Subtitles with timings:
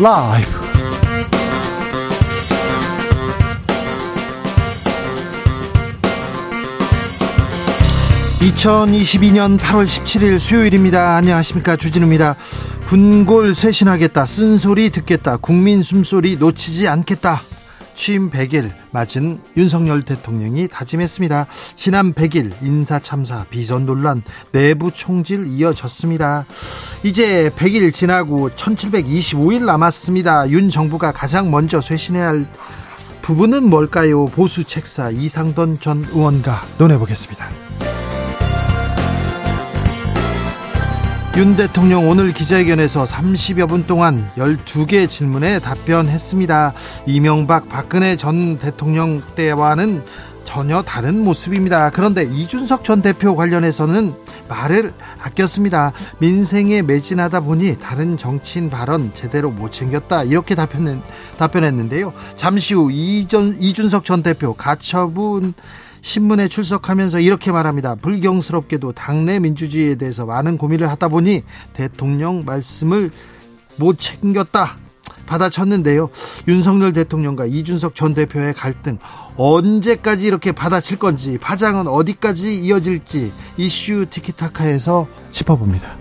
[0.00, 0.48] 라이브.
[8.40, 11.16] 2022년 8월 17일 수요일입니다.
[11.16, 11.76] 안녕하십니까.
[11.76, 12.36] 주진우입니다.
[12.86, 14.24] 분골 쇄신하겠다.
[14.24, 15.36] 쓴소리 듣겠다.
[15.36, 17.42] 국민 숨소리 놓치지 않겠다.
[18.00, 21.46] 취임 100일 맞은 윤석열 대통령이 다짐했습니다.
[21.76, 26.46] 지난 100일 인사 참사 비선 논란 내부 총질 이어졌습니다.
[27.02, 30.48] 이제 100일 지나고 1725일 남았습니다.
[30.48, 32.46] 윤 정부가 가장 먼저 쇄신해야 할
[33.20, 34.24] 부분은 뭘까요?
[34.28, 37.50] 보수 책사 이상돈 전 의원과 논해보겠습니다.
[41.40, 46.74] 윤 대통령 오늘 기자회견에서 30여 분 동안 12개 질문에 답변했습니다.
[47.06, 50.04] 이명박 박근혜 전 대통령 때와는
[50.44, 51.88] 전혀 다른 모습입니다.
[51.88, 54.12] 그런데 이준석 전 대표 관련해서는
[54.50, 54.92] 말을
[55.22, 55.92] 아꼈습니다.
[56.18, 60.24] 민생에 매진하다 보니 다른 정치인 발언 제대로 못 챙겼다.
[60.24, 61.00] 이렇게 답변,
[61.38, 62.12] 답변했는데요.
[62.36, 65.54] 잠시 후 이준석 전 대표 가처분
[66.02, 67.94] 신문에 출석하면서 이렇게 말합니다.
[67.96, 73.10] 불경스럽게도 당내 민주주의에 대해서 많은 고민을 하다 보니 대통령 말씀을
[73.76, 74.76] 못 챙겼다.
[75.26, 76.10] 받아쳤는데요.
[76.48, 78.98] 윤석열 대통령과 이준석 전 대표의 갈등
[79.36, 85.96] 언제까지 이렇게 받아칠 건지 파장은 어디까지 이어질지 이슈 티키타카에서 짚어봅니다.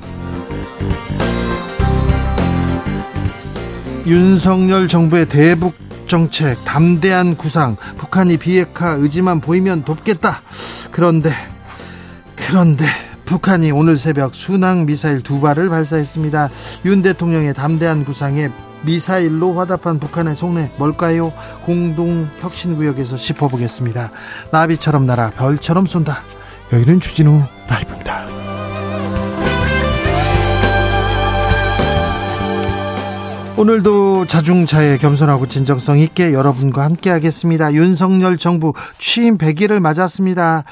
[4.07, 5.75] 윤석열 정부의 대북
[6.09, 10.41] 정책, 담대한 구상, 북한이 비핵화 의지만 보이면 돕겠다.
[10.91, 11.31] 그런데,
[12.35, 12.85] 그런데,
[13.25, 16.49] 북한이 오늘 새벽 순항 미사일 두 발을 발사했습니다.
[16.85, 18.49] 윤 대통령의 담대한 구상에
[18.81, 21.31] 미사일로 화답한 북한의 속내 뭘까요?
[21.63, 24.11] 공동 혁신구역에서 짚어보겠습니다.
[24.51, 26.23] 나비처럼 날아 별처럼 쏜다.
[26.73, 28.25] 여기는 주진우 라이브입니다.
[33.59, 37.73] 오늘도 자중차에 겸손하고 진정성 있게 여러분과 함께 하겠습니다.
[37.73, 40.63] 윤석열 정부 취임 100일을 맞았습니다.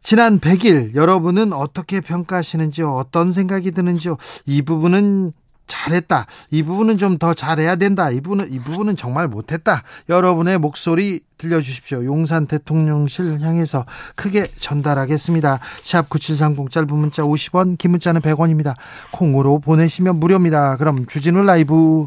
[0.00, 2.92] 지난 100일 여러분은 어떻게 평가하시는지요?
[2.92, 4.16] 어떤 생각이 드는지요?
[4.46, 5.32] 이 부분은
[5.66, 6.26] 잘했다.
[6.52, 8.12] 이 부분은 좀 더 잘해야 된다.
[8.12, 9.82] 이 부분은 이 부분은 정말 못했다.
[10.08, 12.04] 여러분의 목소리 들려주십시오.
[12.04, 15.58] 용산 대통령실 향해서 크게 전달하겠습니다.
[15.82, 18.76] 샵 9730 짧은 문자 50원, 긴 문자는 100원입니다.
[19.10, 20.76] 콩으로 보내시면 무료입니다.
[20.76, 22.06] 그럼 주진우 라이브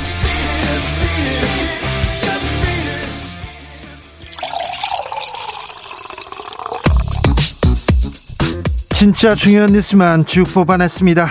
[9.01, 11.27] 진짜 중요한 뉴스만 쭉 뽑아냈습니다.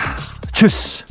[0.51, 1.05] 주스.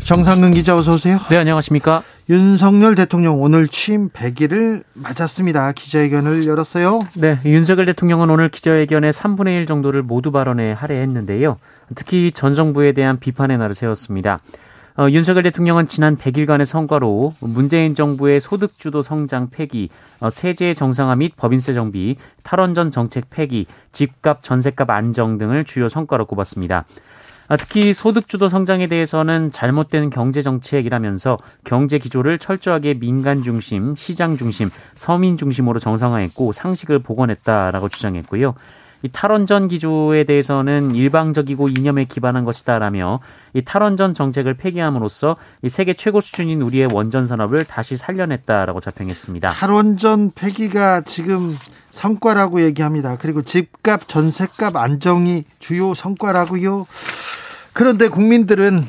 [0.00, 1.20] 정상근 기자 어서 오세요.
[1.30, 2.02] 네, 안녕하십니까?
[2.28, 5.70] 윤석열 대통령 오늘 취임 100일을 맞았습니다.
[5.70, 7.02] 기자회견을 열었어요.
[7.14, 11.58] 네, 윤석열 대통령은 오늘 기자회견에 3분의 1 정도를 모두 발언에 할애했는데요.
[11.94, 14.40] 특히 전 정부에 대한 비판의 날을 세웠습니다.
[14.98, 19.88] 어, 윤석열 대통령은 지난 100일간의 성과로 문재인 정부의 소득주도 성장 폐기,
[20.20, 26.26] 어, 세제 정상화 및 법인세 정비, 탈원전 정책 폐기, 집값 전세값 안정 등을 주요 성과로
[26.26, 26.84] 꼽았습니다.
[27.48, 34.70] 아, 특히 소득주도 성장에 대해서는 잘못된 경제 정책이라면서 경제 기조를 철저하게 민간 중심, 시장 중심,
[34.94, 38.54] 서민 중심으로 정상화했고 상식을 복원했다라고 주장했고요.
[39.02, 43.20] 이 탈원전 기조에 대해서는 일방적이고 이념에 기반한 것이다라며
[43.54, 49.50] 이 탈원전 정책을 폐기함으로써 이 세계 최고 수준인 우리의 원전 산업을 다시 살려냈다라고 자평했습니다.
[49.50, 51.56] 탈원전 폐기가 지금
[51.90, 53.16] 성과라고 얘기합니다.
[53.18, 56.86] 그리고 집값, 전세값 안정이 주요 성과라고요.
[57.72, 58.82] 그런데 국민들은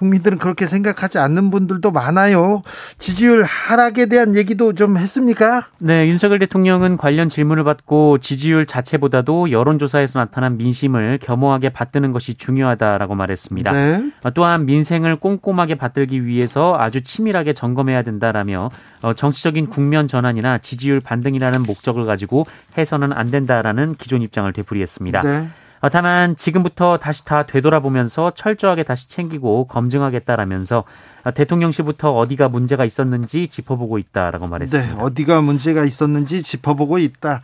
[0.00, 2.62] 국민들은 그렇게 생각하지 않는 분들도 많아요.
[2.98, 5.66] 지지율 하락에 대한 얘기도 좀 했습니까?
[5.78, 13.14] 네, 윤석열 대통령은 관련 질문을 받고 지지율 자체보다도 여론조사에서 나타난 민심을 겸허하게 받드는 것이 중요하다라고
[13.14, 13.72] 말했습니다.
[13.72, 14.10] 네.
[14.34, 18.70] 또한 민생을 꼼꼼하게 받들기 위해서 아주 치밀하게 점검해야 된다라며
[19.02, 22.46] 어, 정치적인 국면 전환이나 지지율 반등이라는 목적을 가지고
[22.78, 25.20] 해서는 안 된다라는 기존 입장을 되풀이했습니다.
[25.20, 25.48] 네.
[25.80, 30.84] 어, 다만 지금부터 다시 다 되돌아보면서 철저하게 다시 챙기고 검증하겠다라면서
[31.24, 34.94] 어, 대통령실부터 어디가 문제가 있었는지 짚어보고 있다라고 말했습니다.
[34.94, 37.42] 네, 어디가 문제가 있었는지 짚어보고 있다.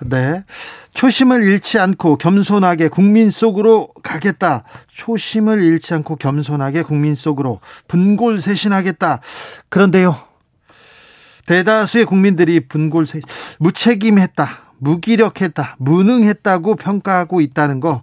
[0.00, 0.44] 네.
[0.94, 4.64] 초심을 잃지 않고 겸손하게 국민 속으로 가겠다.
[4.88, 9.20] 초심을 잃지 않고 겸손하게 국민 속으로 분골 쇄신하겠다.
[9.68, 10.16] 그런데요.
[11.46, 13.20] 대다수의 국민들이 분골세
[13.58, 18.02] 무책임했다, 무기력했다, 무능했다고 평가하고 있다는 거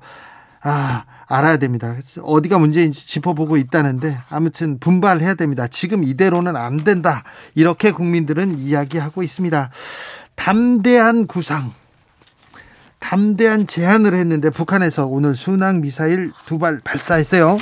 [0.61, 1.95] 아, 알아야 됩니다.
[2.21, 5.67] 어디가 문제인지 짚어보고 있다는데 아무튼 분발해야 됩니다.
[5.67, 7.23] 지금 이대로는 안 된다.
[7.55, 9.69] 이렇게 국민들은 이야기하고 있습니다.
[10.35, 11.73] 담대한 구상,
[12.99, 17.57] 담대한 제안을 했는데 북한에서 오늘 순항 미사일 두 발 발사했어요.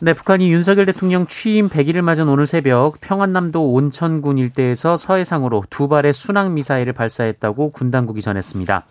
[0.00, 6.12] 네, 북한이 윤석열 대통령 취임 100일을 맞은 오늘 새벽 평안남도 온천군 일대에서 서해상으로 두 발의
[6.12, 8.84] 순항 미사일을 발사했다고 군 당국이 전했습니다.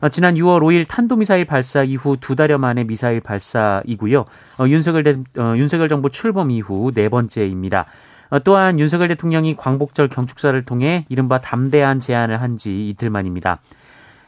[0.00, 4.26] 어, 지난 6월 5일 탄도미사일 발사 이후 두 달여 만에 미사일 발사이고요.
[4.58, 7.86] 어, 윤석열, 대, 어, 윤석열 정부 출범 이후 네 번째입니다.
[8.30, 13.58] 어, 또한 윤석열 대통령이 광복절 경축사를 통해 이른바 담대한 제안을 한 지 이틀 만입니다.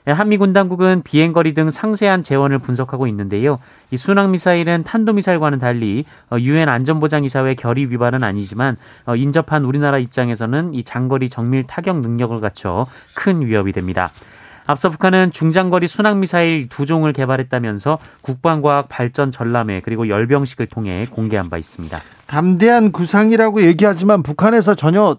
[0.09, 3.59] 예, 한미군 당국은 비행거리 등 상세한 재원을 분석하고 있는데요.
[3.91, 10.85] 이 순항미사일은 탄도미사일과는 달리 어, 유엔 안전보장이사회 결의 위반은 아니지만 어, 인접한 우리나라 입장에서는 이
[10.85, 12.87] 장거리 정밀 타격 능력을 갖춰
[13.17, 14.11] 큰 위협이 됩니다.
[14.69, 21.57] 앞서 북한은 중장거리 순항미사일 두 종을 개발했다면서 국방과학 발전 전람회 그리고 열병식을 통해 공개한 바
[21.57, 22.01] 있습니다.
[22.27, 25.17] 담대한 구상이라고 얘기하지만 북한에서 전혀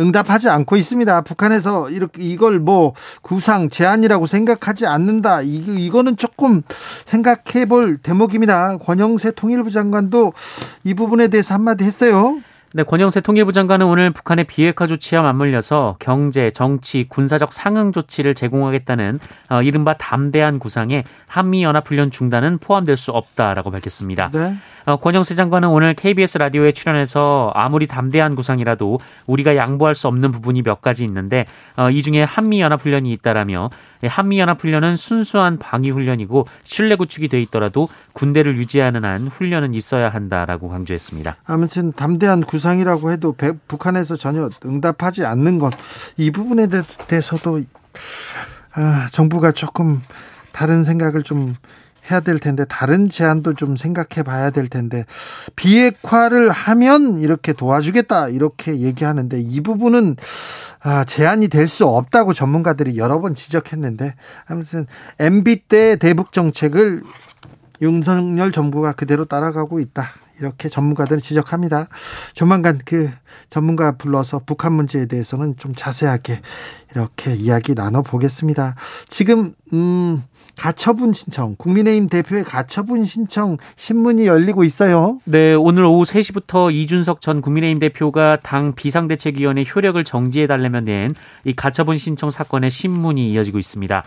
[0.00, 1.22] 응답하지 않고 있습니다.
[1.22, 5.42] 북한에서 이렇게 이걸 뭐 구상 제안이라고 생각하지 않는다.
[5.42, 6.62] 이, 이거는 조금
[7.04, 8.78] 생각해 볼 대목입니다.
[8.78, 10.32] 권영세 통일부 장관도
[10.84, 12.40] 이 부분에 대해서 한마디 했어요.
[12.74, 19.20] 네, 권영세 통일부 장관은 오늘 북한의 비핵화 조치와 맞물려서 경제, 정치, 군사적 상응 조치를 제공하겠다는
[19.50, 24.30] 어, 이른바 담대한 구상에 한미연합훈련 중단은 포함될 수 없다라고 밝혔습니다.
[24.32, 24.56] 네.
[24.84, 30.62] 어, 권영세 장관은 오늘 KBS 라디오에 출연해서 아무리 담대한 구상이라도 우리가 양보할 수 없는 부분이
[30.62, 31.46] 몇 가지 있는데
[31.76, 33.70] 어, 이 중에 한미연합훈련이 있다라며
[34.04, 41.36] 한미연합훈련은 순수한 방위훈련이고 신뢰 구축이 돼 있더라도 군대를 유지하는 한 훈련은 있어야 한다라고 강조했습니다.
[41.44, 43.34] 아무튼 담대한 구상이라고 해도
[43.68, 45.72] 북한에서 전혀 응답하지 않는 것
[46.16, 46.66] 이 부분에
[47.08, 47.62] 대해서도
[48.74, 50.02] 아, 정부가 조금
[50.52, 51.54] 다른 생각을 좀
[52.10, 55.04] 해야 될 텐데 다른 제안도 좀 생각해 봐야 될 텐데
[55.56, 60.16] 비핵화를 하면 이렇게 도와주겠다 이렇게 얘기하는데 이 부분은
[60.84, 64.14] 아, 제한이 될 수 없다고 전문가들이 여러 번 지적했는데
[64.46, 64.86] 아무튼
[65.18, 67.02] MB 때 대북 정책을
[67.80, 70.08] 윤석열 정부가 그대로 따라가고 있다.
[70.38, 71.88] 이렇게 전문가들은 지적합니다.
[72.34, 73.10] 조만간 그
[73.48, 76.40] 전문가 불러서 북한 문제에 대해서는 좀 자세하게
[76.92, 78.74] 이렇게 이야기 나눠 보겠습니다.
[79.08, 80.24] 지금 음
[80.56, 85.18] 가처분 신청, 국민의힘 대표의 가처분 신청 신문이 열리고 있어요.
[85.24, 92.30] 네, 오늘 오후 3시부터 이준석 전 국민의힘 대표가 당 비상대책위원회 효력을 정지해달라면 낸이 가처분 신청
[92.30, 94.04] 사건의 신문이 이어지고 있습니다.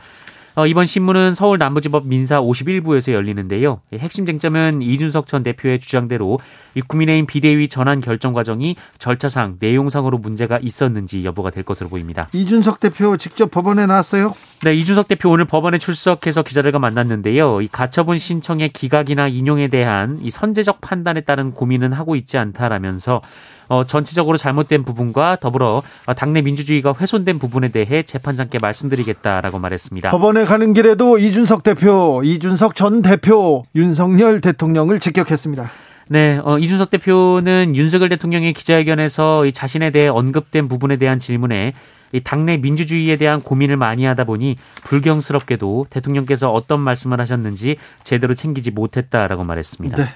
[0.57, 3.81] 어, 이번 신문은 서울 남부지법 민사 51부에서 열리는데요.
[3.93, 6.39] 핵심 쟁점은 이준석 전 대표의 주장대로
[6.87, 12.29] 국민의힘 비대위 전환 결정 과정이 절차상 내용상으로 문제가 있었는지 여부가 될 것으로 보입니다.
[12.31, 14.33] 이준석 대표 직접 법원에 나왔어요?
[14.63, 17.61] 네, 이준석 대표 오늘 법원에 출석해서 기자들과 만났는데요.
[17.61, 23.21] 이 가처분 신청의 기각이나 인용에 대한 이 선제적 판단에 따른 고민은 하고 있지 않다라면서
[23.67, 25.83] 어, 전체적으로 잘못된 부분과 더불어
[26.15, 30.11] 당내 민주주의가 훼손된 부분에 대해 재판장께 말씀드리겠다라고 말했습니다.
[30.11, 35.69] 법원에 가는 길에도 이준석 대표, 이준석 전 대표, 윤석열 대통령을 직격했습니다.
[36.07, 41.73] 네, 어, 이준석 대표는 윤석열 대통령의 기자회견에서 이 자신에 대해 언급된 부분에 대한 질문에
[42.11, 48.71] 이 당내 민주주의에 대한 고민을 많이 하다 보니 불경스럽게도 대통령께서 어떤 말씀을 하셨는지 제대로 챙기지
[48.71, 49.97] 못했다라고 말했습니다.
[49.97, 50.13] 네.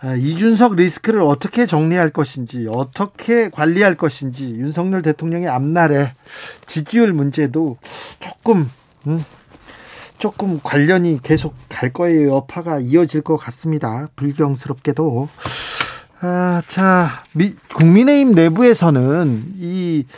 [0.00, 6.14] 아, 이준석 리스크를 어떻게 정리할 것인지, 어떻게 관리할 것인지, 윤석열 대통령의 앞날에
[6.66, 7.78] 지지율 문제도
[8.20, 8.70] 조금,
[9.08, 9.24] 음,
[10.18, 12.34] 조금 관련이 계속 갈 거예요.
[12.36, 14.08] 여파가 이어질 것 같습니다.
[14.14, 15.28] 불경스럽게도.
[16.20, 20.12] 아, 자, 미, 국민의힘 내부에서는 이 어,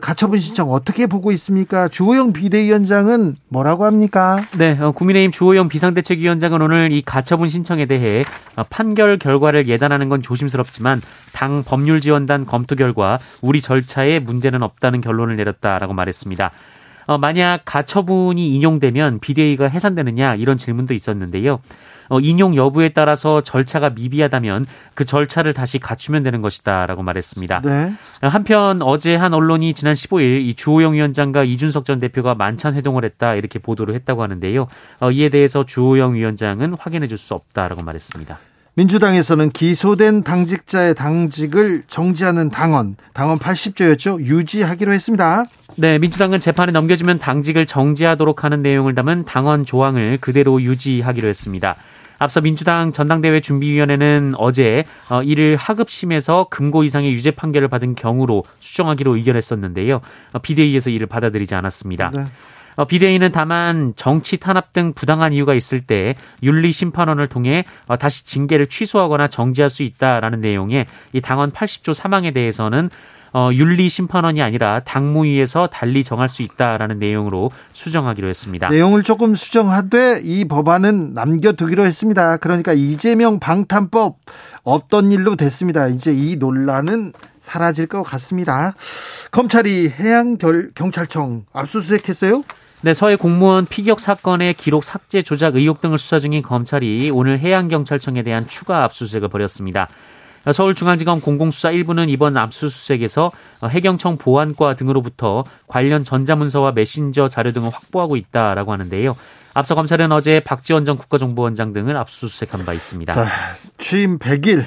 [0.00, 1.88] 가처분 신청 어떻게 보고 있습니까?
[1.88, 4.40] 주호영 비대위원장은 뭐라고 합니까?
[4.56, 8.24] 네, 어, 국민의힘 주호영 비상대책위원장은 오늘 이 가처분 신청에 대해
[8.56, 11.02] 어, 판결 결과를 예단하는 건 조심스럽지만
[11.34, 16.50] 당 법률지원단 검토 결과 우리 절차에 문제는 없다는 결론을 내렸다라고 말했습니다.
[17.06, 21.60] 어, 만약 가처분이 인용되면 비대위가 해산되느냐 이런 질문도 있었는데요.
[22.08, 27.62] 어, 인용 여부에 따라서 절차가 미비하다면 그 절차를 다시 갖추면 되는 것이다라고 말했습니다.
[27.64, 27.92] 네.
[28.22, 33.34] 한편 어제 한 언론이 지난 15일 이 주호영 위원장과 이준석 전 대표가 만찬 회동을 했다
[33.34, 34.68] 이렇게 보도를 했다고 하는데요.
[35.00, 38.38] 어, 이에 대해서 주호영 위원장은 확인해 줄 수 없다라고 말했습니다.
[38.74, 44.20] 민주당에서는 기소된 당직자의 당직을 정지하는 당원, 당원 80조였죠.
[44.20, 45.44] 유지하기로 했습니다.
[45.76, 51.76] 네, 민주당은 재판에 넘겨주면 당직을 정지하도록 하는 내용을 담은 당원 조항을 그대로 유지하기로 했습니다.
[52.18, 59.16] 앞서 민주당 전당대회 준비위원회는 어제 어, 이를 하급심에서 금고 이상의 유죄 판결을 받은 경우로 수정하기로
[59.16, 60.00] 의견했었는데요.
[60.32, 62.10] 어, 비대위에서 이를 받아들이지 않았습니다.
[62.14, 62.24] 네.
[62.76, 67.64] 어, 비대위는 다만 정치 탄압 등 부당한 이유가 있을 때 윤리 심판원을 통해
[67.98, 72.90] 다시 징계를 취소하거나 정지할 수 있다라는 내용의 이 당원 80조 사망에 대해서는
[73.36, 78.70] 어, 윤리 심판원이 아니라 당무위에서 달리 정할 수 있다라는 내용으로 수정하기로 했습니다.
[78.70, 82.38] 내용을 조금 수정하되 이 법안은 남겨두기로 했습니다.
[82.38, 84.16] 그러니까 이재명 방탄법
[84.62, 85.88] 없던 일로 됐습니다.
[85.88, 88.72] 이제 이 논란은 사라질 것 같습니다.
[89.32, 92.42] 검찰이 해양경찰청 압수수색했어요?
[92.80, 98.22] 네, 서해 공무원 피격 사건의 기록 삭제 조작 의혹 등을 수사 중인 검찰이 오늘 해양경찰청에
[98.22, 99.88] 대한 추가 압수수색을 벌였습니다.
[100.52, 103.32] 서울중앙지검 공공수사 1부는 이번 압수수색에서
[103.64, 109.16] 해경청 보안과 등으로부터 관련 전자문서와 메신저 자료 등을 확보하고 있다라고 하는데요.
[109.54, 113.12] 앞서 검찰은 어제 박지원 전 국가정보원장 등을 압수수색한 바 있습니다.
[113.78, 114.64] 취임 100일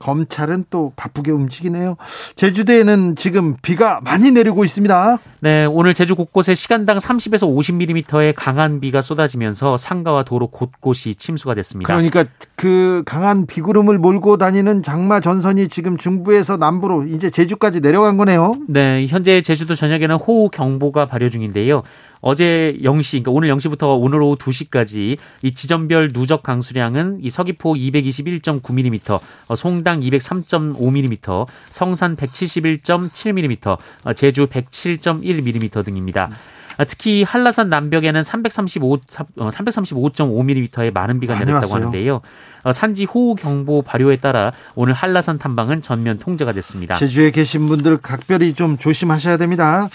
[0.00, 1.96] 검찰은 또 바쁘게 움직이네요.
[2.34, 5.18] 제주도에는 지금 비가 많이 내리고 있습니다.
[5.40, 11.94] 네, 오늘 제주 곳곳에 시간당 30에서 50mm의 강한 비가 쏟아지면서 상가와 도로 곳곳이 침수가 됐습니다.
[11.94, 12.24] 그러니까
[12.56, 18.54] 그 강한 비구름을 몰고 다니는 장마 전선이 지금 중부에서 남부로 이제 제주까지 내려간 거네요.
[18.68, 21.82] 네, 현재 제주도 전역에는 호우 경보가 발효 중인데요.
[22.20, 29.20] 어제 0시, 그러니까 오늘 0시부터 오늘 오후 2시까지 이 지점별 누적 강수량은 이 서귀포 221.9mm,
[29.48, 36.30] 어, 송당 203.5mm, 성산 171.7mm, 어, 제주 107.1mm 등입니다.
[36.76, 38.98] 아, 특히 한라산 남벽에는 335,
[39.36, 41.74] 335.5mm의 어, 많은 비가 내렸다고 왔어요.
[41.74, 42.20] 하는데요.
[42.72, 46.94] 산지 호우 경보 발효에 따라 오늘 한라산 탐방은 전면 통제가 됐습니다.
[46.94, 49.88] 제주에 계신 분들 각별히 좀 조심하셔야 됩니다.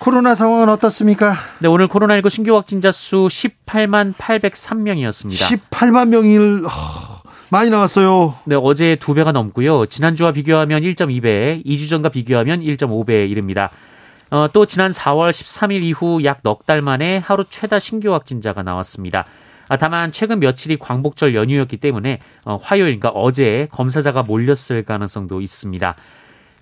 [0.00, 1.34] 코로나 상황은 어떻습니까?
[1.60, 5.58] 네, 오늘 코로나19 신규 확진자 수 18만 803명이었습니다.
[5.70, 6.62] 18만 명일
[7.48, 8.34] 많이 나왔어요.
[8.44, 9.86] 네, 어제 두 배가 넘고요.
[9.86, 13.70] 지난주와 비교하면 1.2배, 2주 전과 비교하면 1.5배 이릅니다.
[14.30, 19.24] 어, 또 지난 4월 13일 이후 약 넉 달 만에 하루 최다 신규 확진자가 나왔습니다.
[19.68, 25.94] 아, 다만 최근 며칠이 광복절 연휴였기 때문에 어, 화요일, 그러니까 어제 검사자가 몰렸을 가능성도 있습니다.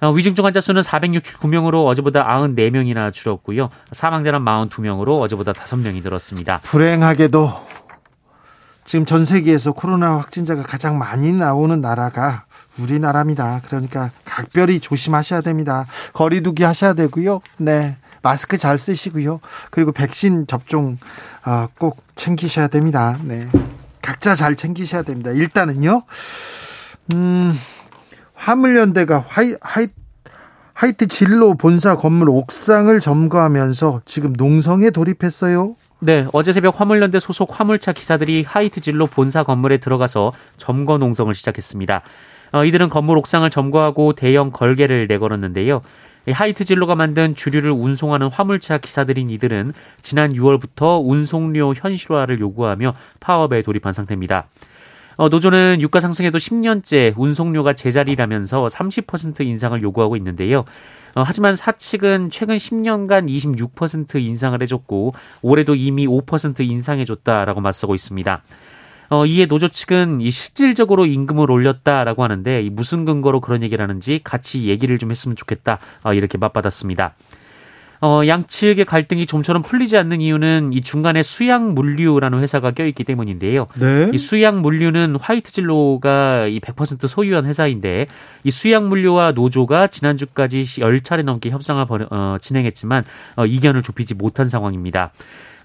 [0.03, 3.71] 어, 위중증 환자 수는 469명으로 어제보다 94명이나 줄었고요.
[3.93, 6.59] 사망자는 42명으로 어제보다 5명이 늘었습니다.
[6.65, 7.65] 불행하게도
[8.85, 12.47] 지금 전 세계에서 코로나 확진자가 가장 많이 나오는 나라가
[12.81, 13.61] 우리나라입니다.
[13.65, 15.87] 그러니까 각별히 조심하셔야 됩니다.
[16.15, 17.41] 거리두기 하셔야 되고요.
[17.59, 17.97] 네.
[18.23, 19.39] 마스크 잘 쓰시고요.
[19.71, 20.99] 그리고 백신 접종
[21.47, 23.19] 어, 꼭 챙기셔야 됩니다.
[23.23, 23.49] 네.
[24.01, 25.31] 각자 잘 챙기셔야 됩니다.
[25.31, 26.03] 일단은요.
[27.15, 27.59] 음,
[28.43, 29.87] 화물연대가 화이, 하이,
[30.75, 35.77] 하이트 진로 본사 건물 옥상을 점거하면서 지금 농성에 돌입했어요.
[36.01, 42.03] 네, 어제 새벽 화물연대 소속 화물차 기사들이 하이트 진로 본사 건물에 들어가서 점거 농성을 시작했습니다.
[42.51, 45.83] 어, 이들은 건물 옥상을 점거하고 대형 걸개를 내걸었는데요.
[46.33, 49.73] 하이트 진로가 만든 주류를 운송하는 화물차 기사들인 이들은
[50.03, 54.47] 지난 6월부터 운송료 현실화를 요구하며 파업에 돌입한 상태입니다.
[55.17, 60.65] 어, 노조는 유가 상승에도 10년째 운송료가 제자리라면서 30% 인상을 요구하고 있는데요.
[61.15, 68.43] 어, 하지만 사측은 최근 10년간 26% 인상을 해줬고 올해도 이미 5% 인상해줬다라고 맞서고 있습니다.
[69.11, 74.21] 어, 이에 노조 측은 이 실질적으로 임금을 올렸다라고 하는데 이 무슨 근거로 그런 얘기를 하는지
[74.25, 77.15] 같이 얘기를 좀 했으면 좋겠다 어, 이렇게 맞받았습니다.
[78.05, 83.69] 어, 양측의 갈등이 좀처럼 풀리지 않는 이유는 이 중간에 수양 물류라는 회사가 껴있기 때문인데요.
[83.79, 84.11] 네.
[84.13, 88.09] 이 수양 물류는 화이트 진로가 이 100% 소유한 회사인데
[88.43, 93.05] 이 수양 물류와 노조가 지난주까지 10차례 넘게 협상을 벌, 어, 진행했지만
[93.37, 95.13] 어, 이견을 좁히지 못한 상황입니다.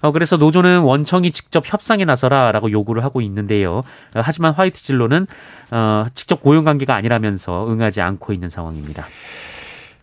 [0.00, 3.78] 어, 그래서 노조는 원청이 직접 협상에 나서라라고 요구를 하고 있는데요.
[3.78, 3.82] 어,
[4.14, 5.26] 하지만 화이트 진로는
[5.72, 9.08] 어, 직접 고용 관계가 아니라면서 응하지 않고 있는 상황입니다.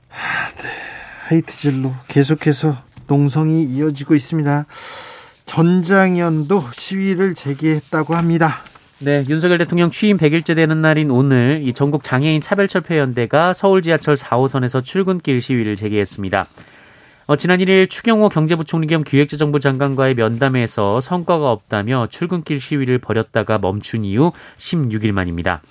[0.09, 0.84] 아, 네.
[1.25, 2.77] 하이트질로 계속해서
[3.07, 4.65] 농성이 이어지고 있습니다.
[5.45, 8.61] 전장현도 시위를 재개했다고 합니다.
[8.99, 14.83] 네, 윤석열 대통령 취임 100일째 되는 날인 오늘 이 전국 장애인 차별철폐연대가 서울 지하철 4호선에서
[14.83, 16.47] 출근길 시위를 재개했습니다.
[17.27, 24.05] 어, 지난 1일 추경호 경제부총리 겸 기획재정부 장관과의 면담에서 성과가 없다며 출근길 시위를 벌였다가 멈춘
[24.05, 25.61] 이후 16일 만입니다.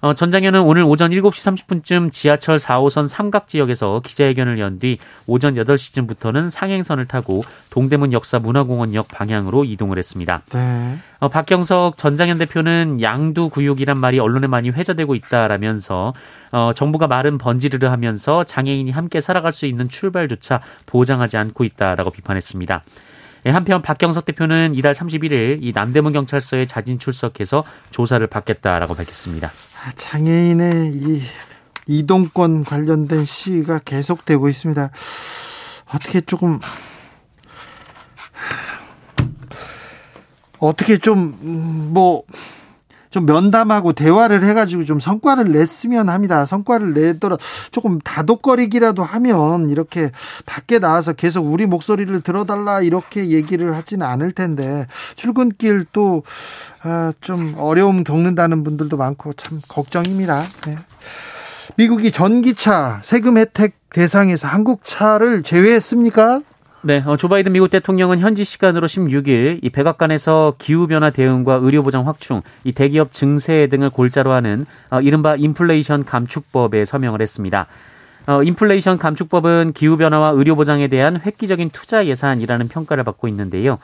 [0.00, 6.50] 어, 전장현은 오늘 오전 7시 30분쯤 지하철 4호선 삼각 지역에서 기자회견을 연 뒤 오전 8시쯤부터는
[6.50, 10.42] 상행선을 타고 동대문 역사 문화공원역 방향으로 이동을 했습니다.
[10.52, 10.98] 네.
[11.18, 16.14] 어, 박경석 전장현 대표는 양두 구육이란 말이 언론에 많이 회자되고 있다라면서
[16.52, 22.84] 어, 정부가 말은 번지르르 하면서 장애인이 함께 살아갈 수 있는 출발조차 보장하지 않고 있다라고 비판했습니다.
[23.48, 29.48] 예, 한편 박경석 대표는 이달 31일 이 남대문 경찰서에 자진 출석해서 조사를 받겠다라고 밝혔습니다.
[29.48, 31.22] 아, 장애인의 이
[31.86, 34.90] 이동권 관련된 시위가 계속되고 있습니다.
[35.94, 36.60] 어떻게 조금
[40.58, 42.24] 어떻게 좀뭐
[43.10, 46.44] 좀 면담하고 대화를 해가지고 좀 성과를 냈으면 합니다.
[46.46, 47.36] 성과를 내더라
[47.70, 50.10] 조금 다독거리기라도 하면 이렇게
[50.46, 54.86] 밖에 나와서 계속 우리 목소리를 들어달라 이렇게 얘기를 하지는 않을 텐데
[55.16, 56.34] 출근길 또좀
[56.82, 57.12] 아,
[57.58, 60.46] 어려움 겪는다는 분들도 많고 참 걱정입니다.
[60.66, 60.76] 네.
[61.76, 66.40] 미국이 전기차 세금 혜택 대상에서 한국 차를 제외했습니까?
[66.80, 72.42] 네, 어, 조 바이든 미국 대통령은 현지 시간으로 16일 이 백악관에서 기후변화 대응과 의료보장 확충,
[72.62, 77.66] 이 대기업 증세 등을 골자로 하는 어, 이른바 인플레이션 감축법에 서명을 했습니다.
[78.28, 83.78] 어, 인플레이션 감축법은 기후변화와 의료보장에 대한 획기적인 투자 예산이라는 평가를 받고 있는데요.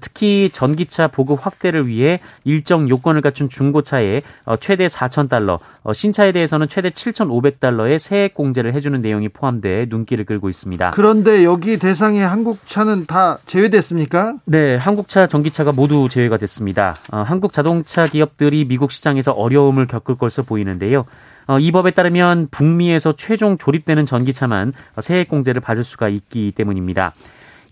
[0.00, 6.66] 특히 전기차 보급 확대를 위해 일정 요건을 갖춘 중고차에 어, 최대 4,000달러, 어, 신차에 대해서는
[6.70, 10.92] 최대 7,500달러의 세액 공제를 해주는 내용이 포함돼 눈길을 끌고 있습니다.
[10.92, 14.36] 그런데 여기 대상에 한국차는 다 제외됐습니까?
[14.46, 16.96] 네, 한국차, 전기차가 모두 제외가 됐습니다.
[17.12, 21.04] 어, 한국 자동차 기업들이 미국 시장에서 어려움을 겪을 것으로 보이는데요.
[21.50, 27.12] 어, 이 법에 따르면 북미에서 최종 조립되는 전기차만 세액 공제를 받을 수가 있기 때문입니다.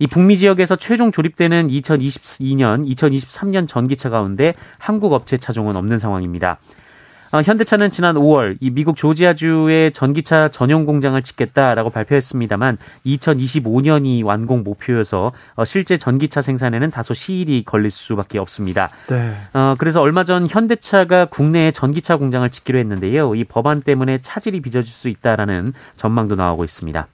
[0.01, 6.59] 이 북미 지역에서 최종 조립되는 2022년, 2023년 전기차 가운데 한국 업체 차종은 없는 상황입니다.
[7.31, 15.33] 어, 현대차는 지난 5월 이 미국 조지아주의 전기차 전용 공장을 짓겠다라고 발표했습니다만 2025년이 완공 목표여서
[15.55, 18.91] 어, 실제 전기차 생산에는 다소 시일이 걸릴 수밖에 없습니다.
[19.09, 19.35] 네.
[19.53, 23.35] 어, 그래서 얼마 전 현대차가 국내에 전기차 공장을 짓기로 했는데요.
[23.35, 27.09] 이 법안 때문에 차질이 빚어질 수 있다라는 전망도 나오고 있습니다.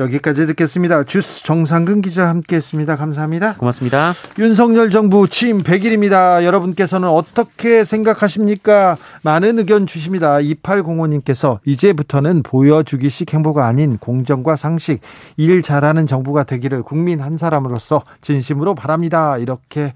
[0.00, 1.04] 여기까지 듣겠습니다.
[1.04, 2.96] 주스 정상근 기자 함께했습니다.
[2.96, 3.54] 감사합니다.
[3.56, 4.14] 고맙습니다.
[4.38, 6.42] 윤석열 정부 취임 100일입니다.
[6.42, 8.96] 여러분께서는 어떻게 생각하십니까?
[9.22, 10.38] 많은 의견 주십니다.
[10.38, 15.00] 2805님께서 이제부터는 보여주기식 행보가 아닌 공정과 상식,
[15.36, 19.36] 일 잘하는 정부가 되기를 국민 한 사람으로서 진심으로 바랍니다.
[19.36, 19.92] 이렇게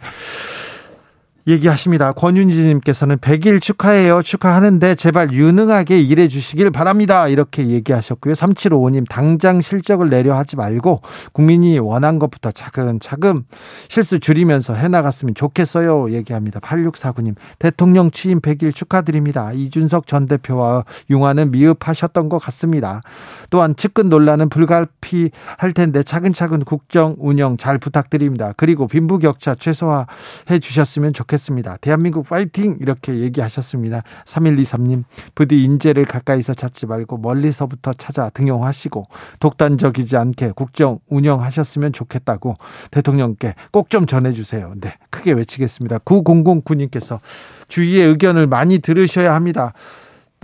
[1.47, 2.13] 얘기하십니다.
[2.13, 4.23] 권윤지님께서는 100일 축하해요.
[4.23, 7.29] 축하하는데 제발 유능하게 일해 주시길 바랍니다.
[7.29, 8.33] 이렇게 얘기하셨고요.
[8.33, 11.03] 3755님 당장 실적을 내려 하지 말고
[11.33, 13.45] 국민이 원한 것부터 차근차근
[13.89, 16.13] 실수 줄이면서 해나갔으면 좋겠어요.
[16.13, 16.61] 얘기합니다.
[16.61, 19.53] 8649님 대통령 취임 100일 축하드립니다.
[19.53, 23.03] 이준석 전 대표와 융화는 미흡하셨던 것 같습니다.
[23.51, 28.55] 또한 측근 논란은 불가피할 텐데 차근차근 국정 운영 잘 부탁드립니다.
[28.57, 31.34] 그리고 빈부격차 최소화해 주셨으면 좋겠습니다.
[31.35, 31.79] 좋겠습니다.
[31.81, 32.77] 대한민국 파이팅!
[32.81, 34.03] 이렇게 얘기하셨습니다.
[34.25, 39.07] 3123님, 부디 인재를 가까이서 찾지 말고 멀리서부터 찾아 등용하시고
[39.41, 42.57] 독단적이지 않게 국정 운영하셨으면 좋겠다고
[42.91, 44.75] 대통령께 꼭 좀 전해주세요.
[44.81, 45.99] 네, 크게 외치겠습니다.
[45.99, 47.21] 9009님께서
[47.69, 49.73] 주위의 의견을 많이 들으셔야 합니다.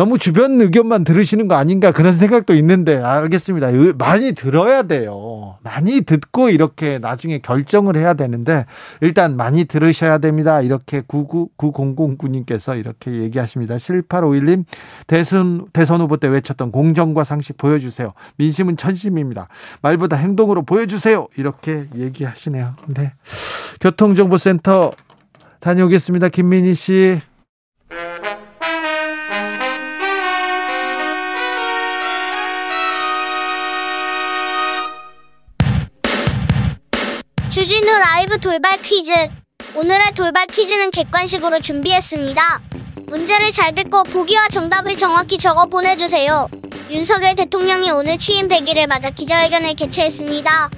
[0.01, 3.69] 너무 주변 의견만 들으시는 거 아닌가 그런 생각도 있는데 알겠습니다.
[3.99, 5.59] 많이 들어야 돼요.
[5.63, 8.65] 많이 듣고 이렇게 나중에 결정을 해야 되는데
[9.03, 10.63] 일단 많이 들으셔야 됩니다.
[10.63, 13.77] 이렇게 99900님께서 이렇게 얘기하십니다.
[13.77, 14.65] 7851님
[15.07, 18.15] 대선 대선 후보 때 외쳤던 공정과 상식 보여주세요.
[18.37, 19.49] 민심은 천심입니다.
[19.83, 21.29] 말보다 행동으로 보여주세요.
[21.37, 22.73] 이렇게 얘기하시네요.
[22.87, 23.13] 네.
[23.83, 24.93] 교통정보센터
[25.61, 26.31] 다녀오겠습니다.
[26.31, 27.21] 김민희 씨.
[38.21, 39.13] 라이브 돌발 퀴즈.
[39.75, 42.61] 오늘의 돌발 퀴즈는 객관식으로 준비했습니다.
[43.07, 46.47] 문제를 잘 듣고 보기와 정답을 정확히 적어 보내주세요.
[46.91, 50.71] 윤석열 대통령이 오늘 취임 100일을 맞아 기자회견을 개최했습니다.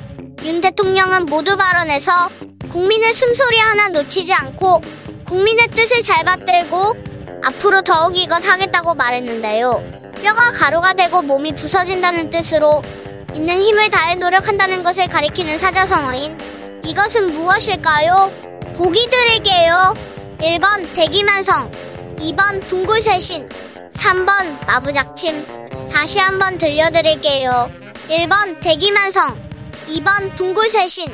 [0.44, 2.12] 윤 대통령은 모두 발언에서
[2.70, 4.80] 국민의 숨소리 하나 놓치지 않고
[5.26, 6.94] 국민의 뜻을 잘 받들고
[7.42, 9.82] 앞으로 더욱 이것 하겠다고 말했는데요.
[10.22, 12.82] 뼈가 가루가 되고 몸이 부서진다는 뜻으로
[13.34, 18.30] 있는 힘을 다해 노력한다는 것을 가리키는 사자성어인 이것은 무엇일까요?
[18.76, 19.94] 보기 드릴게요.
[20.38, 21.70] 1번 대기만성,
[22.16, 23.48] 2번 둥굴쇄신,
[23.94, 25.88] 3번 마부작침.
[25.90, 27.70] 다시 한번 들려드릴게요.
[28.08, 29.38] 1번 대기만성,
[29.88, 31.08] 2번 둥굴쇄신,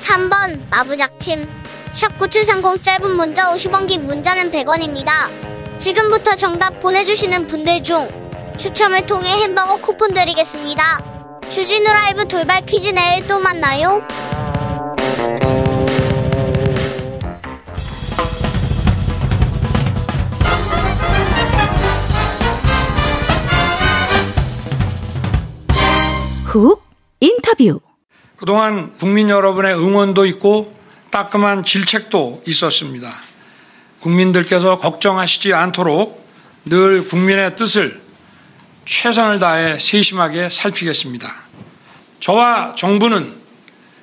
[0.00, 1.48] 3번 마부작침.
[1.94, 5.10] 샵9730 짧은 문자 50원 긴 문자는 100원입니다.
[5.78, 8.08] 지금부터 정답 보내주시는 분들 중
[8.56, 11.40] 추첨을 통해 햄버거 쿠폰 드리겠습니다.
[11.50, 14.06] 주진우 라이브 돌발 퀴즈 내일 또 만나요.
[26.58, 26.82] 훅
[27.20, 27.80] 인터뷰
[28.36, 30.76] 그동안 국민 여러분의 응원도 있고
[31.10, 33.16] 따끔한 질책도 있었습니다.
[34.00, 36.26] 국민들께서 걱정하시지 않도록
[36.64, 38.00] 늘 국민의 뜻을
[38.84, 41.34] 최선을 다해 세심하게 살피겠습니다.
[42.20, 43.34] 저와 정부는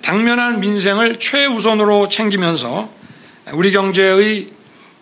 [0.01, 2.89] 당면한 민생을 최우선으로 챙기면서
[3.53, 4.51] 우리 경제의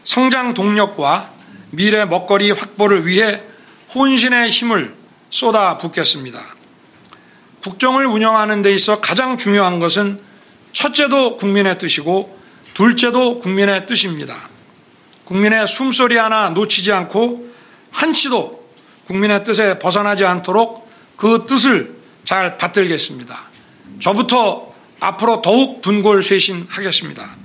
[0.03, 1.31] 성장 동력과
[1.71, 3.41] 미래 먹거리 확보를 위해
[3.93, 4.95] 혼신의 힘을
[5.29, 6.52] 쏟아 붓겠습니다.
[7.63, 10.19] 국정을 운영하는 데 있어 가장 중요한 것은
[10.73, 12.37] 첫째도 국민의 뜻이고
[12.73, 14.35] 둘째도 국민의 뜻입니다.
[15.23, 17.47] 국민의 숨소리 하나 놓치지 않고
[17.91, 18.63] 한치도
[19.07, 21.95] 국민의 뜻에 벗어나지 않도록 그 뜻을
[22.25, 23.37] 잘 받들겠습니다.
[24.01, 27.43] 저부터 앞으로 더욱 분골쇄신하겠습니다.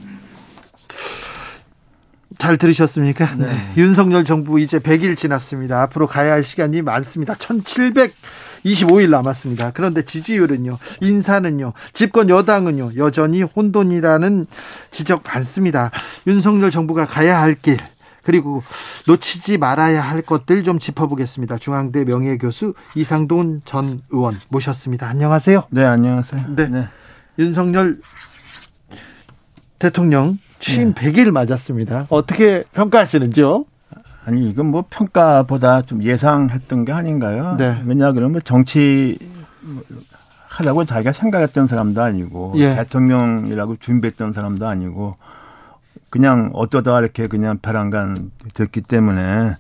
[2.39, 3.35] 잘 들으셨습니까?
[3.35, 3.47] 네.
[3.47, 3.73] 네.
[3.77, 5.83] 윤석열 정부 이제 100일 지났습니다.
[5.83, 7.35] 앞으로 가야 할 시간이 많습니다.
[8.65, 9.73] 1725일 남았습니다.
[9.73, 14.47] 그런데 지지율은요, 인사는요, 집권 여당은요, 여전히 혼돈이라는
[14.91, 15.91] 지적 많습니다.
[16.27, 17.79] 윤석열 정부가 가야 할 길,
[18.23, 18.63] 그리고
[19.07, 21.57] 놓치지 말아야 할 것들 좀 짚어보겠습니다.
[21.57, 25.09] 중앙대 명예교수 이상돈 전 의원 모셨습니다.
[25.09, 25.65] 안녕하세요.
[25.71, 26.45] 네, 안녕하세요.
[26.55, 26.69] 네.
[26.69, 26.89] 네.
[27.39, 28.01] 윤석열
[29.79, 31.13] 대통령 취임 네.
[31.13, 32.07] 100일 맞았습니다.
[32.11, 33.65] 어떻게 평가하시는지요?
[34.29, 37.57] 아니 이건 뭐 평가보다 좀 예상했던 게 아닌가요?
[37.57, 37.83] 네.
[37.87, 39.19] 왜냐 그러면 정치
[40.49, 42.75] 하다고 자기가 생각했던 사람도 아니고 예.
[42.75, 45.17] 대통령이라고 준비했던 사람도 아니고
[46.11, 49.57] 그냥 어쩌다 이렇게 그냥 벼랑간 됐기 때문에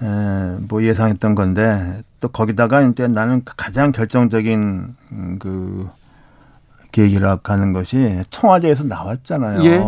[0.00, 4.94] 에, 뭐 예상했던 건데 또 거기다가 이제 나는 가장 결정적인
[5.40, 5.90] 그
[6.92, 9.64] 계획이라고 하는 것이 청와대에서 나왔잖아요.
[9.64, 9.84] 예.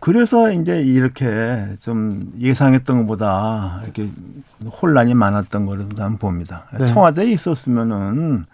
[0.00, 4.10] 그래서 이제 이렇게 좀 예상했던 것보다 이렇게
[4.82, 6.66] 혼란이 많았던 거로 난 봅니다.
[6.78, 6.86] 네.
[6.86, 8.44] 청와대에 있었으면은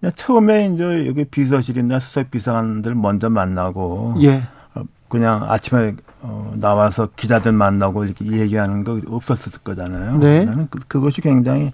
[0.00, 4.46] 그냥 처음에 이제 여기 비서실이나 수석 비서관들 먼저 만나고 예.
[4.74, 10.18] 어, 그냥 아침에 어 나와서 기자들 만나고 이렇게 얘기하는 거 없었을 거잖아요.
[10.18, 10.44] 네.
[10.44, 11.72] 나는 그, 그것이 굉장히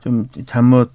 [0.00, 0.92] 좀 잘못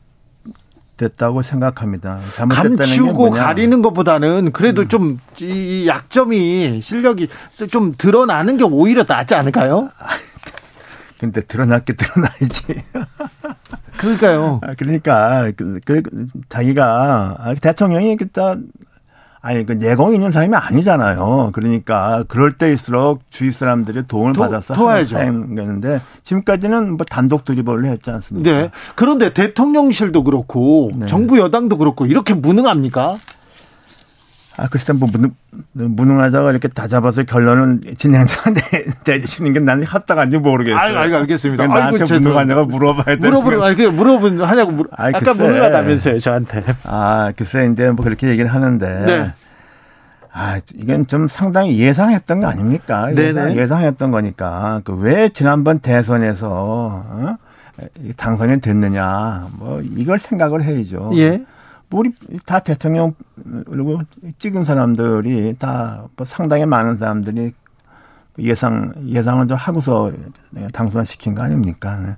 [0.98, 2.20] 됐다고 생각합니다.
[2.50, 4.88] 감추고 가리는 것보다는 그래도 음.
[4.88, 7.30] 좀이 약점이 실력이
[7.70, 9.90] 좀 드러나는 게 오히려 낫지 않을까요?
[11.20, 12.84] 근데 드러났게 드러나야지.
[13.98, 14.60] 그러니까요.
[14.62, 16.02] 아, 그러니까 그, 그
[16.50, 18.68] 자기가 아, 대통령이 일단
[19.48, 21.52] 아니 그 내공 있는 사람이 아니잖아요.
[21.54, 25.16] 그러니까 그럴 때일수록 주위 사람들의 도움을 도, 받아서 도와야죠.
[25.16, 28.52] 하는데 지금까지는 뭐 단독 드리블을 했지 않습니까?
[28.52, 28.70] 네.
[28.98, 31.06] 그런데 대통령실도 그렇고 네.
[31.06, 33.20] 정부 여당도 그렇고 이렇게 무능합니까?
[34.60, 35.30] 아, 글쎄, 뭐, 무능,
[35.74, 40.80] 무능하다가 이렇게 다 잡아서 결론은 진행자한테 내리시는 게 나는 합당한지 모르겠어요.
[40.80, 41.68] 아, 알, 알겠습니다.
[41.68, 43.18] 나한테 아이고, 무능하냐고 물어봐야 돼.
[43.18, 46.64] 물어보는, 아니, 그 물어본, 하냐고 물, 아니, 아까 무능하다면서요, 저한테.
[46.86, 49.06] 아, 글쎄, 이제 뭐 그렇게 얘기를 하는데.
[49.06, 49.32] 네.
[50.34, 53.10] 아, 이건 좀 상당히 예상했던 거 아닙니까?
[53.16, 54.82] 예상, 예상했던 거니까.
[54.84, 57.38] 그 왜 지난번 대선에서, 어?
[58.18, 59.48] 당선이 됐느냐.
[59.54, 61.12] 뭐, 이걸 생각을 해야죠.
[61.16, 61.44] 예.
[61.90, 62.12] 뭐 우리
[62.46, 63.14] 다 대통령
[63.66, 64.02] 그리고
[64.40, 67.54] 찍은 사람들이 다 뭐 상당히 많은 사람들이
[68.40, 70.12] 예상 예상을 좀 하고서
[70.74, 71.98] 당선시킨 거 아닙니까?
[72.00, 72.16] 네.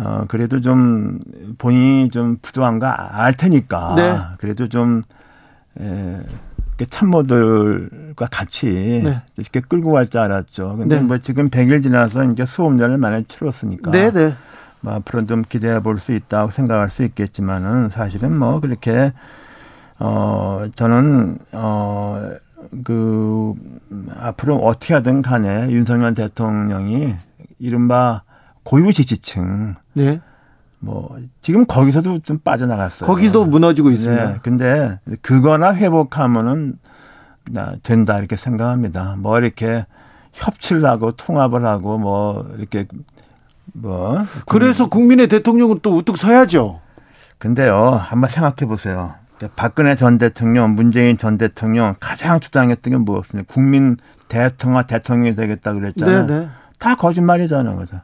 [0.02, 1.18] 어, 그래도 좀
[1.58, 3.94] 본인이 좀 부족한 거 알 테니까.
[3.96, 4.18] 네.
[4.38, 5.02] 그래도 좀,
[5.78, 6.20] 에,
[6.88, 9.20] 참모들과 같이 네.
[9.36, 10.76] 이렇게 끌고 갈 줄 알았죠.
[10.78, 11.02] 근데 네.
[11.02, 13.90] 뭐 지금 100일 지나서 이제 수업년을 많이 치렀으니까.
[13.90, 14.34] 네, 네.
[14.80, 19.12] 뭐 앞으로 좀 기대해 볼 수 있다고 생각할 수 있겠지만은 사실은 뭐 그렇게,
[19.98, 22.30] 어, 저는, 어,
[22.84, 23.52] 그,
[24.18, 27.14] 앞으로 어떻게 하든 간에 윤석열 대통령이
[27.58, 28.22] 이른바
[28.64, 29.74] 고유지지층.
[29.94, 30.20] 네.
[30.78, 33.06] 뭐 지금 거기서도 좀 빠져나갔어요.
[33.06, 34.24] 거기도 무너지고 있습니다.
[34.24, 34.38] 네.
[34.42, 36.78] 근데 그거나 회복하면은
[37.50, 39.16] 나 된다 이렇게 생각합니다.
[39.18, 39.84] 뭐 이렇게
[40.32, 42.86] 협치를 하고 통합을 하고 뭐 이렇게
[43.72, 46.80] 뭐 그래서 국민의 대통령은 또 우뚝 서야죠.
[47.38, 49.14] 근데요 한번 생각해 보세요.
[49.56, 53.52] 박근혜 전 대통령, 문재인 전 대통령 가장 주장했던 게 뭐였습니까?
[53.52, 53.96] 국민
[54.28, 56.26] 대통령 대통령이 되겠다 그랬잖아요.
[56.26, 56.40] 네네.
[56.40, 56.48] 네.
[56.78, 58.00] 다 거짓말이잖아요, 그죠?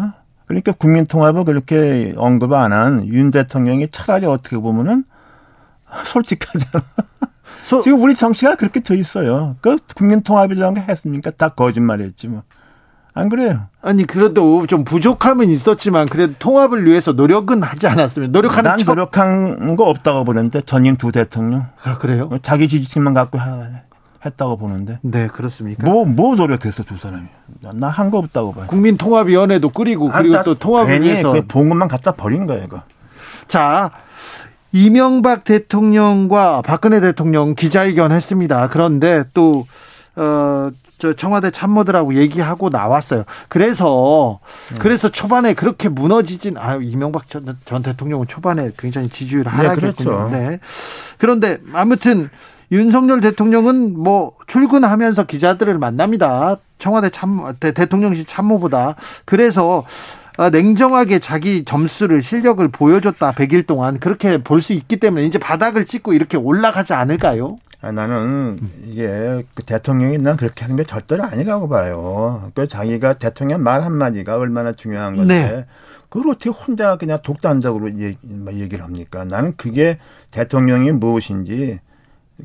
[0.00, 0.12] 어?
[0.46, 5.04] 그러니까 국민 통합을 그렇게 언급 안 한 윤 대통령이 차라리 어떻게 보면은
[6.04, 6.84] 솔직하잖아.
[7.62, 9.56] 소, 지금 우리 정치가 그렇게 돼 있어요.
[9.60, 11.30] 그 국민 통합이라는 게 했습니까?
[11.30, 12.42] 다 거짓말이었지 뭐.
[13.16, 13.68] 안 그래요.
[13.80, 18.86] 아니 그래도 좀 부족함은 있었지만 그래도 통합을 위해서 노력은 하지 않았으면 노력하는 난 척...
[18.88, 21.66] 노력한 거 없다고 보는데 전임 두 대통령.
[21.84, 22.28] 아 그래요?
[22.42, 23.38] 자기 지지층만 갖고
[24.24, 24.98] 했다고 보는데.
[25.02, 25.84] 네 그렇습니까?
[25.86, 27.26] 뭐뭐 뭐 노력했어 두 사람이.
[27.74, 28.66] 나 한 거 없다고 봐요.
[28.68, 32.82] 국민통합위원회도 꾸리고 아, 그리고 또 통합을 위해서 그 봉급만 갖다 버린 거예요 이거.
[33.48, 33.90] 자
[34.72, 38.68] 이명박 대통령과 박근혜 대통령 기자회견 했습니다.
[38.68, 39.66] 그런데 또
[40.16, 40.70] 어.
[40.96, 43.24] 저 청와대 참모들하고 얘기하고 나왔어요.
[43.48, 44.38] 그래서
[44.70, 44.78] 네.
[44.78, 49.90] 그래서 초반에 그렇게 무너지진 아 이명박 전, 전 대통령은 초반에 굉장히 지지율 하락했군요.
[49.90, 50.28] 네, 그렇죠.
[50.30, 50.58] 네.
[51.18, 52.30] 그런데 아무튼
[52.74, 56.56] 윤석열 대통령은 뭐 출근하면서 기자들을 만납니다.
[56.78, 59.84] 청와대 참 대통령실 참모보다 그래서
[60.36, 65.86] 어, 냉정하게 자기 점수를 실력을 보여줬다 100일 동안 그렇게 볼 수 있기 때문에 이제 바닥을
[65.86, 67.56] 찍고 이렇게 올라가지 않을까요?
[67.80, 72.50] 아, 나는 이게 그 대통령이 난 그렇게 하는 게 절대로 아니라고 봐요.
[72.54, 75.66] 그 자기가 대통령 말 한마디가 얼마나 중요한 건데 네.
[76.08, 79.24] 그걸 어떻게 혼자 그냥 독단적으로 얘기를 합니까?
[79.24, 79.96] 나는 그게
[80.32, 81.78] 대통령이 무엇인지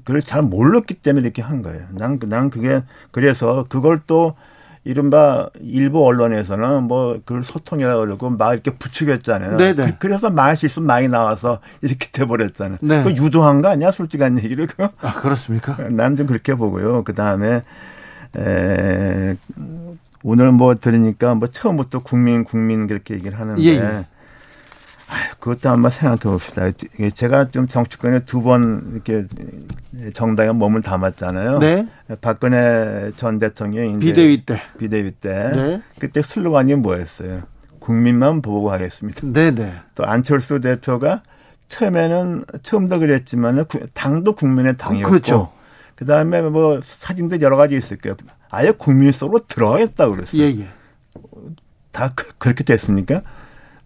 [0.03, 1.81] 그걸 잘 몰랐기 때문에 이렇게 한 거예요.
[1.91, 4.35] 난, 난 그게 그래서 그걸 또
[4.85, 9.57] 이른바 일부 언론에서는 뭐 그걸 소통이라 고 그러고 막 이렇게 부추겼잖아요.
[9.57, 9.97] 네네.
[9.99, 12.77] 그, 래서 말 실수 많이 나와서 이렇게 돼버렸잖아요.
[12.81, 13.03] 네.
[13.03, 13.91] 그 유도한 거 아니야?
[13.91, 14.67] 솔직한 얘기를.
[15.01, 15.75] 아, 그렇습니까?
[15.89, 17.03] 난 좀 그렇게 보고요.
[17.03, 17.61] 그 다음에,
[18.37, 19.35] 에,
[20.23, 23.61] 오늘 뭐 들으니까 뭐 처음부터 국민, 국민 그렇게 얘기를 하는데.
[23.61, 24.05] 예, 예.
[25.39, 26.69] 그것도 한번 생각해 봅시다.
[27.15, 29.25] 제가 좀 정치권에 두 번 이렇게
[30.13, 31.59] 정당에 몸을 담았잖아요.
[31.59, 31.87] 네.
[32.21, 34.61] 박근혜 전 대통령이 비대위 때.
[34.77, 35.51] 비대위 때.
[35.53, 35.81] 네.
[35.99, 37.43] 그때 슬로건이 뭐였어요?
[37.79, 39.21] 국민만 보고 하겠습니다.
[39.21, 39.51] 네네.
[39.51, 39.73] 네.
[39.95, 41.21] 또 안철수 대표가
[41.67, 45.09] 처음에는 처음도 그랬지만 당도 국민의 당이었고.
[45.09, 45.51] 그렇죠.
[45.95, 48.15] 그 다음에 뭐 사진도 여러 가지 있을 거예요.
[48.49, 50.41] 아예 국민 속으로 들어가겠다 그랬어요.
[50.41, 50.67] 예, 예.
[51.91, 53.21] 다 그, 그렇게 됐습니까?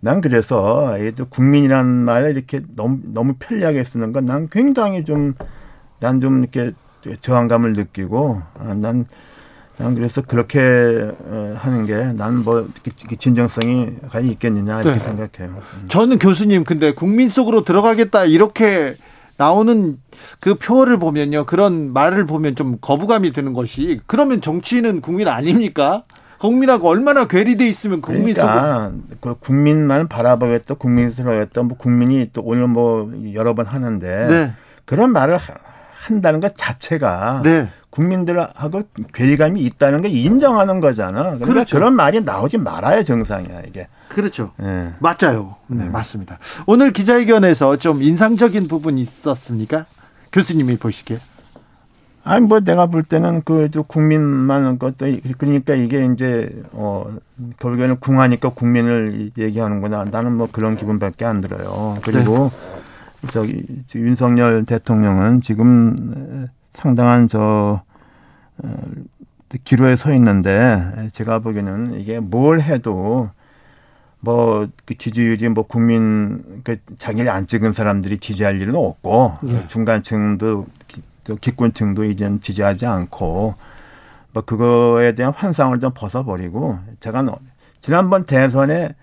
[0.04, 5.34] 난 그래서 얘도 국민이라는 말을 이렇게 너무 너무 편리하게 쓰는 건 난 굉장히 좀
[6.02, 6.74] 난좀 이렇게
[7.22, 9.06] 저항감을 느끼고 아, 난,
[9.78, 12.68] 난 그래서 그렇게 어, 하는 게 난 뭐
[13.18, 15.06] 진정성이 과연 있겠느냐 이렇게 네.
[15.06, 15.56] 생각해요.
[15.58, 15.88] 음.
[15.88, 18.96] 저는 교수님 근데 국민 속으로 들어가겠다 이렇게
[19.38, 19.98] 나오는
[20.42, 26.04] 그 표를 보면요 그런 말을 보면 좀 거부감이 드는 것이 그러면 정치인은 국민 아닙니까?
[26.44, 33.10] 국민하고 얼마나 괴리돼 있으면 국민 그러니까 그 국민만 바라보겠다, 국민스러웠다, 뭐 국민이 또 오늘 뭐
[33.34, 34.54] 여러 번 하는데 네.
[34.84, 35.40] 그런 말을
[35.94, 37.70] 한다는 것 자체가 네.
[37.90, 41.24] 국민들하고 괴리감이 있다는 걸 인정하는 거잖아.
[41.24, 41.78] 그러니까 그렇죠.
[41.78, 43.88] 그런 말이 나오지 말아야 정상이야 이게.
[44.10, 44.52] 그렇죠.
[44.58, 44.92] 네.
[45.00, 45.56] 맞아요.
[45.68, 46.40] 네, 네, 맞습니다.
[46.66, 49.86] 오늘 기자회견에서 좀 인상적인 부분 있었습니까?
[50.34, 51.20] 교수님이 보시기에.
[52.24, 55.08] 아니 뭐 내가 볼 때는 그저 국민만 것도
[55.38, 57.06] 그러니까 이게 이제 어
[57.60, 60.06] 결국에는 궁하니까 국민을 얘기하는구나.
[60.06, 61.98] 나는 뭐 그런 기분밖에 안 들어요.
[62.04, 62.52] 그리고
[63.22, 63.28] 네.
[63.32, 67.82] 저기 윤석열 대통령은 지금 상당한 저
[68.64, 68.70] 어,
[69.64, 73.30] 기로에 서 있는데 제가 보기에는 이게 뭘 해도
[74.22, 79.68] 뭐 그 지지율이 뭐 국민 그 자기를 안 찍은 사람들이 지지할 일은 없고 네.
[79.68, 80.66] 중간층도
[81.24, 83.56] 또 기권층도 이젠 지지하지 않고
[84.34, 87.24] 뭐 그거에 대한 환상을 좀 벗어버리고 제가
[87.82, 88.96] 지난번 대선에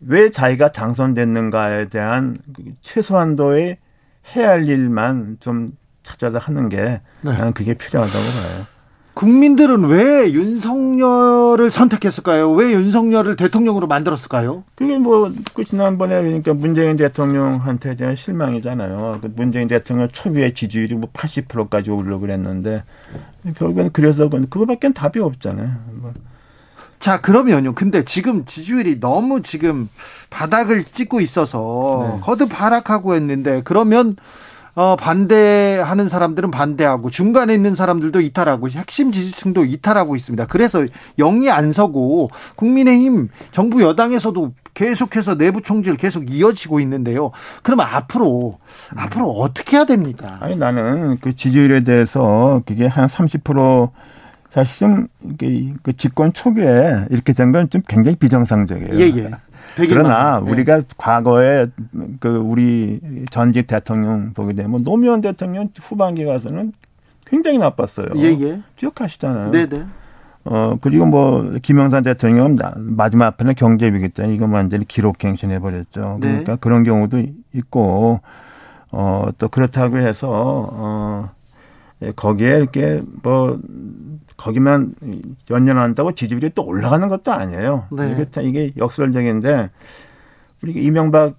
[0.00, 3.76] 왜 자기가 당선됐는가에 대한 그 최소한도의
[4.34, 5.72] 해야 할 일만 좀
[6.02, 7.32] 찾아서 하는 게 네.
[7.32, 8.66] 나는 그게 필요하다고 봐요.
[9.18, 12.52] 국민들은 왜 윤석열을 선택했을까요?
[12.52, 14.62] 왜 윤석열을 대통령으로 만들었을까요?
[14.76, 19.18] 그게 뭐, 그 지난번에 그러니까 문재인 대통령한테 대한 실망이잖아요.
[19.20, 22.84] 그 문재인 대통령 초기에 지지율이 뭐 80%까지 오르려고 그랬는데,
[23.56, 25.68] 결국엔 그래서 그거밖에 답이 없잖아요.
[25.94, 26.12] 뭐.
[27.00, 27.74] 자, 그러면요.
[27.74, 29.88] 근데 지금 지지율이 너무 지금
[30.30, 32.20] 바닥을 찍고 있어서 네.
[32.20, 34.14] 거듭 하락하고 했는데, 그러면
[34.74, 40.46] 어, 반대하는 사람들은 반대하고 중간에 있는 사람들도 이탈하고 핵심 지지층도 이탈하고 있습니다.
[40.46, 40.84] 그래서
[41.18, 47.32] 영이 안 서고 국민의힘 정부 여당에서도 계속해서 내부 총질 계속 이어지고 있는데요.
[47.64, 48.58] 그럼 앞으로
[48.92, 48.98] 음.
[48.98, 50.36] 앞으로 어떻게 해야 됩니까?
[50.40, 53.90] 아니 나는 그 지지율에 대해서 그게 한 30%
[54.50, 58.94] 사실 좀그 집권 초기에 이렇게 된 건 좀 굉장히 비정상적이에요.
[58.94, 59.30] 예, 예.
[59.76, 60.50] 그러나 네.
[60.50, 61.66] 우리가 과거에
[62.20, 63.00] 그 우리
[63.30, 66.72] 전직 대통령 보게 되면 노무현 대통령 후반기 가서는
[67.26, 68.08] 굉장히 나빴어요.
[68.16, 68.62] 예, 예.
[68.76, 69.50] 기억하시잖아요.
[69.50, 69.68] 네네.
[69.68, 69.84] 네.
[70.44, 76.18] 어, 그리고 뭐, 김영삼 대통령은 마지막 편에 경제 위기 때 이거 완전히 기록갱신해 버렸죠.
[76.20, 76.28] 네.
[76.28, 78.20] 그러니까 그런 경우도 있고,
[78.90, 81.37] 어, 또 그렇다고 해서, 어, 예,
[82.16, 83.58] 거기에 이렇게 뭐
[84.36, 84.94] 거기만
[85.50, 87.88] 연연한다고 지지율이 또 올라가는 것도 아니에요.
[87.90, 88.26] 네.
[88.40, 89.70] 이게, 이게 역설적인데
[90.62, 91.34] 우리 이명박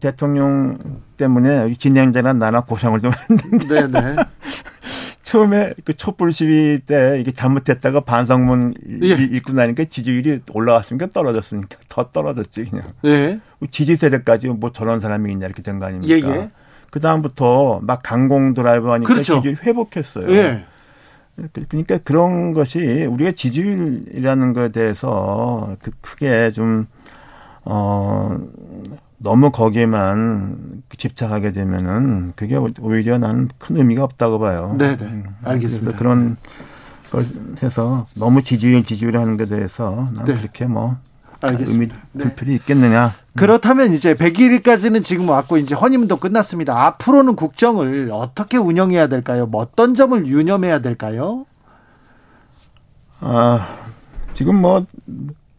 [0.00, 0.78] 대통령
[1.16, 3.68] 때문에 진행자나 나나 고생을 좀 했는데.
[3.68, 4.16] 네 네.
[5.22, 9.14] 처음에 그 촛불 시위 때 이게 잘못했다가 반성문 예.
[9.14, 12.84] 읽고 나니까 지지율이 올라갔으니까 떨어졌으니까 더 떨어졌지 그냥.
[13.06, 13.40] 예.
[13.70, 16.14] 지지 세대까지 뭐 저런 사람이 있냐 이렇게 된 거 아닙니까?
[16.14, 16.50] 예, 예.
[16.94, 19.42] 그 다음부터 막 강공 드라이브 하니까 그렇죠.
[19.42, 20.30] 지지율 회복했어요.
[20.30, 20.64] 예.
[21.68, 26.86] 그러니까 그런 것이 우리가 지지율이라는 것에 대해서 그 크게 좀,
[27.64, 28.38] 어,
[29.18, 34.76] 너무 거기에만 집착하게 되면은 그게 오히려 나는 큰 의미가 없다고 봐요.
[34.78, 35.02] 네네.
[35.02, 35.98] 음, 알겠습니다.
[35.98, 36.36] 그런
[37.10, 37.24] 걸
[37.60, 40.40] 해서 너무 지지율 지지율 하는 것에 대해서 나는 네.
[40.40, 40.96] 그렇게 뭐
[41.44, 41.72] 알겠습니다.
[41.72, 42.34] 의미 둘 네.
[42.34, 43.06] 필요 있겠느냐.
[43.06, 43.10] 음.
[43.36, 46.86] 그렇다면 이제 100일까지는 지금 왔고 이제 허니문도 끝났습니다.
[46.86, 49.46] 앞으로는 국정을 어떻게 운영해야 될까요?
[49.46, 51.46] 뭐 어떤 점을 유념해야 될까요?
[53.20, 53.66] 아,
[54.34, 54.84] 지금 뭐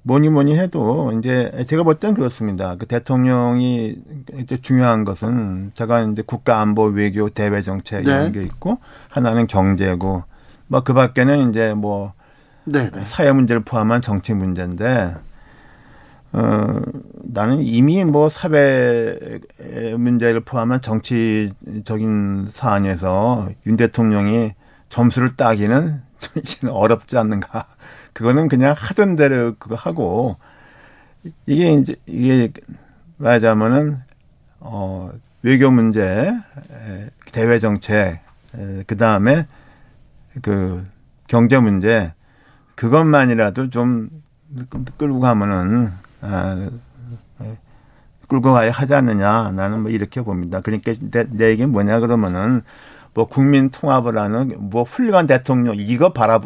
[0.04, 2.76] 뭐니 뭐니 해도 이제 제가 볼 땐 그렇습니다.
[2.78, 3.96] 그 대통령이
[4.40, 8.40] 이제 중요한 것은 제가 이제 국가 안보 외교 대외 정책 이런 네.
[8.40, 8.78] 게 있고
[9.10, 10.24] 하나는 경제고
[10.68, 12.12] 뭐 그 밖에는 이제 뭐
[12.66, 13.04] 네, 네.
[13.06, 15.16] 사회 문제를 포함한 정치 문제인데
[16.36, 16.82] 어,
[17.24, 19.40] 나는 이미 뭐 사회
[19.98, 24.54] 문제를 포함한 정치적인 사안에서 윤 대통령이
[24.90, 26.02] 점수를 따기는
[26.70, 27.68] 어렵지 않는가.
[28.12, 30.36] 그거는 그냥 하던 대로 그거 하고
[31.46, 32.52] 이게 이제 이게
[33.16, 34.00] 말하자면은
[34.60, 36.34] 어 외교 문제,
[37.32, 38.20] 대외 정책,
[38.88, 39.46] 그 다음에
[40.42, 40.86] 그
[41.28, 42.14] 경제 문제
[42.76, 44.10] 그것만이라도 좀
[44.98, 46.05] 끌고 가면은 아,
[48.28, 50.62] 끌고 가야 하지 않느냐 나는 뭐 이렇게 봅니다.
[50.62, 52.62] 그러니까 내, 내 얘기는 뭐냐 그러면은
[53.14, 56.42] 뭐 국민 통합을 하는 뭐 훌륭한 대통령 이거 바라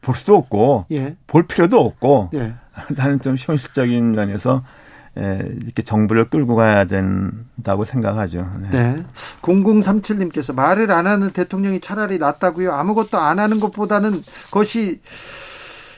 [0.00, 1.16] 볼 수도 없고 예.
[1.26, 2.54] 볼 필요도 없고 예.
[2.96, 4.62] 나는 좀 현실적인 면에서
[5.18, 8.48] 에, 이렇게 정부를 끌고 가야 된다고 생각하죠.
[8.60, 8.70] 네.
[8.70, 9.04] 네.
[9.42, 12.72] 0037님께서 말을 안 하는 대통령이 차라리 낫다고요.
[12.72, 15.00] 아무것도 안 하는 것보다는 것이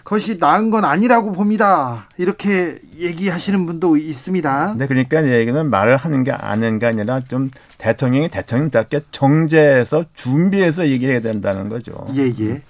[0.05, 2.09] 것이 나은 건 아니라고 봅니다.
[2.19, 4.75] 이렇게 얘기하시는 분도 있습니다.
[4.79, 11.21] 네, 그러니까 얘기는 말을 하는 게 아닌 게 아니라 좀 대통령이 대통령답게 정제해서 준비해서 얘기해야
[11.21, 12.07] 된다는 거죠.
[12.17, 12.62] 예, 예.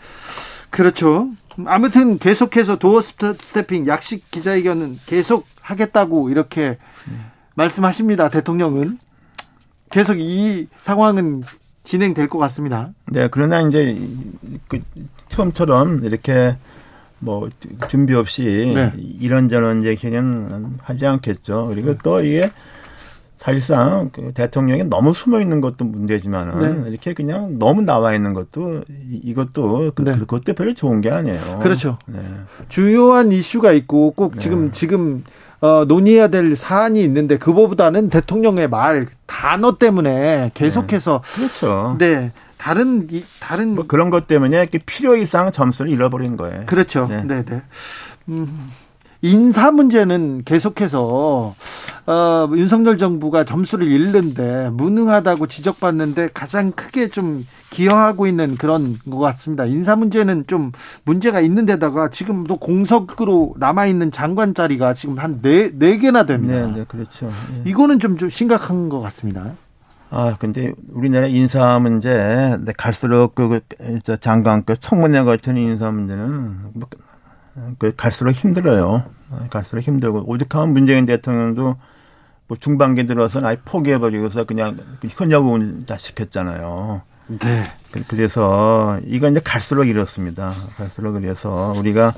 [0.71, 1.31] 그렇죠.
[1.67, 6.79] 아무튼 계속해서 도어 스태핑 약식 기자회견은 계속 하겠다고 이렇게
[7.55, 8.29] 말씀하십니다.
[8.31, 8.99] 대통령은
[9.91, 11.43] 계속 이 상황은
[11.85, 12.91] 진행될 것 같습니다.
[13.07, 13.99] 네, 그러나 이제
[14.69, 14.81] 그
[15.29, 16.57] 처음처럼 이렇게
[17.23, 17.49] 뭐
[17.89, 18.93] 준비 없이 네.
[19.21, 21.69] 이런저런 얘기는 하지 않겠죠.
[21.69, 22.51] 그리고 또 이게
[23.39, 26.91] 사실상 그 대통령이 너무 숨어 있는 것도 문제지만은 네.
[26.91, 30.17] 이렇게 그냥 너무 나와 있는 것도 이것도 그, 네.
[30.17, 31.59] 그것도 별로 좋은 게 아니에요.
[31.61, 31.99] 그렇죠.
[32.07, 32.21] 네.
[32.69, 34.41] 주요한 이슈가 있고 꼭 네.
[34.41, 35.25] 지금 지금
[35.61, 41.37] 어, 논의해야 될 사안이 있는데 그거보다는 대통령의 말 단어 때문에 계속해서 네.
[41.37, 41.97] 그렇죠.
[41.99, 42.33] 네.
[42.63, 46.65] 다른 이 다른 뭐 그런 것 때문에 이렇게 필요 이상 점수를 잃어버린 거예요.
[46.67, 47.09] 그렇죠.
[47.11, 47.45] 네, 네.
[47.45, 47.63] 네.
[48.29, 48.71] 음.
[49.25, 51.55] 인사 문제는 계속해서
[52.07, 59.65] 어, 윤석열 정부가 점수를 잃는데 무능하다고 지적받는데 가장 크게 좀 기여하고 있는 그런 것 같습니다.
[59.65, 60.73] 인사 문제는 좀
[61.05, 66.67] 문제가 있는데다가 지금도 공석으로 남아 있는 장관 자리가 지금 한 네 네 개나 됩니다.
[66.67, 67.27] 네, 네 그렇죠.
[67.27, 67.71] 네.
[67.71, 69.53] 이거는 좀, 좀 심각한 것 같습니다.
[70.15, 73.61] 아, 근데 우리나라 인사 문제, 갈수록 그,
[74.05, 76.87] 그 장관급 청문회 같은 인사 문제는 뭐,
[77.79, 79.05] 그 갈수록 힘들어요.
[79.49, 81.77] 갈수록 힘들고 오죽하면 문재인 대통령도
[82.47, 87.01] 뭐 중반기 들어서 아예 포기해버리고서 그냥 현역은 다 시켰잖아요.
[87.29, 87.65] 네.
[87.91, 90.53] 그, 그래서 이건 이제 갈수록 이렇습니다.
[90.77, 92.13] 갈수록 그래서 우리가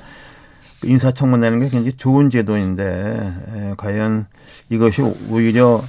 [0.83, 4.27] 인사청문회라는 게 굉장히 좋은 제도인데 과연
[4.69, 5.85] 이것이 오히려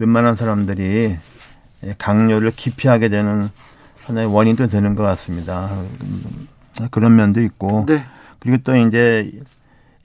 [0.00, 1.18] 웬만한 사람들이
[1.98, 3.50] 강요를 기피하게 되는
[4.04, 5.70] 하나의 원인도 되는 것 같습니다.
[6.90, 7.84] 그런 면도 있고.
[7.86, 8.02] 네.
[8.38, 9.30] 그리고 또 이제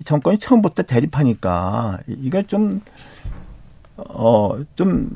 [0.03, 2.81] 정권이 처음부터 대립하니까 이게 좀,
[3.95, 5.09] 어, 좀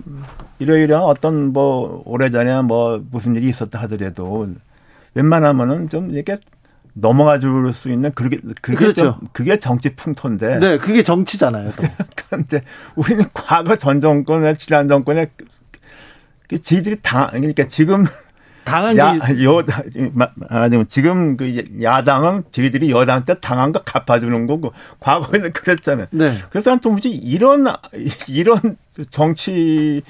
[0.59, 4.47] 이러이러한 어떤 뭐 오래전에 뭐 무슨 일이 있었다 하더라도
[5.13, 6.37] 웬만하면은 좀 이렇게
[7.01, 9.01] 넘어가 줄 수 있는 그게 그게 그렇죠.
[9.01, 10.59] 좀 그게 정치 풍토인데.
[10.59, 11.71] 네, 그게 정치잖아요.
[12.15, 12.63] 그런데
[12.95, 15.31] 우리는 과거 전 정권에 지난 정권에
[16.47, 18.05] 그 지들이 당 그러니까 지금
[18.63, 19.63] 당한 야, 여
[20.13, 26.07] 말하자면 지금 그 야당은 저희들이 여당 때 당한 거 갚아주는 거고 과거에는 그랬잖아요.
[26.11, 26.33] 네.
[26.49, 27.65] 그래서 난 도무지 이런
[28.27, 28.77] 이런
[29.11, 30.01] 정치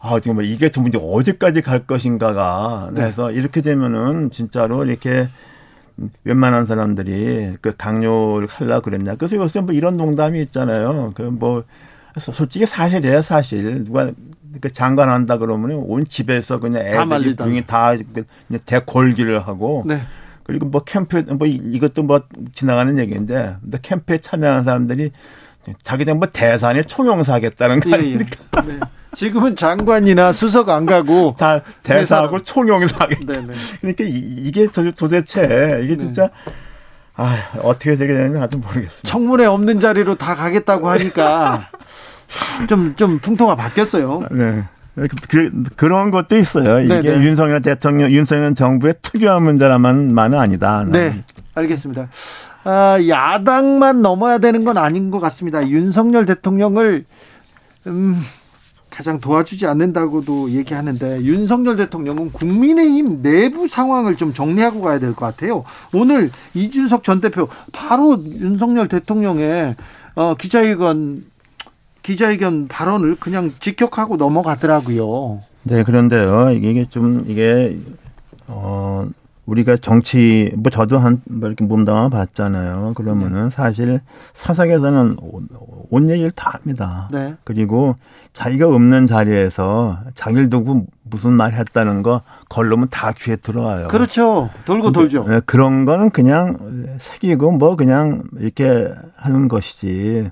[0.00, 2.90] 아, 정말 이게 좀 이제 어디까지 갈 것인가가.
[2.92, 3.00] 네.
[3.02, 3.34] 그래서 네.
[3.34, 5.28] 이렇게 되면은 진짜로 이렇게
[6.24, 9.16] 웬만한 사람들이 그 강요를 하려 그랬냐.
[9.16, 11.12] 그래서 요새 뭐 이런 농담이 있잖아요.
[11.14, 11.64] 그 뭐,
[12.18, 13.84] 솔직히 사실이에요, 사실.
[13.84, 14.10] 누가
[14.60, 19.84] 그 장관 한다 그러면 온 집에서 그냥 애들이 중이 다 그냥 대골기를 하고.
[19.86, 20.02] 네.
[20.44, 22.22] 그리고 뭐 캠프, 뭐 이것도 뭐
[22.52, 25.10] 지나가는 얘기인데, 근데 캠프에 참여하는 사람들이
[25.82, 28.38] 자기들 뭐 대산에 총영사 하겠다는 거 아닙니까?
[28.64, 28.72] 예, 예.
[28.72, 28.80] 네.
[29.18, 33.32] 지금은 장관이나 수석 안 가고 다 대사하고 총영사 하겠다.
[33.32, 33.54] 네네.
[33.80, 35.98] 그러니까 이, 게 도 대체 이게 네.
[35.98, 36.52] 진짜 네.
[37.16, 39.00] 아 어떻게 되게 되는지 아직 모르겠어요.
[39.02, 41.68] 청문회 없는 자리로 다 가겠다고 하니까
[42.68, 44.22] 좀좀 좀 풍토가 바뀌었어요.
[44.30, 44.62] 네.
[45.28, 46.80] 그, 그런 것도 있어요.
[46.80, 47.24] 이게 네네.
[47.24, 50.84] 윤석열 대통령, 윤석열 정부의 특유한 문제라만만은 아니다.
[50.86, 52.08] 네, 알겠습니다.
[52.64, 55.66] 아, 야당만 넘어야 되는 건 아닌 것 같습니다.
[55.68, 57.04] 윤석열 대통령을
[57.86, 58.24] 음,
[58.98, 65.62] 가장 도와주지 않는다고도 얘기하는데 윤석열 대통령은 국민의힘 내부 상황을 좀 정리하고 가야 될 것 같아요.
[65.92, 69.76] 오늘 이준석 전 대표 바로 윤석열 대통령의
[70.16, 71.22] 어, 기자회견
[72.02, 75.42] 기자회견 발언을 그냥 직격하고 넘어가더라고요.
[75.62, 76.50] 네, 그런데요.
[76.50, 77.78] 이게 좀 이게
[78.48, 79.08] 어
[79.48, 82.92] 우리가 정치 뭐 저도 한뭐 이렇게 몸담아 봤잖아요.
[82.94, 83.50] 그러면은 네.
[83.50, 84.00] 사실
[84.34, 85.16] 사석에서는
[85.90, 87.08] 온 얘기를 다 합니다.
[87.10, 87.34] 네.
[87.44, 87.96] 그리고
[88.34, 92.20] 자기가 없는 자리에서 자기를 두고 무슨 말 했다는 거
[92.50, 93.88] 걸르면 다 귀에 들어와요.
[93.88, 94.50] 그렇죠.
[94.66, 95.24] 돌고 돌죠.
[95.26, 96.58] 네, 그런 거는 그냥
[96.98, 100.30] 새기고 뭐 그냥 이렇게 하는 것이지.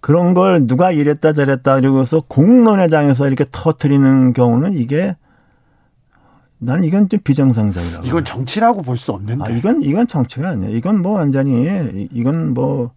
[0.00, 5.16] 그런 걸 누가 이랬다 저랬다 그러고서 공론회장에서 이렇게 터트리는 경우는 이게
[6.64, 8.06] 난 이건 좀 비정상적이라고.
[8.06, 9.44] 이건 정치라고 볼 수 없는데.
[9.44, 10.70] 아, 이건, 이건 정치가 아니야.
[10.70, 12.92] 이건 뭐 완전히, 이건 뭐,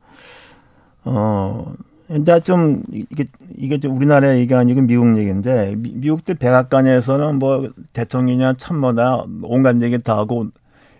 [1.03, 1.73] 어,
[2.07, 3.25] 근데 좀, 이게,
[3.57, 9.97] 이게 좀 우리나라 얘기가 아니고 미국 얘기인데, 미, 국도 백악관에서는 뭐 대통령이냐 참모나 온갖 얘기
[10.01, 10.45] 다 하고,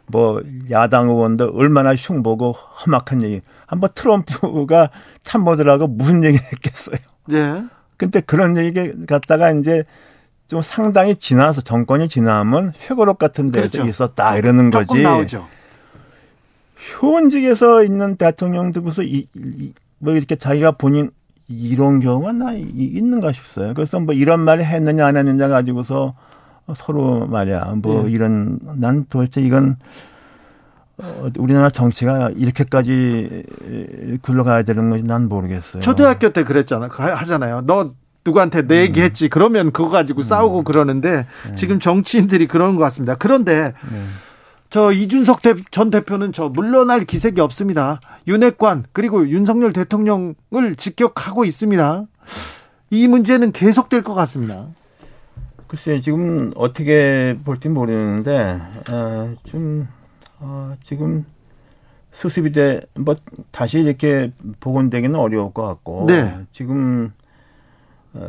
[0.07, 0.41] 뭐
[0.72, 3.41] 야당 의원들 얼마나 흉보고 험악한 얘기.
[3.68, 4.89] 한번 트럼프가
[5.24, 6.97] 참모들하고 무슨 얘기를 했겠어요.
[7.28, 7.63] 네.
[7.97, 9.84] 근데 그런 얘기 갖다가 이제
[10.48, 13.89] 좀 상당히 지나서 정권이 지나면 회고록 같은 데서 그렇죠.
[13.89, 15.02] 있었다 이러는 거지.
[15.02, 15.48] 나오죠.
[16.76, 21.10] 현직에서 있는 대통령 들고서 이, 이, 뭐 이렇게 자기가 본인
[21.48, 23.74] 이런 경우가 나 있는가 싶어요.
[23.74, 26.16] 그래서 뭐 이런 말을 했느냐 안 했느냐 가지고서
[26.76, 28.12] 서로 말이야 뭐 네.
[28.12, 29.78] 이런 난 도대체 이건
[30.98, 33.43] 어, 우리나라 정치가 이렇게까지
[34.22, 35.82] 굴러가야 되는 건지 난 모르겠어요.
[35.82, 36.88] 초등학교 때 그랬잖아.
[36.89, 37.62] 하잖아요.
[37.66, 37.91] 너
[38.26, 39.30] 누구한테 내 얘기했지.
[39.30, 40.24] 그러면 그거 가지고 음.
[40.24, 41.56] 싸우고 그러는데 네.
[41.56, 43.16] 지금 정치인들이 그러는 것 같습니다.
[43.16, 44.06] 그런데 네.
[44.70, 48.00] 저 이준석 전 대표는 저 물러날 기색이 없습니다.
[48.28, 52.06] 윤핵관 그리고 윤석열 대통령을 직격하고 있습니다.
[52.90, 54.68] 이 문제는 계속될 것 같습니다.
[55.68, 58.60] 글쎄 지금 어떻게 볼지 모르는데
[58.92, 59.88] 어, 좀
[60.40, 61.26] 어, 지금
[62.12, 63.16] 수습이 돼 뭐
[63.52, 66.38] 다시 이렇게 복원되기는 어려울 것 같고 네.
[66.52, 67.25] 지금 어,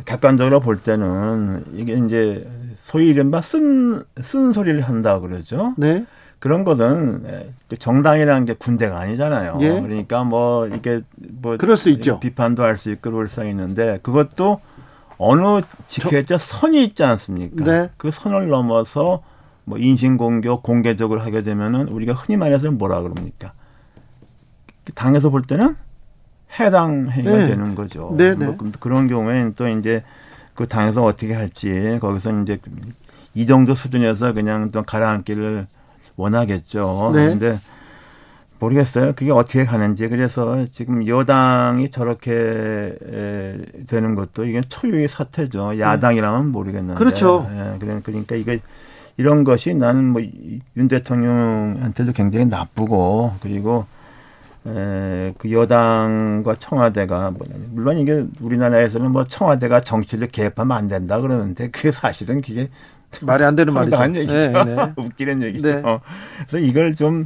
[0.04, 5.74] 객관적으로 볼 때는 이게 이제 소위 이른바 쓴, 쓴 소리를 한다 그러죠.
[5.76, 6.04] 네.
[6.38, 9.58] 그런 것은 그 정당이라는 게 군대가 아니잖아요.
[9.62, 9.80] 예.
[9.80, 12.20] 그러니까 뭐 이게 뭐 그럴 수 있죠.
[12.20, 14.60] 비판도 할 수 있고 그럴 수 있는데 그것도
[15.18, 17.64] 어느 지켜져 선이 있지 않습니까?
[17.64, 17.90] 네.
[17.96, 19.22] 그 선을 넘어서
[19.64, 23.52] 뭐 인신공격 공개적으로 하게 되면은 우리가 흔히 말해서 뭐라 그럽니까?
[24.94, 25.74] 당에서 볼 때는
[26.58, 27.46] 해당 행위가 네.
[27.48, 28.14] 되는 거죠.
[28.16, 28.46] 네, 네.
[28.46, 30.02] 뭐 그런 경우에는 또 이제
[30.54, 32.58] 그 당에서 어떻게 할지 거기서 이제
[33.34, 35.66] 이 정도 수준에서 그냥 또 가라앉기를
[36.16, 37.10] 원하겠죠.
[37.14, 37.28] 네.
[37.28, 37.60] 근데
[38.58, 39.12] 모르겠어요.
[39.14, 40.08] 그게 어떻게 가는지.
[40.08, 42.96] 그래서 지금 여당이 저렇게
[43.86, 45.78] 되는 것도 이게 초유의 사태죠.
[45.78, 46.98] 야당이라면 모르겠는데.
[46.98, 47.46] 그렇죠.
[47.52, 48.60] 예, 그러니까 이게
[49.18, 50.22] 이런 것이 나는 뭐
[50.74, 53.84] 윤 대통령한테도 굉장히 나쁘고 그리고
[54.66, 61.70] 에, 그 여당과 청와대가 뭐 물론 이게 우리나라에서는 뭐 청와대가 정치를 개입하면 안 된다 그러는데
[61.70, 62.68] 그게 사실은 그게
[63.22, 63.96] 말이 안 되는 말이죠.
[64.16, 64.34] 얘기죠.
[64.34, 64.92] 네, 네.
[64.96, 65.68] 웃기는 얘기죠.
[65.68, 65.82] 네.
[66.48, 67.24] 그래서 이걸 좀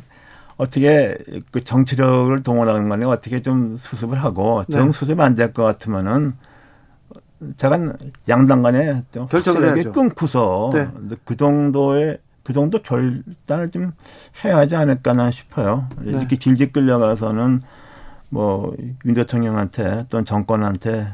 [0.58, 1.16] 어떻게
[1.50, 4.92] 그 정치력을 동원하는 거에 어떻게 좀 수습을 하고 정 네.
[4.92, 6.34] 수습 안 될 것 같으면은
[7.56, 7.78] 제가
[8.28, 10.88] 양당 간에 결정을 끊고서 네.
[11.24, 12.18] 그 정도의
[12.50, 13.92] 그 정도 결단을 좀
[14.44, 15.86] 해야 하지 않을까나 싶어요.
[16.00, 16.10] 네.
[16.10, 17.62] 이렇게 질질 끌려가서는
[18.28, 18.74] 뭐
[19.04, 21.06] 윤 대통령한테 또는 정권한테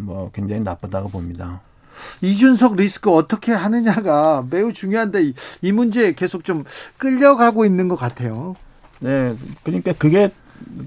[0.00, 1.62] 뭐 굉장히 나쁘다고 봅니다.
[2.20, 6.64] 이준석 리스크 어떻게 하느냐가 매우 중요한데 이 문제 계속 좀
[6.98, 8.54] 끌려가고 있는 것 같아요.
[9.00, 10.30] 네, 그러니까 그게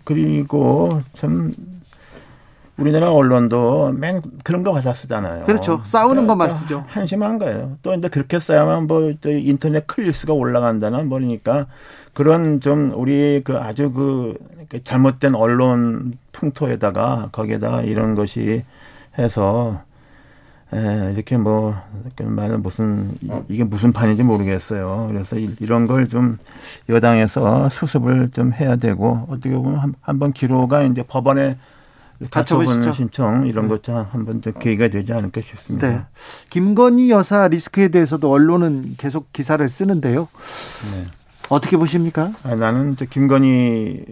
[0.03, 1.51] 그리고 참
[2.77, 5.45] 우리나라 언론도 맨 그런 거 가사 쓰잖아요.
[5.45, 5.81] 그렇죠.
[5.85, 6.83] 싸우는 것만 쓰죠.
[6.87, 7.77] 한심한 거예요.
[7.83, 11.67] 또 이제 그렇게 써야만 뭐 인터넷 클릭수가 올라간다는 뭐니까
[12.13, 14.35] 그런 좀 우리 그 아주 그
[14.83, 18.63] 잘못된 언론 풍토에다가 거기에다가 이런 것이
[19.19, 19.81] 해서
[20.73, 21.75] 에, 이렇게 뭐,
[22.21, 23.13] 말은 무슨,
[23.49, 25.07] 이게 무슨 판인지 모르겠어요.
[25.09, 26.37] 그래서 이런 걸 좀
[26.87, 31.57] 여당에서 수습을 좀 해야 되고, 어떻게 보면 한번 기로가 이제 법원에
[32.29, 35.89] 가처분 신청 이런 것 한번 더 계기가 되지 않을까 싶습니다.
[35.89, 36.01] 네.
[36.49, 40.27] 김건희 여사 리스크에 대해서도 언론은 계속 기사를 쓰는데요.
[40.93, 41.07] 네.
[41.49, 42.31] 어떻게 보십니까?
[42.43, 44.05] 아, 나는 김건희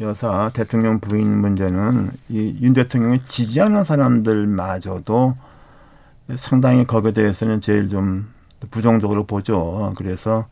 [0.00, 5.34] 여사 대통령 부인 문제는 이윤 대통령을 지지하는 사람들마저도
[6.36, 8.28] 상당히 거기에 대해서는 제일 좀
[8.70, 9.92] 부정적으로 보죠.
[9.96, 10.46] 그래서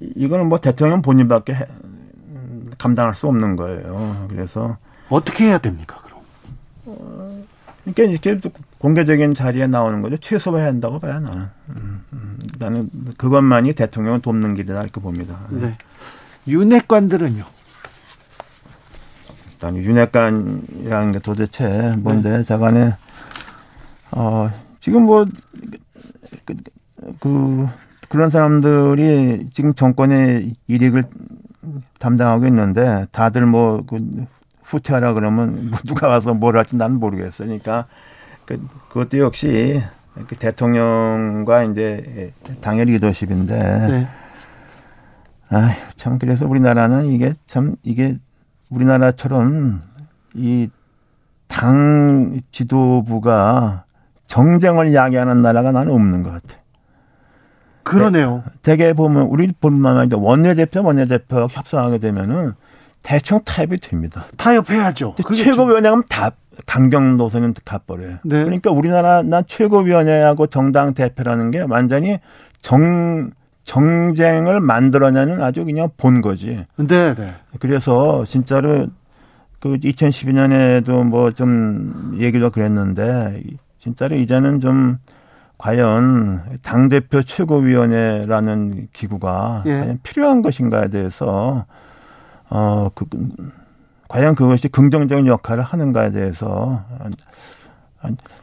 [0.00, 1.56] 이거는 뭐 대통령 본인밖에
[2.76, 4.26] 감당할 수 없는 거예요.
[4.28, 4.76] 그래서
[5.10, 6.20] 어떻게 해야 됩니까, 그럼?
[6.86, 7.44] 어,
[7.84, 10.16] 그러니까 이렇게 공개적인 자리에 나오는 거죠.
[10.18, 11.48] 최소화해야 한다고 봐야 나는.
[11.70, 15.40] 음, 음, 나는 그것만이 대통령을 돕는 길이다 이렇게 봅니다.
[15.50, 15.76] 네.
[16.46, 17.44] 윤핵관들은요?
[19.52, 22.44] 일단 윤핵관이라는 게 도대체 뭔데 네.
[22.44, 22.96] 자간에
[24.12, 24.50] 어
[24.80, 25.26] 지금 뭐
[26.44, 26.54] 그,
[27.20, 27.66] 그
[28.08, 31.04] 그런 사람들이 지금 정권의 이익을
[31.98, 33.98] 담당하고 있는데 다들 뭐 그
[34.68, 37.48] 후퇴하라 그러면 뭐 누가 와서 뭘 할지 나는 모르겠어요.
[37.48, 37.86] 그러니까
[38.44, 39.82] 그, 그것도 역시
[40.26, 43.58] 그 대통령과 이제 당의 리더십인데.
[43.58, 44.08] 네.
[45.50, 48.18] 아, 참 그래서 우리나라는 이게 참 이게
[48.70, 49.82] 우리나라처럼
[50.34, 50.68] 이
[51.48, 53.84] 당 지도부가
[54.28, 56.58] 정쟁을 야기하는 나라가 나는 없는 것 같아.
[57.82, 58.44] 그러네요.
[58.62, 62.52] 대개 보면 우리 본만 아니라 원내대표 원내대표 협상하게 되면은
[63.02, 64.26] 대충 타협이 됩니다.
[64.36, 65.14] 타협해야죠.
[65.34, 66.30] 최고위원회 가면 다
[66.66, 68.18] 강경 노선은 가버려요.
[68.24, 68.44] 네.
[68.44, 72.18] 그러니까 우리나라 난 최고위원회하고 정당 대표라는 게 완전히
[72.60, 73.30] 정
[73.64, 76.64] 정쟁을 만들어내는 아주 그냥 본 거지.
[76.76, 77.34] 네, 네.
[77.60, 78.86] 그래서 진짜로
[79.60, 83.42] 그 2012년에도 뭐 좀 얘기도 그랬는데
[83.78, 84.98] 진짜로 이제는 좀
[85.58, 89.70] 과연 당 대표 최고위원회라는 기구가 예.
[89.80, 91.66] 과연 필요한 것인가에 대해서
[92.50, 93.06] 어, 그,
[94.08, 96.84] 과연 그것이 긍정적인 역할을 하는가에 대해서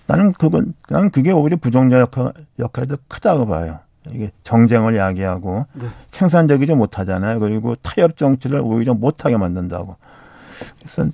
[0.08, 3.80] 나는 그건 나는 그게 오히려 부정적 역할, 역할이 더 크다고 봐요.
[4.12, 5.88] 이게 정쟁을 야기하고 네.
[6.12, 7.40] 생산적이지 못하잖아요.
[7.40, 9.96] 그리고 타협 정치를 오히려 못하게 만든다고.
[10.80, 11.10] 그래서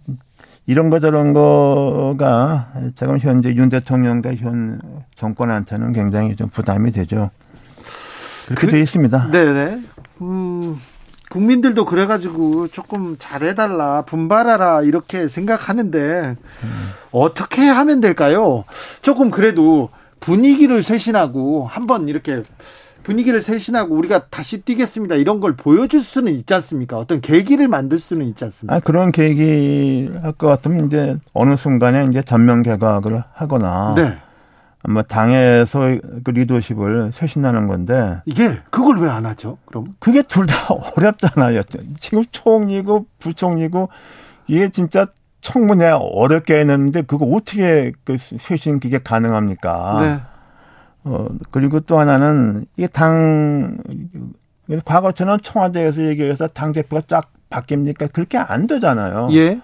[0.66, 4.82] 이런 거 저런 거가 지금 현재 윤 대통령과 현
[5.16, 7.30] 정권한테는 굉장히 좀 부담이 되죠.
[8.48, 9.32] 그렇게 그, 돼 있습니다.
[9.32, 9.82] 네네.
[10.22, 10.80] 음,
[11.32, 16.70] 국민들도 그래가지고 조금 잘해달라, 분발하라, 이렇게 생각하는데, 음.
[17.12, 18.66] 어떻게 하면 될까요?
[19.02, 22.44] 조금 그래도 분위기를 쇄신하고, 한번 이렇게
[23.04, 25.16] 분위기를 쇄신하고 우리가 다시 뛰겠습니다.
[25.16, 26.98] 이런 걸 보여줄 수는 있지 않습니까?
[27.00, 28.76] 어떤 계기를 만들 수는 있지 않습니까?
[28.76, 33.94] 아, 그런 계기 할 것 같으면 이제 어느 순간에 이제 전면 개각을 하거나.
[33.96, 34.18] 네.
[34.90, 39.58] 뭐 당에서 그 리더십을 쇄신하는 건데 이게 그걸 왜 안 하죠?
[39.66, 40.56] 그럼 그게 둘 다
[40.98, 41.62] 어렵잖아요.
[42.00, 43.90] 지금 총리고 부총리고
[44.48, 45.06] 이게 진짜
[45.42, 50.02] 청문회 어렵게 했는데 그거 어떻게 그 쇄신 그게 가능합니까?
[50.02, 50.22] 네.
[51.04, 53.78] 어 그리고 또 하나는 이게 당
[54.86, 58.12] 과거처럼 청와대에서 얘기해서 당 대표가 쫙 바뀝니까?
[58.14, 59.28] 그렇게 안 되잖아요.
[59.34, 59.60] 예.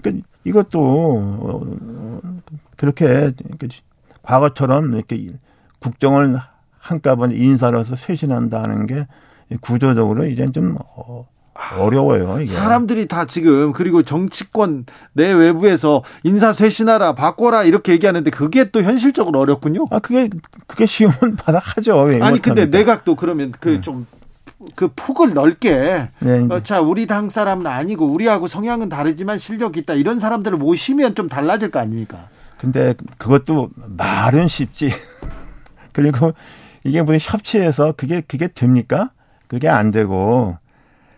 [0.00, 0.80] 그러니까 이것도
[1.40, 2.20] 어,
[2.76, 3.32] 그렇게
[4.28, 5.26] 과거처럼 이렇게
[5.78, 6.38] 국정을
[6.78, 9.06] 한꺼번에 인사로서 쇄신한다는 게
[9.62, 11.26] 구조적으로 이젠 좀 어,
[11.78, 12.40] 어려워요.
[12.42, 12.52] 이게.
[12.52, 19.40] 사람들이 다 지금 그리고 정치권 내 외부에서 인사 쇄신하라 바꿔라 이렇게 얘기하는데 그게 또 현실적으로
[19.40, 19.86] 어렵군요.
[19.90, 20.28] 아 그게
[20.66, 21.10] 그게 쉬운
[21.42, 22.08] 바라 하죠.
[22.20, 24.06] 아니 근데 내각도 그러면 그 좀그
[24.58, 24.66] 네.
[24.74, 26.46] 그 폭을 넓게 네.
[26.50, 31.30] 어, 자 우리 당 사람은 아니고 우리하고 성향은 다르지만 실력 있다 이런 사람들을 모시면 좀
[31.30, 32.28] 달라질 거 아닙니까?
[32.60, 34.90] 근데 그것도 말은 쉽지.
[35.92, 36.32] 그리고
[36.84, 39.10] 이게 무슨 협치해서 그게 그게 됩니까?
[39.46, 40.56] 그게 안 되고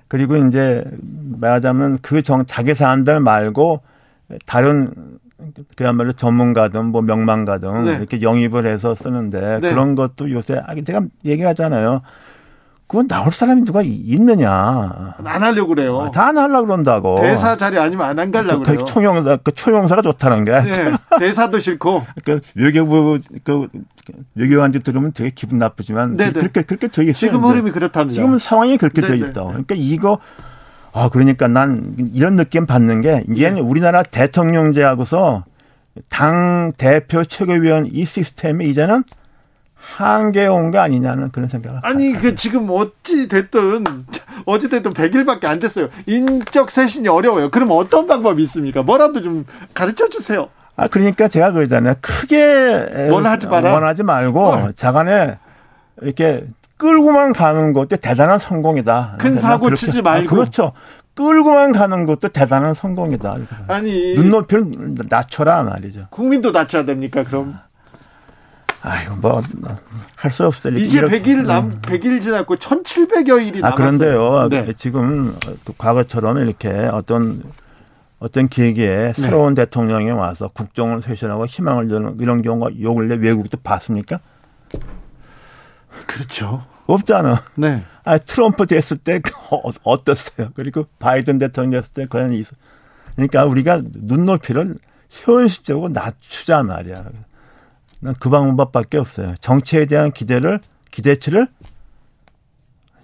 [0.08, 3.82] 그리고 이제 말하자면 그 정 자기 사람들 말고
[4.46, 4.92] 다른
[5.76, 7.92] 그야말로 전문가든 뭐 명망가든 네.
[7.96, 9.70] 이렇게 영입을 해서 쓰는데 네.
[9.70, 12.02] 그런 것도 요새 아, 제가 얘기하잖아요.
[12.90, 15.14] 그건 나올 사람이 누가 있느냐.
[15.24, 16.00] 안 하려고 그래요.
[16.00, 17.20] 아, 다안 하려고 그런다고.
[17.20, 18.84] 대사 자리 아니면 안, 안 가려고 그, 그래요.
[18.84, 20.60] 총영사, 그 초용사가 좋다는 게.
[20.60, 22.04] 네, 대사도 싫고.
[22.26, 23.68] 그 외교부, 그,
[24.34, 26.16] 외교관들 들으면 되게 기분 나쁘지만.
[26.16, 26.32] 네네.
[26.32, 26.40] 네.
[26.40, 27.12] 그렇게, 그렇게 되어 있어요.
[27.12, 28.20] 지금 흐름이 그렇답니다.
[28.20, 29.02] 지금 상황이 그렇게.
[29.02, 29.44] 되어 있다.
[29.44, 30.18] 그러니까 이거
[30.92, 33.60] 아, 그러니까 난 이런 느낌 받는 게 이제는 예.
[33.60, 35.44] 우리나라 대통령제하고서
[36.08, 39.04] 당 대표 최고위원 이 시스템이 이제는
[39.96, 43.84] 한계에 온 거 아니냐는 그런 생각을 아니 그 지금 어찌 됐든
[44.46, 45.88] 어찌 됐든 100일밖에 안 됐어요.
[46.06, 47.50] 인적 쇄신이 어려워요.
[47.50, 48.82] 그럼 어떤 방법이 있습니까?
[48.82, 50.48] 뭐라도 좀 가르쳐 주세요.
[50.76, 51.94] 아 그러니까 제가 그러잖아요.
[52.00, 53.74] 크게 원하지 마라.
[53.74, 54.72] 원하지 말고 어.
[54.76, 55.36] 자간에
[56.02, 59.16] 이렇게 끌고만 가는 것도 대단한 성공이다.
[59.18, 60.26] 큰 사고 그렇게, 치지 말고.
[60.26, 60.72] 아, 그렇죠.
[61.14, 63.36] 끌고만 가는 것도 대단한 성공이다.
[63.68, 64.64] 아니 눈높이를
[65.08, 66.06] 낮춰라 말이죠.
[66.10, 67.24] 국민도 낮춰야 됩니까?
[67.24, 67.64] 그럼 아
[69.04, 69.42] 이고 뭐
[70.20, 70.76] 할 수 없어요.
[70.76, 73.66] 이제 100일 남 100일 지났고 1,700여 일이 남았어요.
[73.66, 74.48] 아 그런데요.
[74.50, 74.72] 네.
[74.76, 75.34] 지금
[75.78, 77.42] 과거처럼 이렇게 어떤
[78.18, 79.12] 어떤 계기에 네.
[79.14, 79.64] 새로운 네.
[79.64, 84.18] 대통령이 와서 국정을 쇄신하고 희망을 주는 이런 경우가 요 근래 외국도 봤습니까?
[86.06, 86.66] 그렇죠.
[86.86, 87.42] 없잖아.
[87.54, 87.82] 네.
[88.04, 90.50] 아 트럼프 됐을 때 어, 어땠어요?
[90.54, 92.44] 그리고 바이든 대통령 됐을 때 과연 이
[93.14, 94.76] 그러니까 우리가 눈높이를
[95.08, 97.04] 현실적으로 낮추자 말이야.
[98.00, 99.34] 난그 방법밖에 없어요.
[99.40, 101.48] 정치에 대한 기대를 기대치를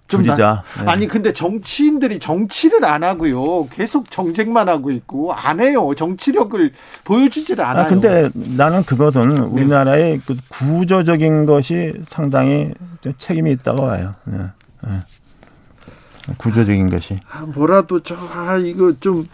[0.08, 0.62] 줄이자.
[0.78, 0.84] 네.
[0.86, 3.66] 아니 근데 정치인들이 정치를 안 하고요.
[3.68, 5.92] 계속 정쟁만 하고 있고 안 해요.
[5.96, 6.72] 정치력을
[7.04, 7.84] 보여주지를 않아요.
[7.84, 9.40] 아 근데 나는 그것은 네.
[9.40, 12.72] 우리나라의 그 구조적인 것이 상당히
[13.18, 14.14] 책임이 있다고 봐요.
[14.24, 14.38] 네.
[14.84, 14.90] 네.
[16.38, 17.16] 구조적인 것이.
[17.30, 19.26] 아, 뭐라도 저 아 이거 좀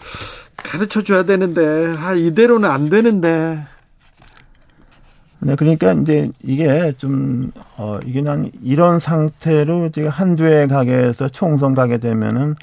[0.56, 3.66] 가르쳐 줘야 되는데 아 이대로는 안 되는데.
[5.44, 11.28] 네, 그러니까 이제 이게 좀, 어, 이게 난 이런 상태로 지금 한두 해 가게 해서
[11.28, 12.54] 총선 가게 되면은,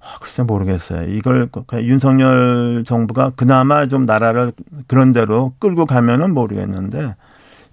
[0.00, 1.08] 아, 글쎄 모르겠어요.
[1.08, 4.52] 이걸 윤석열 정부가 그나마 좀 나라를
[4.88, 7.14] 그런 대로 끌고 가면은 모르겠는데,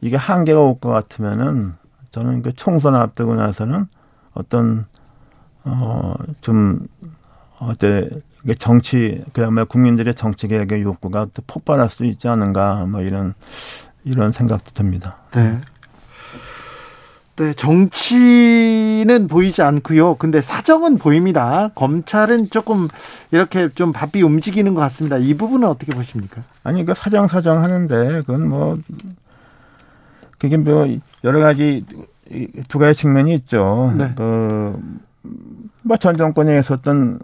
[0.02, 1.74] 이게 한계가 올 것 같으면은,
[2.12, 3.86] 저는 그 총선 앞두고 나서는
[4.34, 4.86] 어떤,
[5.64, 6.82] 어, 좀,
[7.60, 8.10] 어때,
[8.60, 13.34] 정치, 그야말로 국민들의 정치 개혁의 욕구가 또 폭발할 수 있지 않은가, 뭐 이런
[14.04, 15.18] 이런 생각도 듭니다.
[15.34, 15.60] 네.
[17.38, 20.16] 네, 정치는 보이지 않고요.
[20.16, 21.70] 근데 사정은 보입니다.
[21.74, 22.90] 검찰은 조금
[23.32, 25.18] 이렇게 좀 바삐 움직이는 것 같습니다.
[25.18, 26.42] 이 부분은 어떻게 보십니까?
[26.64, 28.76] 아니, 그 사정 사정 하는데 그건 뭐
[30.38, 30.86] 그게 뭐
[31.24, 31.86] 여러 가지
[32.68, 33.94] 두 가지 측면이 있죠.
[33.98, 34.14] 네.
[34.16, 34.78] 그뭐
[35.98, 37.20] 전 정권에 있었던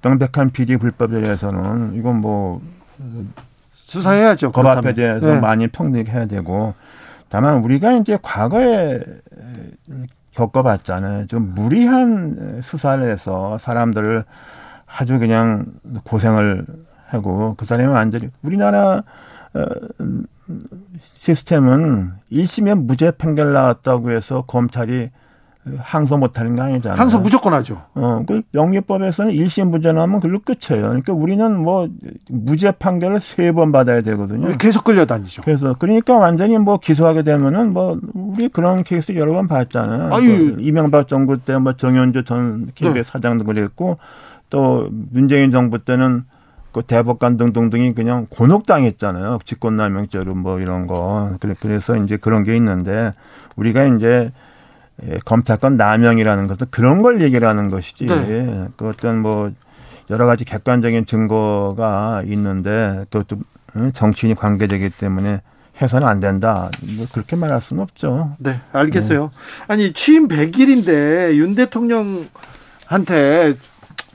[0.00, 2.60] 명백한 비리 불법에 대해서는 이건 뭐
[3.86, 4.50] 수사해야죠.
[4.50, 5.40] 법 앞에 대해서 네.
[5.40, 6.74] 많이 평등해야 되고
[7.28, 9.00] 다만 우리가 이제 과거에
[10.32, 11.26] 겪어봤잖아요.
[11.28, 14.24] 좀 무리한 수사를 해서 사람들을
[14.86, 15.66] 아주 그냥
[16.04, 16.66] 고생을
[17.06, 19.02] 하고 그 사람이 완전히 우리나라
[19.54, 19.64] 어,
[21.00, 25.10] 시스템은 1심에 무죄 판결 나왔다고 해서 검찰이
[25.78, 26.98] 항소 못하는 거 아니잖아요.
[27.00, 27.82] 항소 무조건 하죠.
[27.94, 30.86] 어, 그 영유법에서는 1심 무죄 나면 그걸로 끝이에요.
[30.88, 31.88] 그러니까 우리는 뭐
[32.28, 34.56] 무죄 판결을 세 번 받아야 되거든요.
[34.58, 35.42] 계속 끌려다니죠.
[35.42, 40.14] 그래서 그러니까 완전히 뭐 기소하게 되면은 뭐 우리 그런 케이스 여러 번 봤잖아요.
[40.14, 40.54] 아유.
[40.56, 43.02] 그 이명박 정부 때 뭐 정현주 전 KBS 네.
[43.02, 43.98] 사장도 그랬고
[44.50, 46.24] 또 문재인 정부 때는
[46.72, 49.38] 그 대법관 등등등이 그냥 곤혹당했잖아요.
[49.46, 51.30] 직권남용죄로 뭐 이런 거.
[51.60, 53.14] 그래서 이제 그런 게 있는데
[53.56, 54.30] 우리가 이제
[55.04, 58.06] 예, 검찰권 남용이라는 것은 그런 걸 얘기를 하는 것이지.
[58.06, 58.64] 네.
[58.76, 59.50] 그 어떤 뭐
[60.10, 63.38] 여러 가지 객관적인 증거가 있는데 그것도
[63.92, 65.42] 정치인이 관계되기 때문에
[65.82, 66.70] 해서는 안 된다.
[66.96, 68.34] 뭐 그렇게 말할 수는 없죠.
[68.38, 69.24] 네, 알겠어요.
[69.24, 69.30] 네.
[69.68, 73.56] 아니 취임 100일인데 윤 대통령한테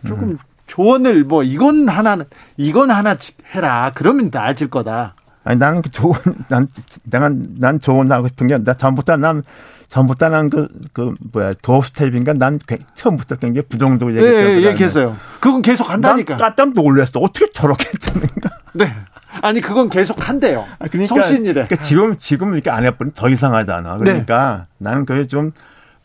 [0.08, 0.38] 조금 음.
[0.66, 2.26] 조언을 뭐 이건 하나는
[2.58, 3.16] 이건 하나
[3.54, 3.92] 해라.
[3.94, 5.14] 그러면 나아질 거다.
[5.44, 6.14] 아니 나는 그 좋은
[6.48, 6.68] 난
[7.04, 7.30] 내가
[7.60, 9.44] 난 좋은 하고 싶은 게 나 전부터 난
[9.92, 12.60] 전부터 난그 그 뭐야 도스텝인가 난
[12.96, 14.50] 처음부터 굉장히 부정적으로 얘기했어요.
[14.50, 15.16] 예, 예, 얘기했어요.
[15.40, 16.38] 그건 계속 한다니까.
[16.38, 17.20] 난 깜짝 놀랐어.
[17.20, 18.50] 어떻게 저렇게 했다는가.
[18.74, 18.94] 네.
[19.42, 20.66] 아니 그건 계속 한대요.
[20.80, 21.54] 아, 그러니까, 성신이래.
[21.66, 23.98] 그러니까 지금 지금 이렇게 안 해버리면 더 이상하잖아.
[23.98, 24.90] 그러니까 네.
[24.90, 25.52] 나는 그게 좀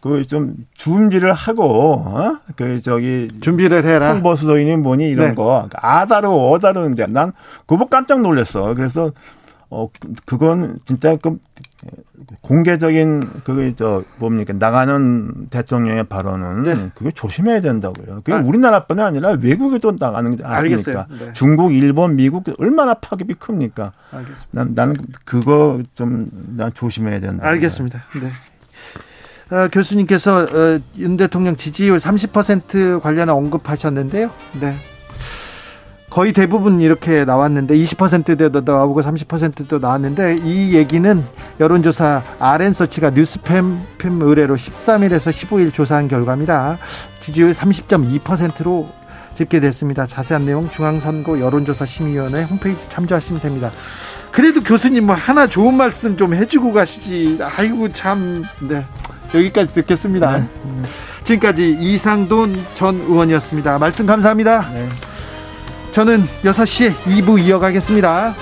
[0.06, 2.38] 그 좀 준비를 하고 어?
[2.54, 4.12] 그 저기 준비를 해라.
[4.12, 5.34] 홍보 수도인이 뭐니 이런 네.
[5.34, 7.32] 거 아다르 어다르는데 난
[7.66, 8.74] 그거 깜짝 놀랐어.
[8.74, 9.10] 그래서
[9.68, 9.88] 어
[10.24, 11.38] 그건 진짜 그
[12.40, 16.90] 공개적인 그게 저 뭡니까 나가는 대통령의 발언은 네.
[16.94, 18.16] 그게 조심해야 된다고요.
[18.16, 18.40] 그게 아.
[18.40, 21.06] 우리나라뿐이 아니라 외국에도 나가는 게 아닙니까?
[21.10, 21.32] 네.
[21.32, 23.92] 중국, 일본, 미국 얼마나 파급이 큽니까?
[24.12, 24.46] 알겠습니다.
[24.52, 27.46] 난 나는 그거 좀 난 조심해야 된다.
[27.46, 28.04] 알겠습니다.
[28.20, 29.56] 네.
[29.56, 34.30] 어, 교수님께서 어, 윤 대통령 지지율 30% 관련 언급하셨는데요.
[34.60, 34.76] 네.
[36.10, 41.24] 거의 대부분 이렇게 나왔는데 20%대도 나오고 30%도 나왔는데 이 얘기는
[41.58, 43.80] 여론조사 RN서치가 뉴스팸
[44.22, 46.78] 의뢰로 13일에서 15일 조사한 결과입니다.
[47.18, 48.88] 지지율 30.2%로
[49.34, 50.06] 집계됐습니다.
[50.06, 53.70] 자세한 내용 중앙선거 여론조사 심의위원회 홈페이지 참조하시면 됩니다.
[54.32, 57.38] 그래도 교수님 뭐 하나 좋은 말씀 좀 해주고 가시지.
[57.40, 58.44] 아이고 참.
[58.60, 58.84] 네.
[59.34, 60.38] 여기까지 듣겠습니다.
[60.38, 60.46] 네.
[61.24, 63.78] 지금까지 이상돈 전 의원이었습니다.
[63.78, 64.60] 말씀 감사합니다.
[64.72, 64.88] 네.
[65.96, 68.34] 저는 6시에 2부 이어가겠습니다.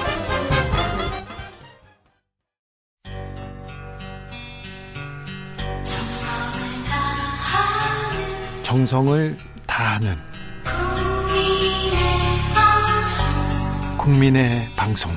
[8.64, 9.38] 정성을
[9.68, 10.16] 다하는
[13.98, 15.16] 국민의 방송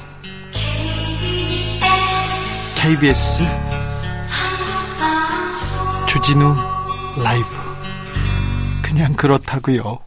[2.79, 3.41] KBS
[6.07, 6.55] 주진우
[7.23, 7.47] 라이브
[8.83, 10.06] 그냥 그렇다고요.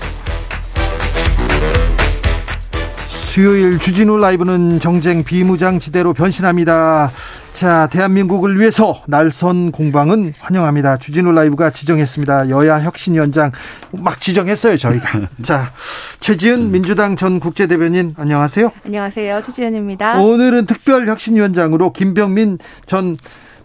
[3.31, 7.13] 수요일 주진우 라이브는 정쟁 비무장지대로 변신합니다.
[7.53, 10.97] 자, 대한민국을 위해서 날선 공방은 환영합니다.
[10.97, 12.49] 주진우 라이브가 지정했습니다.
[12.49, 13.53] 여야 혁신 위원장
[13.93, 15.29] 막 지정했어요, 저희가.
[15.43, 15.71] 자,
[16.19, 18.69] 최지은 민주당 전 국제대변인 안녕하세요.
[18.85, 19.41] 안녕하세요.
[19.43, 20.19] 최지은입니다.
[20.19, 23.15] 오늘은 특별 혁신 위원장으로 김병민 전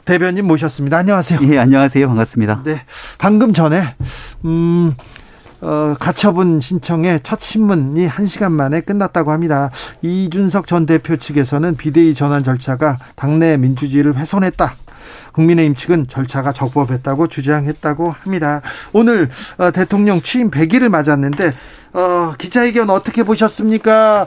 [0.04, 0.98] 대변인 모셨습니다.
[0.98, 1.40] 안녕하세요.
[1.42, 2.06] 예, 안녕하세요.
[2.06, 2.62] 반갑습니다.
[2.64, 2.82] 네.
[3.18, 3.96] 방금 전에
[4.44, 4.94] 음
[5.60, 9.70] 어, 가처분 신청의 첫 신문이 1시간 만에 끝났다고 합니다.
[10.02, 14.76] 이준석 전 대표 측에서는 비대위 전환 절차가 당내 민주주의를 훼손했다.
[15.32, 18.62] 국민의힘 측은 절차가 적법했다고 주장했다고 합니다.
[18.92, 21.52] 오늘 어, 대통령 취임 100일을 맞았는데
[21.92, 24.26] 어, 기자회견 어떻게 보셨습니까?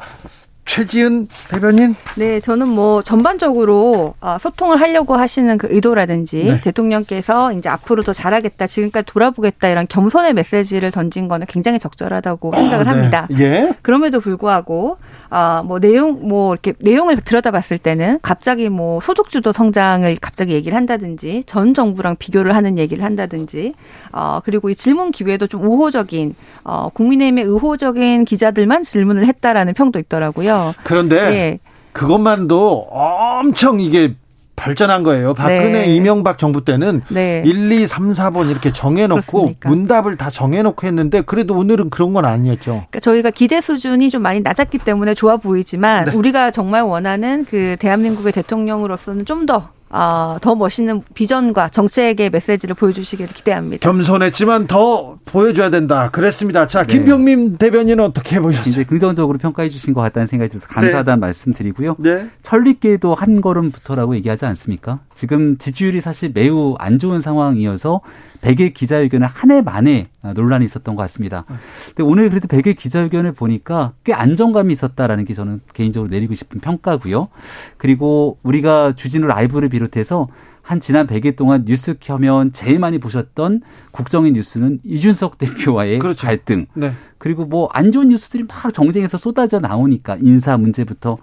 [0.69, 1.95] 최지은 대변인?
[2.15, 6.61] 네, 저는 뭐 전반적으로 어, 소통을 하려고 하시는 그 의도라든지 네.
[6.61, 12.87] 대통령께서 이제 앞으로 더 잘하겠다, 지금까지 돌아보겠다 이런 겸손의 메시지를 던진 거는 굉장히 적절하다고 생각을
[12.87, 12.95] 어, 네.
[12.95, 13.27] 합니다.
[13.39, 13.73] 예.
[13.81, 14.97] 그럼에도 불구하고
[15.31, 21.43] 아, 뭐 내용 뭐 이렇게 내용을 들여다봤을 때는 갑자기 뭐 소득주도 성장을 갑자기 얘기를 한다든지
[21.45, 23.73] 전 정부랑 비교를 하는 얘기를 한다든지
[24.11, 30.58] 어 그리고 이 질문 기회도 좀 우호적인 어 국민의힘의 의호적인 기자들만 질문을 했다라는 평도 있더라고요.
[30.83, 31.59] 그런데 예.
[31.93, 34.15] 그것만도 엄청 이게
[34.59, 35.33] 발전한 거예요.
[35.33, 35.85] 박근혜, 네.
[35.85, 37.41] 이명박 정부 때는 네.
[37.45, 39.69] 1, 2, 3, 4번 이렇게 정해놓고 그렇습니까?
[39.69, 42.71] 문답을 다 정해놓고 했는데 그래도 오늘은 그런 건 아니었죠.
[42.71, 46.11] 그러니까 저희가 기대 수준이 좀 많이 낮았기 때문에 좋아 보이지만 네.
[46.13, 53.33] 우리가 정말 원하는 그 대한민국의 대통령으로서는 좀 더 어, 더 멋있는 비전과 정책의 메시지를 보여주시기를
[53.33, 53.89] 기대합니다.
[53.89, 56.09] 겸손했지만 더 보여줘야 된다.
[56.11, 56.67] 그랬습니다.
[56.67, 56.93] 자, 네.
[56.93, 58.69] 김병민 대변인은 어떻게 보셨어요?
[58.69, 61.19] 이제 긍정적으로 평가해 주신 것 같다는 생각이 들어서 감사하다는 네.
[61.19, 61.95] 말씀 드리고요.
[61.97, 62.29] 네.
[62.43, 64.99] 천리길도 한 걸음부터라고 얘기하지 않습니까?
[65.13, 68.01] 지금 지지율이 사실 매우 안 좋은 상황이어서
[68.41, 71.45] 100일 기자회견을 한 해 만에 논란이 있었던 것 같습니다.
[71.87, 77.29] 근데 오늘 그래도 100일 기자회견을 보니까 꽤 안정감이 있었다라는 게 저는 개인적으로 내리고 싶은 평가고요.
[77.77, 80.27] 그리고 우리가 주진우 라이브를 비롯해서
[80.69, 86.27] 한 지난 100일 동안 뉴스 켜면 제일 많이 보셨던 국정의 뉴스는 이준석 대표와의 그렇죠.
[86.27, 86.67] 갈등.
[86.75, 86.91] 네.
[87.17, 91.17] 그리고 뭐 안 좋은 뉴스들이 막 정쟁에서 쏟아져 나오니까 인사 문제부터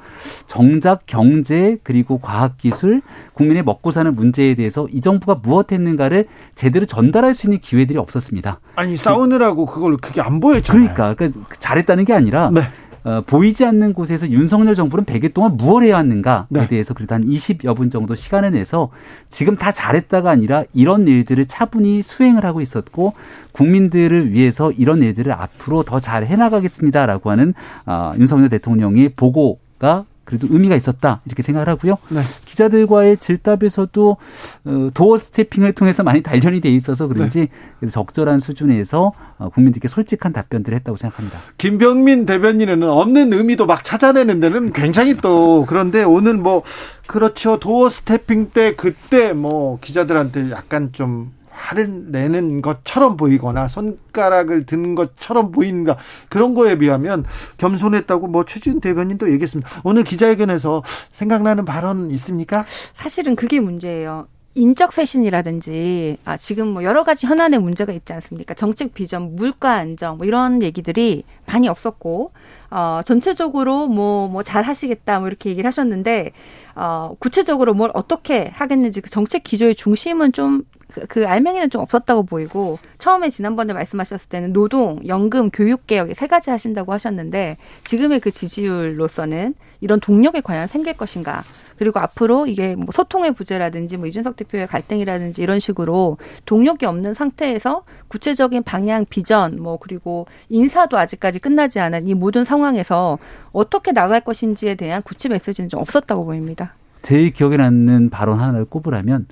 [0.49, 3.03] 정작 경제 그리고 과학기술
[3.35, 6.27] 국민의 먹고 사는 문제에 대해서 이 정부가 무엇 했는가를
[6.57, 8.59] 제대로 전달할 수 있는 기회들이 없었습니다.
[8.75, 10.93] 아니 싸우느라고 그걸 그게 안 보였잖아요.
[10.93, 12.63] 그러니까, 그러니까 잘했다는 게 아니라 네.
[13.07, 16.67] 어, 보이지 않는 곳에서 윤석열 정부는 100일 동안 무엇 해야 하는가에 네.
[16.67, 18.91] 대해서 그래도 한 20여 분 정도 시간을 내서
[19.31, 23.13] 지금 다 잘했다가 아니라 이런 일들을 차분히 수행을 하고 있었고
[23.53, 27.55] 국민들을 위해서 이런 일들을 앞으로 더 잘 해나가겠습니다라고 하는
[27.87, 31.97] 어, 윤석열 대통령의 보고가 그래도 의미가 있었다 이렇게 생각을 하고요.
[32.11, 32.21] 네.
[32.45, 34.17] 기자들과의 질답에서도
[34.65, 37.49] 어, 도어 스태핑을 통해서 많이 단련이 돼 있어서 그런지
[37.81, 37.89] 네.
[37.89, 41.39] 적절한 수준에서 어, 국민들께 솔직한 답변들을 했다고 생각합니다.
[41.57, 46.63] 김병민 대변인은 없는 의미도 막 찾아내는 데는 굉장히 또 그런데 오늘 뭐
[47.07, 54.95] 그렇죠 도어 스태핑 때 그때 뭐 기자들한테 약간 좀 화를 내는 것처럼 보이거나 손가락을 든
[54.95, 55.97] 것처럼 보이는가
[56.29, 57.25] 그런 거에 비하면
[57.59, 59.69] 겸손했다고 뭐 최준 대변인도 얘기했습니다.
[59.83, 60.83] 오늘 기자회견에서
[61.13, 62.67] 생각나는 발언 있습니까?
[62.95, 64.29] 사실은 그게 문제예요.
[64.55, 68.55] 인적 쇄신이라든지 아 지금 뭐 여러 가지 현안의 문제가 있지 않습니까?
[68.55, 72.33] 정책 비전, 물가 안정 뭐 이런 얘기들이 많이 없었고
[72.71, 76.33] 어, 전체적으로 뭐, 뭐, 잘 하시겠다, 뭐, 이렇게 얘기를 하셨는데,
[76.75, 80.65] 어, 구체적으로 뭘 어떻게 하겠는지 그 정책 기조의 중심은 좀,
[80.97, 86.27] 그, 그 알맹이는 좀 없었다고 보이고, 처음에 지난번에 말씀하셨을 때는 노동, 연금, 교육 개혁 세
[86.27, 91.45] 가지 하신다고 하셨는데, 지금의 그 지지율로서는 이런 동력이 과연 생길 것인가.
[91.79, 96.17] 그리고 앞으로 이게 뭐 소통의 부재라든지 뭐 이준석 대표의 갈등이라든지 이런 식으로
[96.47, 103.19] 동력이 없는 상태에서 구체적인 방향, 비전, 뭐 그리고 인사도 아직까지 끝나지 않은 이 모든 상황에서
[103.53, 106.73] 어떻게 나갈 것인지에 대한 구체 메시지는 좀 없었다고 보입니다.
[107.03, 109.27] 제일 기억에 남는 발언 하나를 꼽으라면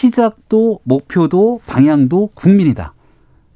[0.00, 2.94] 시작도 목표도 방향도 국민이다.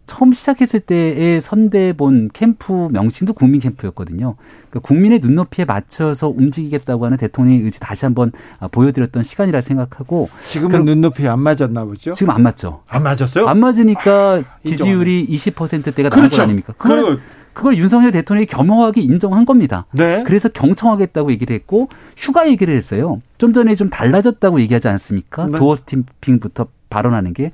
[0.07, 4.35] 처음 시작했을 때의 선대본 캠프 명칭도 국민 캠프였거든요.
[4.69, 8.33] 그러니까 국민의 눈높이에 맞춰서 움직이겠다고 하는 대통령의 의지 다시 한번
[8.73, 12.13] 보여드렸던 시간이라 생각하고 지금은 눈높이 안 맞았나 보죠?
[12.13, 12.83] 지금 안 맞죠.
[12.89, 13.47] 안 맞았어요?
[13.47, 16.39] 안 맞으니까 지지율이 20%대가 나온 그렇죠.
[16.39, 16.75] 거 아닙니까?
[16.77, 17.21] 그걸
[17.55, 19.87] 그걸 윤석열 대통령이 겸허하게 인정한 겁니다.
[19.93, 20.23] 네.
[20.27, 23.21] 그래서 경청하겠다고 얘기를 했고 휴가 얘기를 했어요.
[23.39, 25.47] 좀 전에 좀 달라졌다고 얘기하지 않습니까?
[25.47, 25.59] 네.
[25.59, 27.51] 도어 스탬핑부터 발언하는 게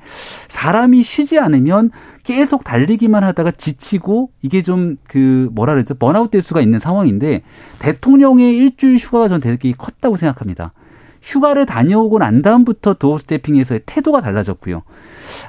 [0.48, 1.90] 사람이 쉬지 않으면
[2.24, 7.42] 계속 달리기만 하다가 지치고 이게 좀 그 뭐라 그랬죠 번아웃 될 수가 있는 상황인데
[7.78, 10.72] 대통령의 일주일 휴가가 전 되게 컸다고 생각합니다.
[11.22, 14.82] 휴가를 다녀오고 난 다음부터 도어 스태핑에서의 태도가 달라졌고요.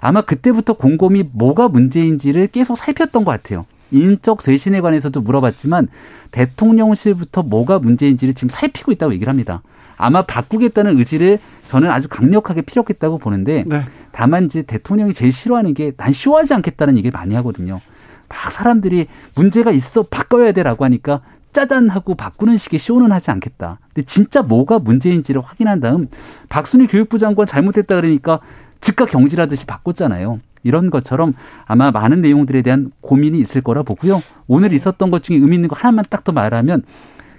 [0.01, 3.65] 아마 그때부터 곰곰이 뭐가 문제인지를 계속 살폈던 것 같아요.
[3.91, 5.87] 인적 쇄신에 관해서도 물어봤지만
[6.31, 9.61] 대통령실부터 뭐가 문제인지를 지금 살피고 있다고 얘기를 합니다.
[9.97, 11.37] 아마 바꾸겠다는 의지를
[11.67, 13.85] 저는 아주 강력하게 피력했다고 보는데 네.
[14.11, 17.81] 다만 이제 대통령이 제일 싫어하는 게난 쇼하지 않겠다는 얘기를 많이 하거든요.
[18.27, 21.21] 막 사람들이 문제가 있어 바꿔야 돼라고 하니까
[21.51, 23.79] 짜잔 하고 바꾸는 식의 쇼는 하지 않겠다.
[23.93, 26.07] 근데 진짜 뭐가 문제인지를 확인한 다음
[26.49, 28.39] 박순희 교육부 장관 잘못했다 그러니까
[28.79, 30.39] 즉각 경질하듯이 바꿨잖아요.
[30.63, 31.33] 이런 것처럼
[31.65, 34.21] 아마 많은 내용들에 대한 고민이 있을 거라 보고요.
[34.47, 36.83] 오늘 있었던 것 중에 의미 있는 거 하나만 딱 더 말하면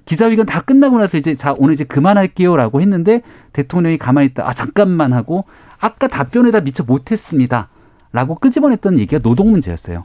[0.04, 5.12] 기자회견 다 끝나고 나서 이제 자 오늘 이제 그만할게요라고 했는데 대통령이 가만히 있다 아 잠깐만
[5.12, 5.44] 하고
[5.78, 10.04] 아까 답변에다 미처 못했습니다라고 끄집어냈던 얘기가 노동 문제였어요.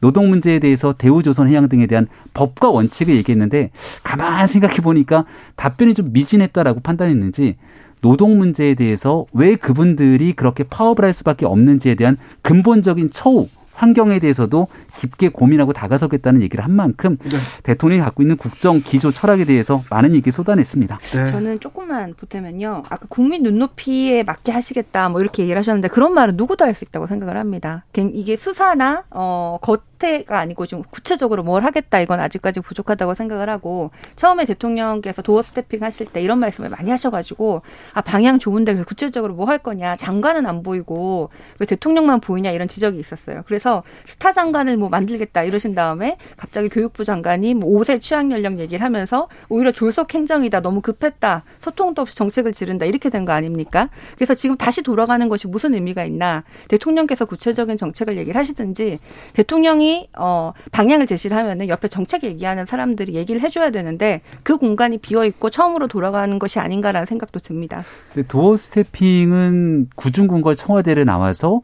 [0.00, 3.70] 노동 문제에 대해서 대우조선 해양 등에 대한 법과 원칙을 얘기했는데
[4.02, 5.24] 가만 생각해 보니까
[5.56, 7.56] 답변이 좀 미진했다라고 판단했는지
[8.04, 14.68] 노동 문제에 대해서 왜 그분들이 그렇게 파업을 할 수밖에 없는지에 대한 근본적인 처우 환경에 대해서도
[14.98, 17.36] 깊게 고민하고 다가서겠다는 얘기를 한 만큼 네.
[17.64, 20.98] 대통령이 갖고 있는 국정 기조 철학에 대해서 많은 얘기 쏟아냈습니다.
[20.98, 21.30] 네.
[21.32, 22.84] 저는 조금만 보태면요.
[22.88, 27.06] 아까 국민 눈높이에 맞게 하시겠다 뭐 이렇게 얘기를 하셨는데 그런 말은 누구도 할 수 있다고
[27.06, 27.84] 생각을 합니다.
[27.96, 33.90] 이게 수사나 어, 겉 에가 아니고 좀 구체적으로 뭘 하겠다 이건 아직까지 부족하다고 생각을 하고
[34.16, 39.44] 처음에 대통령께서 도어 스태핑 하실 때 이런 말씀을 많이 하셔가지고 아 방향 좋은데 구체적으로 뭐
[39.44, 41.28] 할 거냐 장관은 안 보이고
[41.58, 43.42] 왜 대통령만 보이냐 이런 지적이 있었어요.
[43.46, 48.82] 그래서 스타 장관을 뭐 만들겠다 이러신 다음에 갑자기 교육부 장관이 뭐 5세 취학 연령 얘기를
[48.84, 53.88] 하면서 오히려 졸속 행정이다 너무 급했다 소통도 없이 정책을 지른다 이렇게 된 거 아닙니까?
[54.16, 58.98] 그래서 지금 다시 돌아가는 것이 무슨 의미가 있나 대통령께서 구체적인 정책을 얘기를 하시든지
[59.34, 65.24] 대통령이 어 방향을 제시를 하면은 옆에 정책 얘기하는 사람들이 얘기를 해줘야 되는데 그 공간이 비어
[65.24, 67.82] 있고 처음으로 돌아가는 것이 아닌가라는 생각도 듭니다.
[68.28, 71.62] 도어 스태핑은 구중군과 청와대를 나와서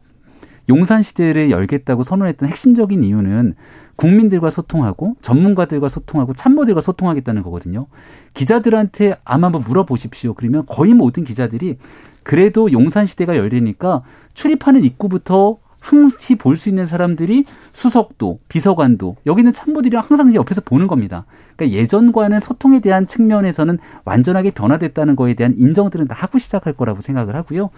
[0.69, 3.55] 용산 시대를 열겠다고 선언했던 핵심적인 이유는
[3.97, 7.87] 국민들과 소통하고 전문가들과 소통하고 참모들과 소통하겠다는 거거든요.
[8.33, 10.35] 기자들한테 아마 한번 물어보십시오.
[10.35, 11.77] 그러면 거의 모든 기자들이
[12.23, 14.03] 그래도 용산 시대가 열리니까
[14.33, 21.25] 출입하는 입구부터 항시 볼 수 있는 사람들이 수석도, 비서관도, 여기는 참모들이 항상 옆에서 보는 겁니다.
[21.57, 27.35] 그러니까 예전과는 소통에 대한 측면에서는 완전하게 변화됐다는 거에 대한 인정들은 다 하고 시작할 거라고 생각을
[27.35, 27.71] 하고요.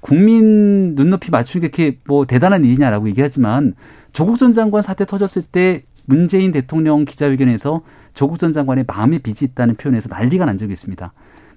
[0.00, 3.74] 국민 눈높이 맞추는 게 이렇게 뭐 대단한 일이냐라고 얘기하지만
[4.12, 7.82] 조국 전 장관 사태 터졌을 때 문재인 대통령 기자회견에서
[8.14, 11.12] 조국 전 장관의 마음의 빚이 있다는 표현에서 난리가 난 적이 있습니다.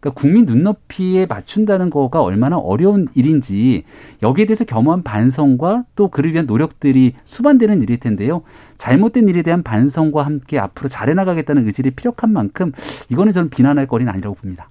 [0.06, 3.86] 그러니까 국민 눈높이에 맞춘다는 거가 얼마나 어려운 일인지
[4.22, 8.44] 여기에 대해서 겸허한 반성과 또 그를 위한 노력들이 수반되는 일일 텐데요.
[8.78, 12.72] 잘못된 일에 대한 반성과 함께 앞으로 잘해나가겠다는 의지를 피력한 만큼
[13.10, 14.70] 이거는 저는 비난할 거리는 아니라고 봅니다.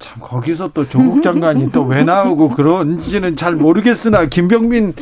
[0.00, 4.94] 참 거기서 또 조국 장관이 또 왜 나오고 그런지는 잘 모르겠으나 김병민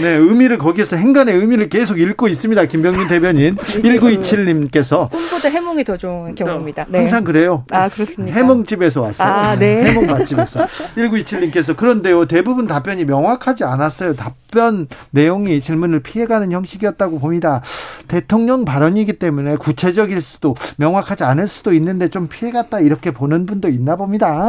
[0.00, 2.64] 네 의미를 거기서 행간의 의미를 계속 읽고 있습니다.
[2.66, 3.56] 김병민 대변인
[4.20, 6.86] 1927님께서 꿈보다 해몽이 더 좋은 경우입니다.
[6.88, 6.98] 네.
[6.98, 7.64] 항상 그래요.
[7.70, 8.36] 아 그렇습니까?
[8.36, 9.28] 해몽집에서 왔어요.
[9.28, 9.84] 아, 네.
[9.84, 14.14] 해몽 맛집에서 1927님께서 그런데요 대부분 답변이 명확하지 않았어요.
[14.14, 17.62] 답변 내용이 질문을 피해가는 형식이었다고 봅니다.
[18.08, 23.96] 대통령 발언이기 때문에 구체적일 수도 명확하지 않을 수도 있는데 좀 피해갔다 이렇게 보는 분도 있나
[23.96, 24.39] 봅니다.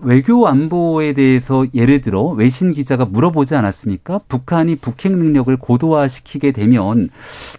[0.00, 4.20] 외교 안보에 대해서 예를 들어 외신 기자가 물어보지 않았습니까?
[4.28, 7.08] 북한이 북핵 능력을 고도화시키게 되면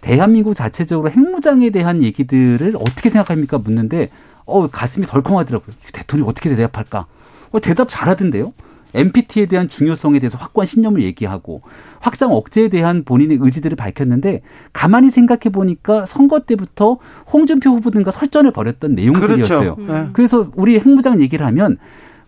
[0.00, 3.58] 대한민국 자체적으로 핵무장에 대한 얘기들을 어떻게 생각합니까?
[3.58, 4.10] 묻는데
[4.46, 5.74] 어 가슴이 덜컹하더라고요.
[5.92, 7.06] 대통령이 어떻게 대답할까?
[7.52, 8.52] 어, 대답 잘하던데요.
[8.94, 11.62] NPT에 대한 중요성에 대해서 확고한 신념을 얘기하고
[12.00, 16.98] 확장 억제에 대한 본인의 의지들을 밝혔는데 가만히 생각해 보니까 선거 때부터
[17.32, 19.76] 홍준표 후보 등과 설전을 벌였던 내용들이었어요.
[19.76, 19.92] 그렇죠.
[19.92, 20.08] 네.
[20.12, 21.78] 그래서 우리 핵무장 얘기를 하면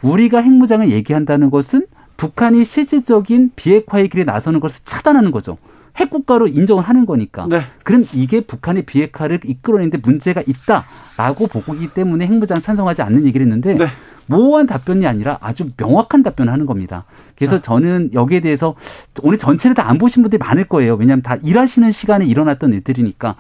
[0.03, 1.87] 우리가 핵무장을 얘기한다는 것은
[2.17, 5.59] 북한이 실질적인 비핵화의 길에 나서는 것을 차단하는 거죠.
[5.97, 7.47] 핵국가로 인정을 하는 거니까.
[7.49, 7.63] 네.
[7.85, 13.87] 그럼 이게 북한의 비핵화를 이끌어내는데 문제가 있다라고 보기 때문에 핵무장 찬성하지 않는 얘기를 했는데 네.
[14.27, 17.05] 모호한 답변이 아니라 아주 명확한 답변을 하는 겁니다.
[17.37, 17.63] 그래서 자.
[17.63, 18.75] 저는 여기에 대해서
[19.23, 20.95] 오늘 전체를 다 안 보신 분들이 많을 거예요.
[20.95, 23.35] 왜냐하면 다 일하시는 시간에 일어났던 일들이니까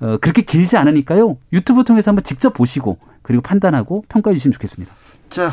[0.00, 1.36] 어, 그렇게 길지 않으니까요.
[1.52, 4.94] 유튜브 통해서 한번 직접 보시고 그리고 판단하고 평가해 주시면 좋겠습니다.
[5.30, 5.52] 자,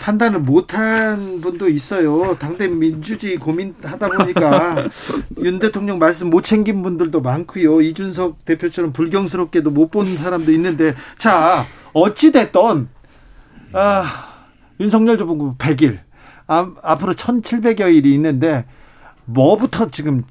[0.00, 2.36] 판단을 못한 분도 있어요.
[2.38, 4.88] 당대 민주주의 고민하다 보니까
[5.42, 7.82] 윤 대통령 말씀 못 챙긴 분들도 많고요.
[7.82, 12.88] 이준석 대표처럼 불경스럽게도 못 본 사람도 있는데 자 어찌 됐던
[13.72, 14.44] 아,
[14.78, 15.98] 윤석열 정부 100일
[16.46, 18.64] 아, 앞으로 1,700여 일이 있는데
[19.24, 20.24] 뭐부터 지금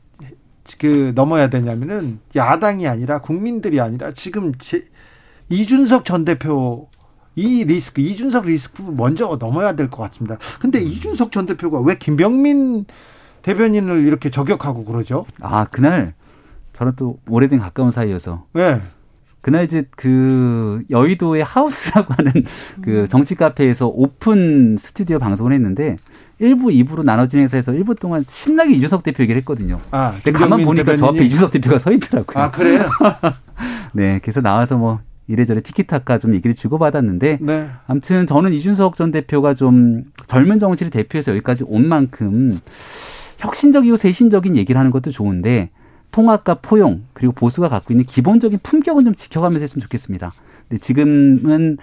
[0.79, 4.85] 그 넘어야 되냐면은 야당이 아니라 국민들이 아니라 지금 제,
[5.49, 6.89] 이준석 전 대표
[7.35, 10.37] 이 리스크 이준석 리스크 먼저 넘어야 될 것 같습니다.
[10.59, 12.85] 근데 이준석 전 대표가 왜 김병민
[13.41, 15.25] 대변인을 이렇게 저격하고 그러죠?
[15.41, 16.13] 아 그날
[16.73, 18.81] 저는 또 오래된 가까운 사이여서 네.
[19.41, 22.31] 그날 이제 그 여의도의 하우스라고 하는
[22.81, 25.95] 그 정치 카페에서 오픈 스튜디오 방송을 했는데
[26.41, 29.79] 1부, 2부로 나눠진 행사에서 1부 동안 신나게 이준석 대표 얘기를 했거든요.
[29.91, 30.97] 아, 근데 가만 보니까 대변인이...
[30.99, 32.43] 저 앞에 이준석 대표가 서 있더라고요.
[32.43, 32.89] 아, 그래요?
[33.93, 34.99] 네, 그래서 나와서 뭐
[35.29, 37.69] 이래저래 티키타카 좀 얘기를 주고받았는데 네.
[37.85, 42.59] 아무튼 저는 이준석 전 대표가 좀 젊은 정치를 대표해서 여기까지 온 만큼
[43.37, 45.69] 혁신적이고 세신적인 얘기를 하는 것도 좋은데
[46.11, 50.33] 통합과 포용 그리고 보수가 갖고 있는 기본적인 품격은 좀 지켜가면서 했으면 좋겠습니다.
[50.67, 51.77] 근데 지금은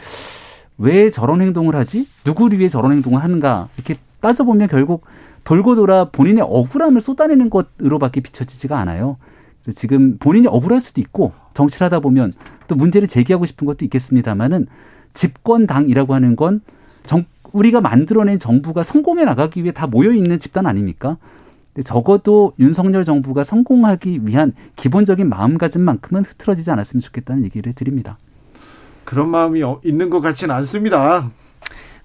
[0.79, 2.09] 왜 저런 행동을 하지?
[2.25, 3.69] 누구를 위해 저런 행동을 하는가?
[3.77, 5.05] 이렇게 따져보면 결국
[5.45, 9.19] 돌고 돌아 본인의 억울함을 쏟아내는 것으로밖에 비춰지지가 않아요.
[9.73, 12.33] 지금 본인이 억울할 수도 있고 정치를 하다 보면
[12.69, 14.67] 또 문제를 제기하고 싶은 것도 있겠습니다만은
[15.15, 16.61] 집권당이라고 하는 건
[17.03, 21.17] 정, 우리가 만들어낸 정부가 성공해 나가기 위해 다 모여 있는 집단 아닙니까?
[21.85, 28.19] 적어도 윤석열 정부가 성공하기 위한 기본적인 마음가짐만큼은 흐트러지지 않았으면 좋겠다는 얘기를 드립니다.
[29.05, 31.31] 그런 마음이 어, 있는 것 같지는 않습니다.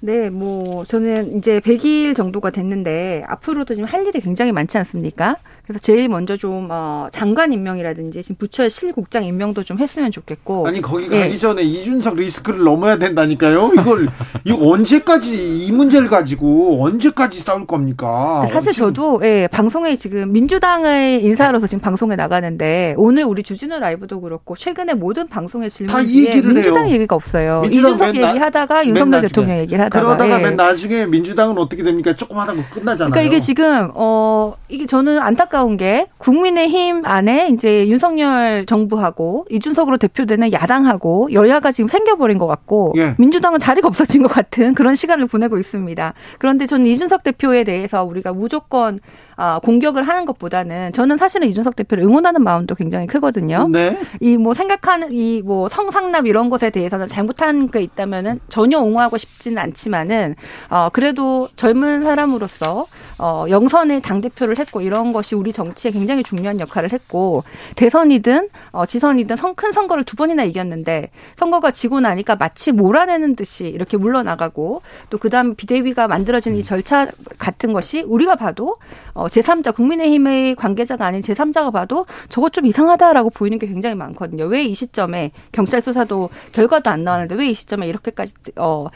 [0.04, 5.38] 네, 뭐 저는 이제 100일 정도가 됐는데 앞으로도 지금 할 일이 굉장히 많지 않습니까?
[5.64, 10.82] 그래서 제일 먼저 좀 어, 장관 임명이라든지 지금 부처의 실국장 임명도 좀 했으면 좋겠고 아니
[10.82, 11.38] 거기 가기 예.
[11.38, 13.74] 전에 이준석 리스크를 넘어야 된다니까요.
[13.80, 14.10] 이걸
[14.44, 18.48] 이거 언제까지 이 문제를 가지고 언제까지 싸울 겁니까?
[18.52, 18.88] 사실 지금.
[18.88, 24.96] 저도 예, 방송에 지금 민주당의 인사로서 지금 방송에 나가는데 오늘 우리 주진우 라이브도 그렇고 최근에
[24.96, 26.04] 모든 방송의 질문에
[26.42, 26.96] 민주당 해요.
[26.96, 27.62] 얘기가 없어요.
[27.68, 30.44] 이준석 얘기하다가 윤석열 대통령 얘기를 하다 가 그러다가 예.
[30.44, 32.16] 맨 나중에 민주당은 어떻게 됩니까?
[32.16, 33.12] 조금 하다 보 끝나잖아요.
[33.12, 39.98] 그러니까 이게 지금 어 이게 저는 안타까 안타까운 게 국민의힘 안에 이제 윤석열 정부하고 이준석으로
[39.98, 43.14] 대표되는 야당하고 여야가 지금 생겨버린 것 같고 예.
[43.18, 46.14] 민주당은 자리가 없어진 것 같은 그런 시간을 보내고 있습니다.
[46.40, 49.00] 그런데 저는 이준석 대표에 대해서 우리가 무조건
[49.44, 53.68] 아, 공격을 하는 것보다는 저는 사실은 이준석 대표를 응원하는 마음도 굉장히 크거든요.
[53.70, 53.98] 네.
[54.20, 59.58] 이 뭐 생각하는 이 뭐 성상납 이런 것에 대해서는 잘못한 게 있다면은 전혀 옹호하고 싶지는
[59.58, 60.36] 않지만은
[60.70, 62.86] 어 그래도 젊은 사람으로서
[63.18, 67.44] 어 영선의 당 대표를 했고 이런 것이 우리 정치에 굉장히 중요한 역할을 했고
[67.78, 73.68] 대선이든 어 지선이든 성, 큰 선거를 두 번이나 이겼는데 선거가 지고 나니까 마치 몰아내는 듯이
[73.68, 77.08] 이렇게 물러나가고 또 그다음 비대위가 만들어진 이 절차
[77.40, 78.76] 같은 것이 우리가 봐도
[79.14, 84.46] 어 제3자 국민의힘의 관계자가 아닌 제3자가 봐도 저것 좀 이상하다라고 보이는 게 굉장히 많거든요.
[84.46, 88.90] 왜 이 시점에 경찰 수사도 결과도 안 나왔는데 왜 이 시점에 이렇게까지 어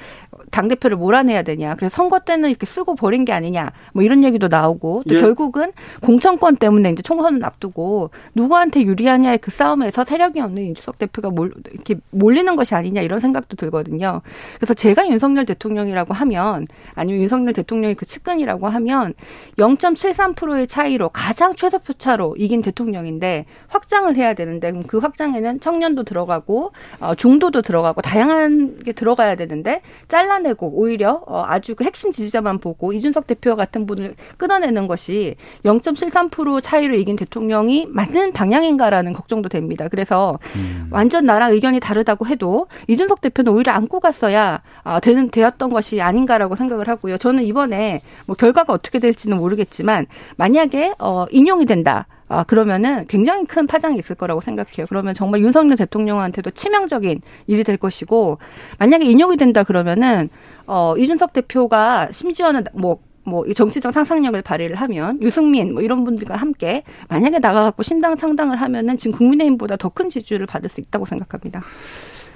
[0.52, 1.76] 당 대표를 몰아내야 되냐.
[1.76, 3.72] 그래서 선거 때는 이렇게 쓰고 버린 게 아니냐.
[3.94, 5.20] 뭐 이런 얘기도 나오고 또 예.
[5.20, 5.72] 결국은
[6.02, 11.96] 공천권 때문에 이제 총선을 앞두고 누구한테 유리하냐의 그 싸움에서 세력이 없는 이준석 대표가 몰, 이렇게
[12.12, 14.22] 몰리는 것이 아니냐 이런 생각도 들거든요.
[14.58, 19.14] 그래서 제가 윤석열 대통령이라고 하면 아니면 윤석열 대통령이 그 측근이라고 하면
[19.58, 26.04] 0.73 0.73%의 차이로 가장 최소표 차로 이긴 대통령인데 확장을 해야 되는데 그럼 그 확장에는 청년도
[26.04, 32.60] 들어가고 어, 중도도 들어가고 다양한 게 들어가야 되는데 잘라내고 오히려 어, 아주 그 핵심 지지자만
[32.60, 39.88] 보고 이준석 대표 같은 분을 끊어내는 것이 0.73% 차이로 이긴 대통령이 맞는 방향인가라는 걱정도 됩니다.
[39.90, 40.88] 그래서 음.
[40.92, 46.56] 완전 나랑 의견이 다르다고 해도 이준석 대표는 오히려 안고 갔어야 아, 되는 되었던 것이 아닌가라고
[46.56, 47.18] 생각을 하고요.
[47.18, 50.05] 저는 이번에 뭐 결과가 어떻게 될지는 모르겠지만
[50.38, 52.08] 만약에 어, 인용이 된다.
[52.28, 54.88] 아, 그러면은 굉장히 큰 파장이 있을 거라고 생각해요.
[54.90, 58.40] 그러면 정말 윤석열 대통령한테도 치명적인 일이 될 것이고,
[58.80, 60.30] 만약에 인용이 된다 그러면은,
[60.66, 66.84] 어, 이준석 대표가 심지어는 뭐, 뭐 정치적 상상력을 발휘를 하면 유승민 뭐 이런 분들과 함께
[67.10, 71.62] 만약에 나가갖고 신당 창당을 하면은 지금 국민의힘보다 더 큰 지지를 받을 수 있다고 생각합니다.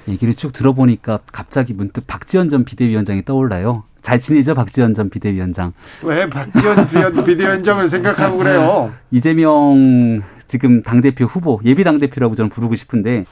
[0.08, 3.84] 얘기를 쭉 들어보니까 갑자기 문득 박지원 전 비대위원장이 떠올라요.
[4.02, 5.74] 잘 지내죠 박지원 전 비대위원장.
[6.04, 6.88] 왜 박지원
[7.26, 8.94] 비대위원장을 생각하고 그래요?
[9.12, 13.26] 이재명 지금 당 대표 후보 예비 당 대표라고 저는 부르고 싶은데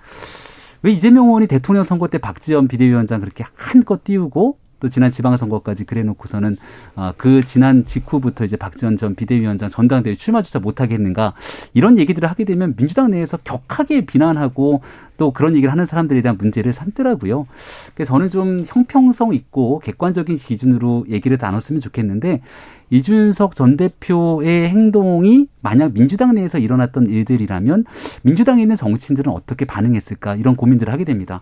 [0.83, 6.57] 왜 이재명 의원이 대통령 선거 때 박지원 비대위원장 그렇게 한껏 띄우고 또 지난 지방선거까지 그래놓고서는
[6.95, 11.33] 어, 그 지난 직후부터 이제 박지원 전 비대위원장 전당대회 출마조차 못하겠는가
[11.73, 14.81] 이런 얘기들을 하게 되면 민주당 내에서 격하게 비난하고
[15.17, 17.47] 또 그런 얘기를 하는 사람들에 대한 문제를 삼더라고요.
[17.95, 22.41] 그래서 저는 좀 형평성 있고 객관적인 기준으로 얘기를 나눴으면 좋겠는데
[22.89, 27.85] 이준석 전 대표의 행동이 만약 민주당 내에서 일어났던 일들이라면
[28.21, 31.41] 민주당에 있는 정치인들은 어떻게 반응했을까 이런 고민들을 하게 됩니다.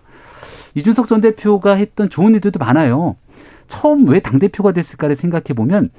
[0.74, 3.16] 이준석 전 대표가 했던 좋은 일들도 많아요.
[3.66, 5.90] 처음 왜 당대표가 됐을까를 생각해 보면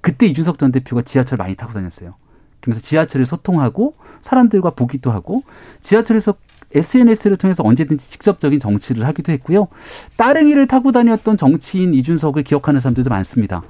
[0.00, 2.14] 그때 이준석 전 대표가 지하철 많이 타고 다녔어요.
[2.60, 5.42] 그러면서 지하철을 소통하고 사람들과 보기도 하고
[5.82, 6.34] 지하철에서
[6.74, 9.68] SNS를 통해서 언제든지 직접적인 정치를 하기도 했고요.
[10.16, 13.62] 따릉이를 타고 다녔던 정치인 이준석을 기억하는 사람들도 많습니다.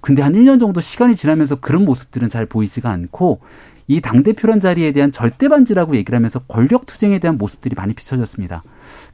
[0.00, 3.40] 근데 한 1년 정도 시간이 지나면서 그런 모습들은 잘 보이지가 않고
[3.86, 8.62] 이 당대표란 자리에 대한 절대반지라고 얘기를 하면서 권력 투쟁에 대한 모습들이 많이 비춰졌습니다.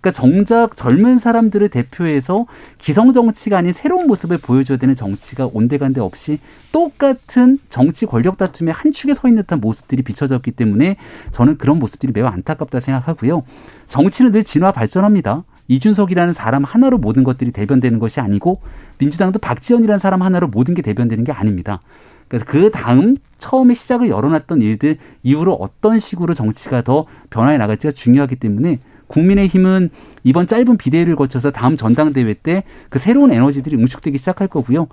[0.00, 2.46] 그러니까 정작 젊은 사람들을 대표해서
[2.78, 6.40] 기성 정치가 아닌 새로운 모습을 보여줘야 되는 정치가 온데간데 없이
[6.72, 10.96] 똑같은 정치 권력 다툼의 한 축에 서 있는 듯한 모습들이 비춰졌기 때문에
[11.30, 13.44] 저는 그런 모습들이 매우 안타깝다 생각하고요.
[13.88, 15.44] 정치는 늘 진화 발전합니다.
[15.68, 18.60] 이준석이라는 사람 하나로 모든 것들이 대변되는 것이 아니고
[18.98, 21.80] 민주당도 박지원이라는 사람 하나로 모든 게 대변되는 게 아닙니다.
[22.28, 28.80] 그 다음 처음에 시작을 열어놨던 일들 이후로 어떤 식으로 정치가 더 변화해 나갈지가 중요하기 때문에
[29.08, 29.90] 국민의힘은
[30.24, 34.86] 이번 짧은 비대위를 거쳐서 다음 전당대회 때 그 새로운 에너지들이 응축되기 시작할 거고요.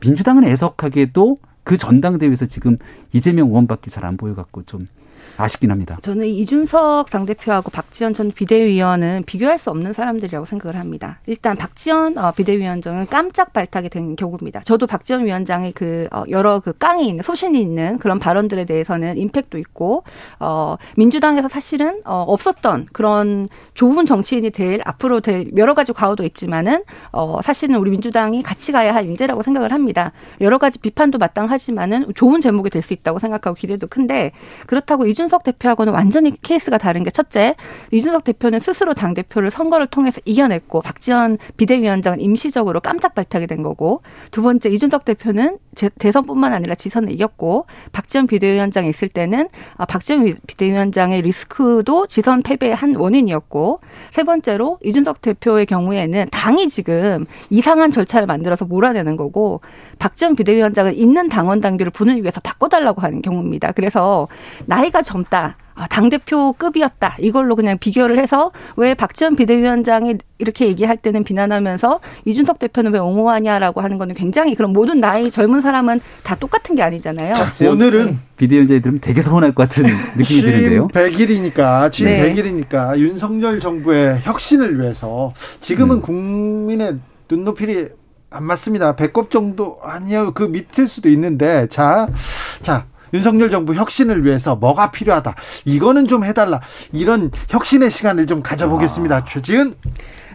[0.00, 2.78] 민주당은 애석하게도 그 전당대회에서 지금
[3.12, 4.86] 이재명 의원밖에 잘 안 보여갖고 좀
[5.36, 5.98] 아쉽긴 합니다.
[6.00, 11.18] 저는 이준석 당대표하고 박지원 전 비대위원은 비교할 수 없는 사람들이라고 생각을 합니다.
[11.26, 14.60] 일단 박지원 어, 비대위원장은 깜짝 발탁이 된 경우입니다.
[14.60, 19.58] 저도 박지원 위원장의 그 어, 여러 그 깡이 있는 소신이 있는 그런 발언들에 대해서는 임팩도
[19.58, 20.04] 있고
[20.40, 26.82] 어, 민주당에서 사실은 어, 없었던 그런 좋은 정치인이 될 앞으로 될 여러 가지 과오도 있지만은
[27.12, 30.12] 어, 사실은 우리 민주당이 같이 가야 할 인재라고 생각을 합니다.
[30.40, 34.30] 여러 가지 비판도 마땅하지만은 좋은 제목이 될 수 있다고 생각하고 기대도 큰데
[34.66, 37.56] 그렇다고 이준 이준석 대표하고는 완전히 케이스가 다른 게 첫째,
[37.90, 44.02] 이준석 대표는 스스로 당 대표를 선거를 통해서 이겨냈고 박지원 비대위원장은 임시적으로 깜짝 발탁이 된 거고
[44.30, 45.58] 두 번째 이준석 대표는
[45.98, 52.94] 대선뿐만 아니라 지선을 이겼고 박지원 비대위원장이 있을 때는 아, 박지원 비대위원장의 리스크도 지선 패배의 한
[52.94, 53.80] 원인이었고
[54.12, 59.60] 세 번째로 이준석 대표의 경우에는 당이 지금 이상한 절차를 만들어서 몰아내는 거고
[59.98, 63.72] 박지원 비대위원장은 있는 당원 당규를 분을 위해서 바꿔달라고 하는 경우입니다.
[63.72, 64.28] 그래서
[64.66, 65.56] 나이가 젊다.
[65.74, 67.16] 아, 당대표급이었다.
[67.20, 73.82] 이걸로 그냥 비교를 해서 왜 박지원 비대위원장이 이렇게 얘기할 때는 비난하면서 이준석 대표는 왜 옹호하냐라고
[73.82, 77.34] 하는 거는 굉장히 그런 모든 나이 젊은 사람은 다 똑같은 게 아니잖아요.
[77.34, 79.84] 자, 오늘은 비대위원장이 들으면 되게 서운할 것 같은
[80.16, 80.88] 느낌이 드는데요.
[80.88, 82.34] 100일이니까 지금 네.
[82.34, 86.00] 100일이니까 윤석열 정부의 혁신을 위해서 지금은 음.
[86.00, 86.98] 국민의
[87.30, 87.94] 눈높이를
[88.30, 88.96] 안 맞습니다.
[88.96, 90.32] 배꼽 정도 아니요.
[90.32, 92.08] 그 밑일 수도 있는데 자,
[92.62, 95.34] 자 윤석열 정부 혁신을 위해서 뭐가 필요하다.
[95.64, 96.60] 이거는 좀 해달라.
[96.92, 99.16] 이런 혁신의 시간을 좀 가져보겠습니다.
[99.16, 99.24] 아.
[99.24, 99.74] 최지은.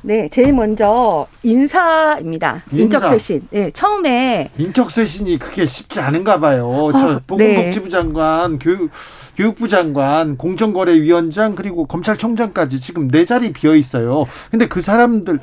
[0.03, 2.63] 네, 제일 먼저 인사입니다.
[2.71, 2.83] 인사.
[2.83, 3.47] 인적 쇄신.
[3.51, 6.91] 네, 처음에 인적 쇄신이 그게 쉽지 않은가 봐요.
[6.93, 7.91] 저 어, 보건복지부 네.
[7.91, 8.89] 장관, 교육
[9.37, 14.25] 교육부 장관, 공정거래위원장 그리고 검찰총장까지 지금 네 자리 비어 있어요.
[14.49, 15.39] 근데 그 사람들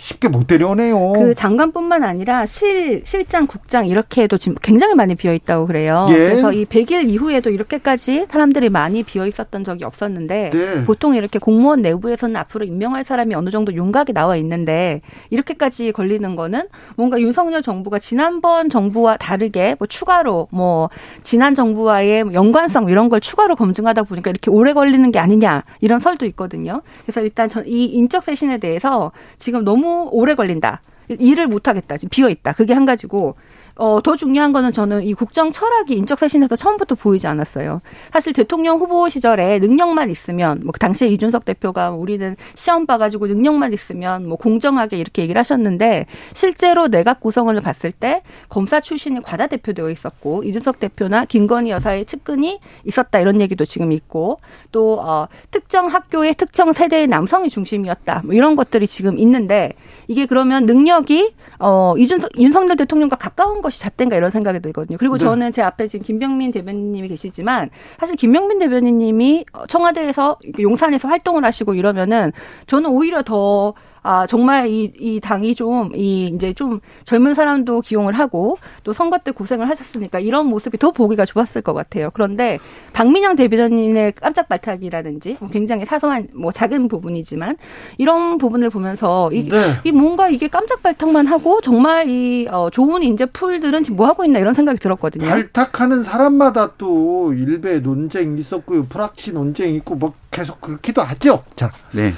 [0.00, 1.12] 쉽게 못 데려오네요.
[1.12, 6.06] 그 장관뿐만 아니라 실 실장, 국장 이렇게도 지금 굉장히 많이 비어 있다고 그래요.
[6.10, 6.14] 예.
[6.14, 10.84] 그래서 이 100일 이후에도 이렇게까지 사람들이 많이 비어 있었던 적이 없었는데 네.
[10.84, 16.68] 보통 이렇게 공무원 내부에서는 앞으로 임명할 사람이 어느 정도 윤곽이 나와 있는데 이렇게까지 걸리는 거는
[16.96, 20.88] 뭔가 윤석열 정부가 지난번 정부와 다르게 뭐 추가로 뭐
[21.22, 26.24] 지난 정부와의 연관성 이런 걸 추가로 검증하다 보니까 이렇게 오래 걸리는 게 아니냐 이런 설도
[26.26, 26.80] 있거든요.
[27.02, 30.82] 그래서 일단 이 인적 쇄신에 대해서 지금 너무 오래 걸린다.
[31.08, 31.96] 일을 못 하겠다.
[31.96, 32.52] 지금 비어 있다.
[32.52, 33.36] 그게 한 가지고
[33.80, 37.80] 어, 더 중요한 거는 저는 이 국정 철학이 인적 쇄신에서 처음부터 보이지 않았어요.
[38.12, 44.28] 사실 대통령 후보 시절에 능력만 있으면 뭐그 당시에 이준석 대표가 우리는 시험 봐가지고 능력만 있으면
[44.28, 46.04] 뭐 공정하게 이렇게 얘기를 하셨는데
[46.34, 52.60] 실제로 내각 구성을 봤을 때 검사 출신이 과다 대표되어 있었고 이준석 대표나 김건희 여사의 측근이
[52.84, 54.40] 있었다 이런 얘기도 지금 있고
[54.72, 59.72] 또 어, 특정 학교의 특정 세대의 남성이 중심이었다 뭐 이런 것들이 지금 있는데
[60.06, 64.98] 이게 그러면 능력이 어 이준석 윤석열 대통령과 가까운 것이 잣대인가 이런 생각이 들거든요.
[64.98, 65.24] 그리고 네.
[65.24, 72.32] 저는 제 앞에 지금 김병민 대변인님이 계시지만 사실 김병민 대변인님이 청와대에서 용산에서 활동을 하시고 이러면은
[72.66, 78.18] 저는 오히려 더 아, 정말 이, 이 당이 좀, 이, 이제 좀 젊은 사람도 기용을
[78.18, 82.10] 하고 또 선거 때 고생을 하셨으니까 이런 모습이 더 보기가 좋았을 것 같아요.
[82.12, 82.58] 그런데
[82.92, 87.56] 박민영 대변인의 깜짝 발탁이라든지 뭐 굉장히 사소한 뭐 작은 부분이지만
[87.98, 89.56] 이런 부분을 보면서 이, 네.
[89.84, 94.24] 이 뭔가 이게 깜짝 발탁만 하고 정말 이 어, 좋은 인재 풀들은 지금 뭐 하고
[94.24, 95.28] 있나 이런 생각이 들었거든요.
[95.28, 98.86] 발탁하는 사람마다 또 일베 논쟁 있었고요.
[98.86, 101.44] 프락치 논쟁 있고 뭐 계속 그렇기도 하죠.
[101.56, 101.70] 자.
[101.92, 102.12] 네.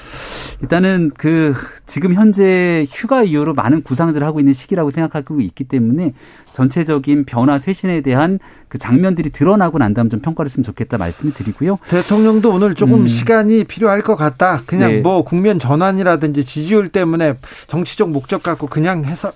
[0.60, 1.54] 일단은 그
[1.86, 6.14] 지금 현재 휴가 이후로 많은 구상들을 하고 있는 시기라고 생각하고 있기 때문에
[6.52, 8.38] 전체적인 변화 쇄신에 대한
[8.68, 11.78] 그 장면들이 드러나고 난 다음 좀 평가를 했으면 좋겠다 말씀을 드리고요.
[11.88, 13.08] 대통령도 오늘 조금 음.
[13.08, 14.62] 시간이 필요할 것 같다.
[14.66, 15.00] 그냥 네.
[15.00, 17.34] 뭐 국면 전환이라든지 지지율 때문에
[17.68, 19.32] 정치적 목적 갖고 그냥 해서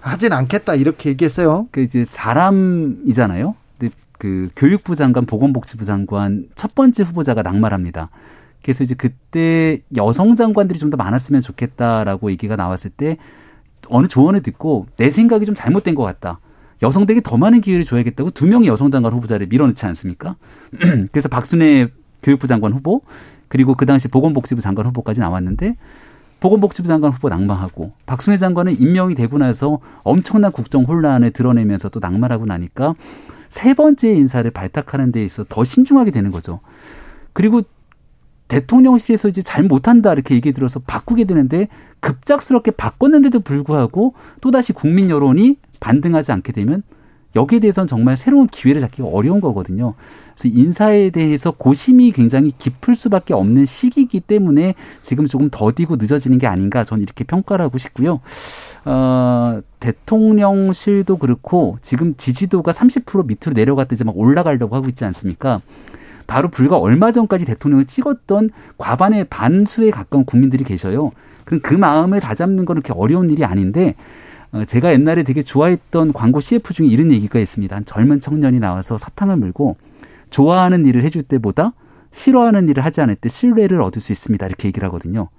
[0.00, 1.66] 하진 않겠다 이렇게 얘기했어요.
[1.70, 3.54] 그 이제 사람이잖아요.
[4.18, 8.10] 그 교육부 장관, 보건복지부 장관 첫 번째 후보자가 낙마합니다.
[8.68, 13.16] 그래서 이제 그때 여성 장관들이 좀 더 많았으면 좋겠다라고 얘기가 나왔을 때
[13.88, 16.40] 어느 조언을 듣고 내 생각이 좀 잘못된 것 같다.
[16.82, 20.36] 여성들에게 더 많은 기회를 줘야겠다고 두 명의 여성 장관 후보자를 밀어넣지 않습니까?
[21.12, 21.88] 그래서 박순애
[22.22, 23.02] 교육부 장관 후보
[23.48, 25.76] 그리고 그 당시 보건복지부 장관 후보까지 나왔는데
[26.40, 32.46] 보건복지부 장관 후보 낙마하고 박순애 장관은 임명이 되고 나서 엄청난 국정 혼란을 드러내면서 또 낙마하고
[32.46, 32.94] 나니까
[33.48, 36.60] 세 번째 인사를 발탁하는 데 있어 더 신중하게 되는 거죠.
[37.32, 37.62] 그리고
[38.48, 41.68] 대통령실에서 이제 잘 못한다 이렇게 얘기 들어서 바꾸게 되는데
[42.00, 46.82] 급작스럽게 바꿨는데도 불구하고 또다시 국민 여론이 반등하지 않게 되면
[47.36, 49.94] 여기에 대해서는 정말 새로운 기회를 잡기가 어려운 거거든요.
[50.34, 56.46] 그래서 인사에 대해서 고심이 굉장히 깊을 수밖에 없는 시기이기 때문에 지금 조금 더디고 늦어지는 게
[56.46, 58.20] 아닌가 저는 이렇게 평가를 하고 싶고요.
[58.84, 65.60] 어, 대통령실도 그렇고 지금 지지도가 30% 밑으로 내려갔다 이제 막 올라가려고 하고 있지 않습니까?
[66.28, 71.10] 바로 불과 얼마 전까지 대통령을 찍었던 과반의 반수에 가까운 국민들이 계셔요.
[71.44, 73.96] 그럼 그 마음을 다 잡는 건 그렇게 어려운 일이 아닌데
[74.52, 77.80] 어, 제가 옛날에 되게 좋아했던 광고 CF 중에 이런 얘기가 있습니다.
[77.86, 79.76] 젊은 청년이 나와서 사탕을 물고
[80.28, 81.72] 좋아하는 일을 해줄 때보다
[82.12, 84.46] 싫어하는 일을 하지 않을 때 신뢰를 얻을 수 있습니다.
[84.46, 85.30] 이렇게 얘기를 하거든요.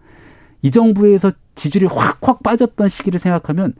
[0.64, 3.74] 이 정부에서 지지율이 확확 빠졌던 시기를 생각하면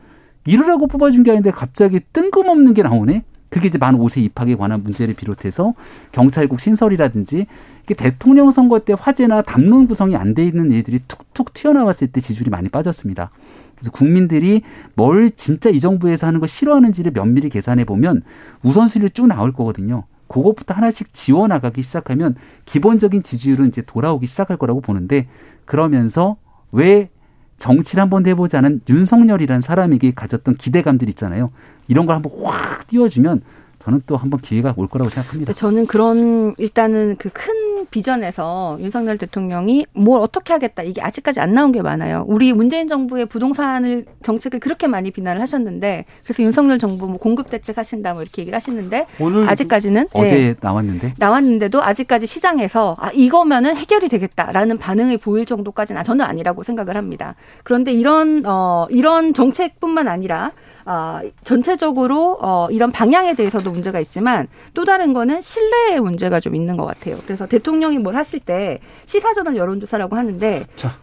[0.46, 3.24] 이러라고 뽑아준 게 아닌데 갑자기 뜬금없는 게 나오네?
[3.50, 5.74] 그게 이제 만 5세 입학에 관한 문제를 비롯해서
[6.12, 7.48] 경찰국 신설이라든지
[7.84, 12.52] 이게 대통령 선거 때 화제나 담론 구성이 안 돼 있는 일들이 툭툭 튀어나왔을 때 지지율이
[12.52, 13.32] 많이 빠졌습니다.
[13.76, 14.62] 그래서 국민들이
[14.94, 18.22] 뭘 진짜 이 정부에서 하는 거 싫어하는지를 면밀히 계산해 보면
[18.62, 20.04] 우선순위를 쭉 나올 거거든요.
[20.28, 22.36] 그것부터 하나씩 지워 나가기 시작하면
[22.66, 25.28] 기본적인 지지율은 이제 돌아오기 시작할 거라고 보는데
[25.66, 26.38] 그러면서
[26.72, 27.10] 왜
[27.58, 31.52] 정치를 한번 해보자는 윤석열이라는 사람에게 가졌던 기대감들 있잖아요.
[31.90, 33.42] 이런 걸 한번 확 띄워주면
[33.80, 35.52] 저는 또 한번 기회가 올 거라고 생각합니다.
[35.54, 41.72] 저는 그런 일단은 그 큰 비전에서 윤석열 대통령이 뭘 어떻게 하겠다 이게 아직까지 안 나온
[41.72, 42.26] 게 많아요.
[42.28, 47.78] 우리 문재인 정부의 부동산을 정책을 그렇게 많이 비난을 하셨는데 그래서 윤석열 정부 뭐 공급 대책
[47.78, 53.76] 하신다 뭐 이렇게 얘기를 하시는데 오늘 아직까지는 어제 네, 나왔는데 나왔는데도 아직까지 시장에서 아 이거면은
[53.76, 57.36] 해결이 되겠다라는 반응이 보일 정도까지는 저는 아니라고 생각을 합니다.
[57.64, 60.52] 그런데 이런 어 이런 정책뿐만 아니라
[60.90, 66.78] 어, 전체적으로 어, 이런 방향에 대해서도 문제가 있지만 또 다른 거는 신뢰의 문제가 좀 있는
[66.78, 67.18] 것 같아요.
[67.28, 70.98] 그래서 대통령이 뭘 하실 때 시사전환 여론조사라고 하는데 자,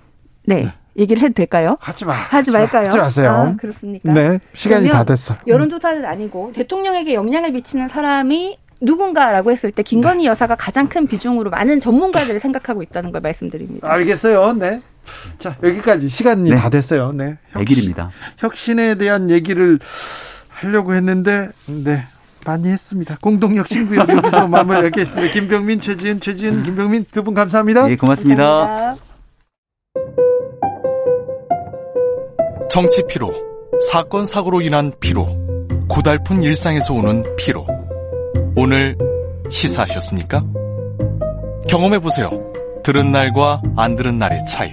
[0.45, 0.63] 네.
[0.63, 0.73] 네.
[0.99, 1.77] 얘기를 해도 될까요?
[1.79, 2.15] 하지 마.
[2.15, 2.89] 하지 말까요?
[2.89, 3.31] 하지 마세요.
[3.31, 4.13] 아, 그렇습니까?
[4.13, 4.41] 네.
[4.55, 5.37] 시간이 다 됐어.
[5.47, 10.31] 여론조사는 아니고 대통령에게 영향을 미치는 사람이 누군가라고 했을 때 김건희 네.
[10.31, 13.89] 여사가 가장 큰 비중으로 많은 전문가들을 생각하고 있다는 걸 말씀드립니다.
[13.89, 14.55] 알겠어요.
[14.55, 14.83] 네.
[15.39, 16.57] 자, 여기까지 시간이 네.
[16.57, 17.13] 다 됐어요.
[17.13, 17.37] 네.
[17.53, 18.09] 혁신, 100일입니다.
[18.39, 19.79] 혁신에 대한 얘기를
[20.49, 22.05] 하려고 했는데, 네.
[22.45, 23.17] 많이 했습니다.
[23.21, 25.33] 공동혁신구역 여기서 마무리하겠습니다.
[25.33, 27.87] 김병민, 최지은, 최지은, 김병민 두 분 감사합니다.
[27.89, 28.45] 네, 고맙습니다.
[28.45, 29.05] 감사합니다.
[32.71, 33.33] 정치 피로,
[33.91, 35.27] 사건 사고로 인한 피로,
[35.89, 37.67] 고달픈 일상에서 오는 피로.
[38.55, 38.97] 오늘
[39.51, 40.45] 시사하셨습니까?
[41.69, 42.31] 경험해 보세요.
[42.85, 44.73] 들은 날과 안 들은 날의 차이.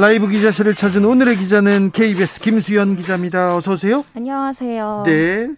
[0.00, 3.54] 라이브 기자실을 찾은 오늘의 기자는 KBS 김수연 기자입니다.
[3.54, 4.02] 어서 오세요.
[4.16, 5.02] 안녕하세요.
[5.04, 5.50] 네.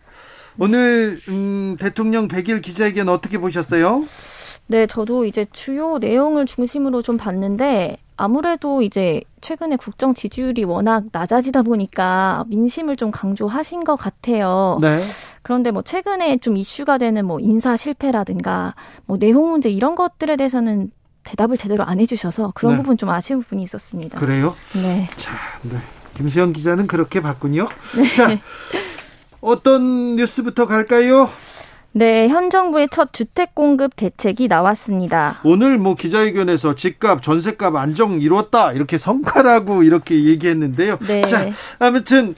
[0.59, 4.05] 오늘 음, 대통령 100일 기자회견 어떻게 보셨어요?
[4.67, 11.63] 네, 저도 이제 주요 내용을 중심으로 좀 봤는데 아무래도 이제 최근에 국정 지지율이 워낙 낮아지다
[11.63, 14.79] 보니까 민심을 좀 강조하신 것 같아요.
[14.81, 14.99] 네.
[15.43, 18.75] 그런데 뭐 최근에 좀 이슈가 되는 뭐 인사 실패라든가
[19.07, 20.91] 뭐 내용 문제 이런 것들에 대해서는
[21.25, 22.83] 대답을 제대로 안 해주셔서 그런 네.
[22.83, 24.19] 부분 좀 아쉬운 부분이 있었습니다.
[24.19, 24.55] 그래요?
[24.75, 25.09] 네.
[25.17, 25.33] 자,
[25.63, 25.79] 네.
[26.15, 27.69] 김수영 기자는 그렇게 봤군요.
[27.97, 28.13] 네.
[28.13, 28.39] 자,
[29.41, 31.31] 어떤 뉴스부터 갈까요?
[31.95, 35.41] 네, 현 정부의 첫 주택 공급 대책이 나왔습니다.
[35.45, 40.99] 오늘 뭐 기자회견에서 집값, 전세값 안정 이뤘다 이렇게 성과라고 이렇게 얘기했는데요.
[41.07, 41.21] 네.
[41.23, 42.35] 자, 아무튼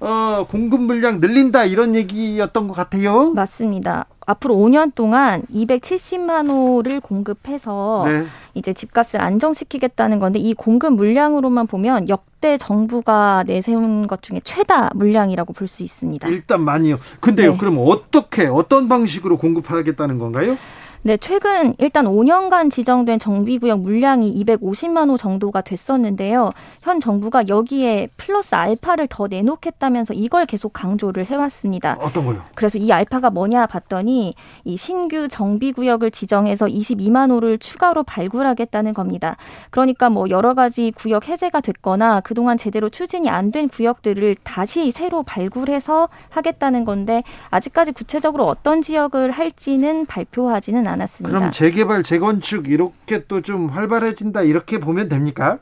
[0.00, 3.32] 어, 공급 물량 늘린다 이런 얘기였던 것 같아요.
[3.32, 4.06] 맞습니다.
[4.26, 8.24] 앞으로 5년 동안 270만 호를 공급해서 네.
[8.54, 15.52] 이제 집값을 안정시키겠다는 건데 이 공급 물량으로만 보면 역대 정부가 내세운 것 중에 최다 물량이라고
[15.52, 16.28] 볼 수 있습니다.
[16.28, 16.98] 일단 많이요.
[17.20, 17.58] 근데요, 네.
[17.58, 20.56] 그럼 어떻게 어떤 방식으로 공급하겠다는 건가요?
[21.02, 26.52] 네, 최근 일단 5년간 지정된 정비구역 물량이 250만 호 정도가 됐었는데요.
[26.82, 31.96] 현 정부가 여기에 플러스 알파를 더 내놓겠다면서 이걸 계속 강조를 해왔습니다.
[32.00, 32.42] 어떤 거요?
[32.56, 34.34] 그래서 이 알파가 뭐냐 봤더니
[34.64, 39.36] 이 신규 정비구역을 지정해서 22만 호를 추가로 발굴하겠다는 겁니다.
[39.70, 45.22] 그러니까 뭐 여러 가지 구역 해제가 됐거나 그동안 제대로 추진이 안 된 구역들을 다시 새로
[45.22, 51.36] 발굴해서 하겠다는 건데 아직까지 구체적으로 어떤 지역을 할지는 발표하지는 않았습니다.
[51.38, 55.58] 그럼 재개발, 재건축 이렇게 또 좀 활발해진다 이렇게 보면 됩니까?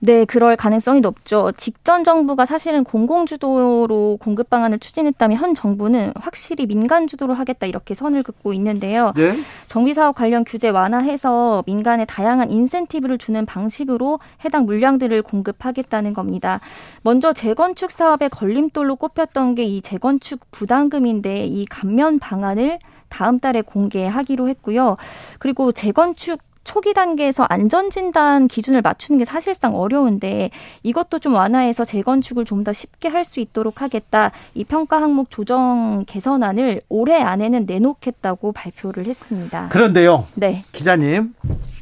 [0.00, 1.50] 네, 그럴 가능성이 높죠.
[1.56, 8.22] 직전 정부가 사실은 공공주도로 공급 방안을 추진했다면 현 정부는 확실히 민간 주도로 하겠다 이렇게 선을
[8.22, 9.12] 긋고 있는데요.
[9.16, 9.34] 네?
[9.66, 16.60] 정비사업 관련 규제 완화해서 민간에 다양한 인센티브를 주는 방식으로 해당 물량들을 공급하겠다는 겁니다.
[17.02, 22.78] 먼저 재건축 사업의 걸림돌로 꼽혔던 게 이 재건축 부담금인데 이 감면 방안을
[23.14, 24.96] 다음 달에 공개하기로 했고요.
[25.38, 30.50] 그리고 재건축 초기 단계에서 안전진단 기준을 맞추는 게 사실상 어려운데
[30.82, 34.30] 이것도 좀 완화해서 재건축을 좀 더 쉽게 할 수 있도록 하겠다.
[34.54, 39.68] 이 평가 항목 조정 개선안을 올해 안에는 내놓겠다고 발표를 했습니다.
[39.68, 40.26] 그런데요.
[40.34, 40.64] 네.
[40.72, 41.34] 기자님.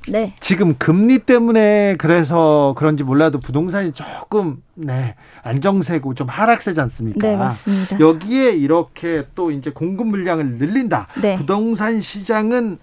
[0.09, 0.35] 네.
[0.41, 7.29] 지금 금리 때문에 그래서 그런지 몰라도 부동산이 조금 네 안정세고 좀 하락세지 않습니까?
[7.29, 8.01] 네 맞습니다.
[8.01, 11.09] 여기에 이렇게 또 이제 공급 물량을 늘린다.
[11.21, 11.37] 네.
[11.37, 12.79] 부동산 시장은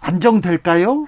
[0.00, 1.06] 안정될까요?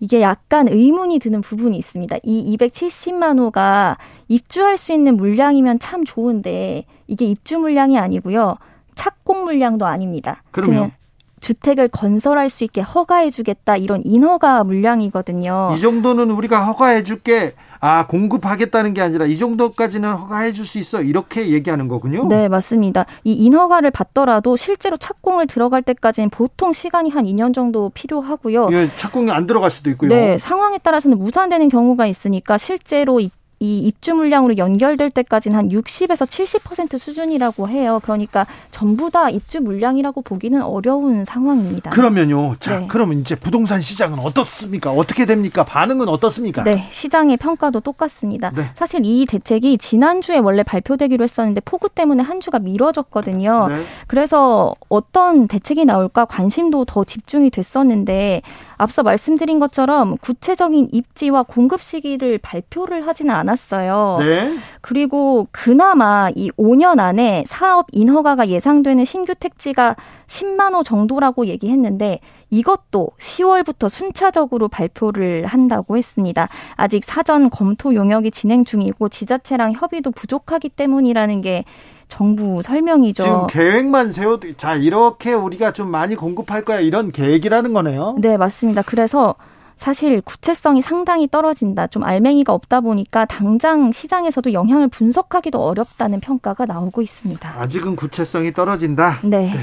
[0.00, 2.16] 이게 약간 의문이 드는 부분이 있습니다.
[2.22, 8.56] 이 270만 호가 입주할 수 있는 물량이면 참 좋은데 이게 입주 물량이 아니고요.
[8.94, 10.42] 착공 물량도 아닙니다.
[10.50, 10.92] 그러면
[11.40, 15.74] 주택을 건설할 수 있게 허가해 주겠다 이런 인허가 물량이거든요.
[15.76, 17.54] 이 정도는 우리가 허가해 줄게.
[17.82, 21.00] 아, 공급하겠다는 게 아니라 이 정도까지는 허가해 줄 수 있어.
[21.00, 22.28] 이렇게 얘기하는 거군요.
[22.28, 23.06] 네, 맞습니다.
[23.24, 28.68] 이 인허가를 받더라도 실제로 착공을 들어갈 때까지는 보통 시간이 한 2년 정도 필요하고요.
[28.72, 30.10] 예, 착공이 안 들어갈 수도 있고요.
[30.10, 33.30] 네, 상황에 따라서는 무산되는 경우가 있으니까 실제로 이
[33.62, 38.00] 입주 물량으로 연결될 때까지는 한 60에서 70% 수준이라고 해요.
[38.02, 41.90] 그러니까 전부 다 입주 물량이라고 보기는 어려운 상황입니다.
[41.90, 42.56] 그러면요.
[42.58, 42.86] 자, 네.
[42.88, 44.92] 그러면 이제 부동산 시장은 어떻습니까?
[44.92, 45.62] 어떻게 됩니까?
[45.64, 46.64] 반응은 어떻습니까?
[46.64, 48.50] 네, 시장의 평가도 똑같습니다.
[48.54, 48.70] 네.
[48.72, 53.68] 사실 이 대책이 지난주에 원래 발표되기로 했었는데 폭우 때문에 한 주가 미뤄졌거든요.
[53.68, 53.82] 네.
[54.06, 58.40] 그래서 어떤 대책이 나올까 관심도 더 집중이 됐었는데
[58.78, 64.18] 앞서 말씀드린 것처럼 구체적인 입지와 공급 시기를 발표를 하지는 않았 않았어요.
[64.20, 64.56] 네.
[64.80, 69.96] 그리고 그나마 이 5년 안에 사업 인허가가 예상되는 신규 택지가
[70.26, 72.20] 10만 호 정도라고 얘기했는데
[72.50, 76.48] 이것도 10월부터 순차적으로 발표를 한다고 했습니다.
[76.76, 81.64] 아직 사전 검토 용역이 진행 중이고 지자체랑 협의도 부족하기 때문이라는 게
[82.08, 83.22] 정부 설명이죠.
[83.22, 88.16] 지금 계획만 세워도 자 이렇게 우리가 좀 많이 공급할 거야 이런 계획이라는 거네요.
[88.18, 88.82] 네 맞습니다.
[88.82, 89.36] 그래서
[89.80, 91.86] 사실 구체성이 상당히 떨어진다.
[91.86, 97.48] 좀 알맹이가 없다 보니까 당장 시장에서도 영향을 분석하기도 어렵다는 평가가 나오고 있습니다.
[97.58, 99.20] 아직은 구체성이 떨어진다.
[99.22, 99.54] 네.
[99.54, 99.58] 네.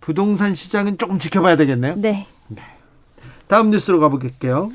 [0.00, 1.94] 부동산 시장은 조금 지켜봐야 되겠네요.
[1.98, 2.26] 네.
[2.48, 2.62] 네.
[3.46, 4.72] 다음 뉴스로 가볼게요.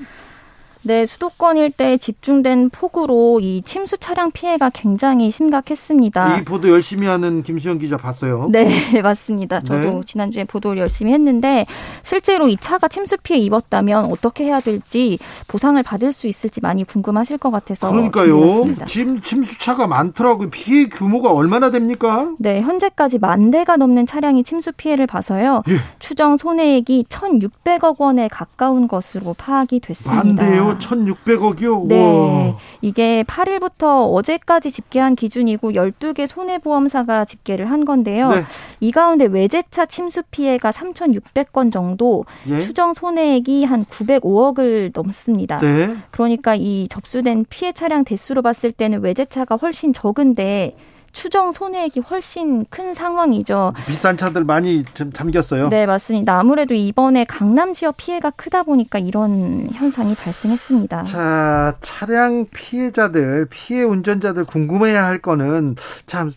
[0.82, 6.38] 네, 수도권 일대에 집중된 폭우로 이 침수 차량 피해가 굉장히 심각했습니다.
[6.38, 8.48] 이 보도 열심히 하는 김수영 기자 봤어요.
[8.50, 8.66] 네,
[9.04, 9.60] 맞습니다.
[9.60, 10.02] 저도 네.
[10.06, 11.66] 지난주에 보도를 열심히 했는데
[12.04, 15.20] 실제로 이 차가 침수 피해 입었다면 어떻게 해야 될지
[15.50, 18.86] 보상을 받을 수 있을지 많이 궁금하실 것 같아서 그러니까요.
[18.86, 20.50] 침 침수 차가 많더라고요.
[20.50, 22.32] 피해 규모가 얼마나 됩니까?
[22.40, 25.64] 네, 현재까지 만 대가 넘는 차량이 침수 피해를 봐서요.
[25.68, 25.76] 예.
[26.00, 30.24] 추정 손해액이 1,600억 원에 가까운 것으로 파악이 됐습니다.
[30.24, 30.69] 만 대요?
[30.78, 31.88] 1,600억이요?
[31.88, 32.00] 네.
[32.00, 32.58] 와.
[32.82, 38.30] 이게 8일부터 어제까지 집계한 기준이고 12개 손해보험사가 집계를 한 건데요.
[38.30, 38.44] 네.
[38.80, 42.60] 이 가운데 외제차 침수 피해가 3,600건 정도, 예?
[42.60, 45.58] 추정 손해액이 한 905억을 넘습니다.
[45.58, 45.96] 네.
[46.12, 50.76] 그러니까 이 접수된 피해 차량 대수로 봤을 때는 외제차가 훨씬 적은데
[51.11, 53.73] 추정 손해액이 훨씬 큰 상황이죠.
[53.88, 55.69] 비싼 차들 많이 좀 잠겼어요.
[55.69, 56.40] 네, 맞습니다.
[56.40, 61.03] 아무래도 이번에 강남 지역 피해가 크다 보니까 이런 현상이 발생했습니다.
[61.03, 65.76] 자, 차량 피해자들, 피해 운전자들 궁금해야 할 거는
[66.07, 66.31] 참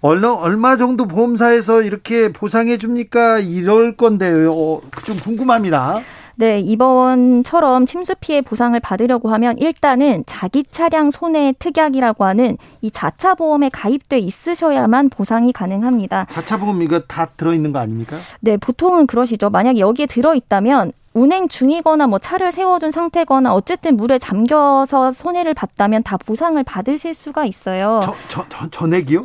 [0.00, 3.38] 얼마 얼마 정도 보험사에서 이렇게 보상해 줍니까?
[3.38, 4.52] 이럴 건데요.
[4.52, 6.00] 어, 좀 궁금합니다.
[6.40, 13.34] 네, 이번처럼 침수 피해 보상을 받으려고 하면 일단은 자기 차량 손해 특약이라고 하는 이 자차
[13.34, 16.24] 보험에 가입돼 있으셔야만 보상이 가능합니다.
[16.30, 18.16] 자차 보험 이거 다 들어 있는 거 아닙니까?
[18.40, 19.50] 네, 보통은 그러시죠.
[19.50, 26.04] 만약에 여기에 들어 있다면 운행 중이거나 뭐 차를 세워둔 상태거나 어쨌든 물에 잠겨서 손해를 봤다면
[26.04, 28.00] 다 보상을 받으실 수가 있어요.
[28.02, 29.24] 저, 저, 저 전액이요?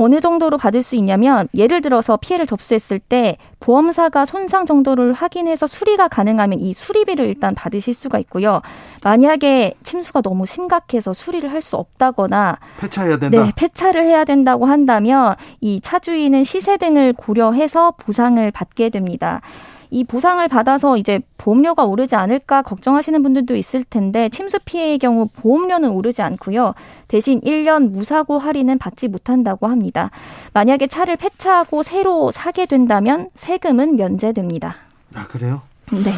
[0.00, 6.06] 어느 정도로 받을 수 있냐면 예를 들어서 피해를 접수했을 때 보험사가 손상 정도를 확인해서 수리가
[6.06, 8.62] 가능하면 이 수리비를 일단 받으실 수가 있고요.
[9.02, 13.44] 만약에 침수가 너무 심각해서 수리를 할 수 없다거나 폐차해야 된다.
[13.44, 19.40] 네, 폐차를 해야 된다고 한다면 이 차주인은 시세 등을 고려해서 보상을 받게 됩니다.
[19.90, 25.90] 이 보상을 받아서 이제 보험료가 오르지 않을까 걱정하시는 분들도 있을 텐데 침수 피해의 경우 보험료는
[25.90, 26.74] 오르지 않고요.
[27.08, 30.10] 대신 1년 무사고 할인은 받지 못한다고 합니다.
[30.52, 34.76] 만약에 차를 폐차하고 새로 사게 된다면 세금은 면제됩니다.
[35.14, 35.62] 아, 그래요?
[35.90, 36.12] 네.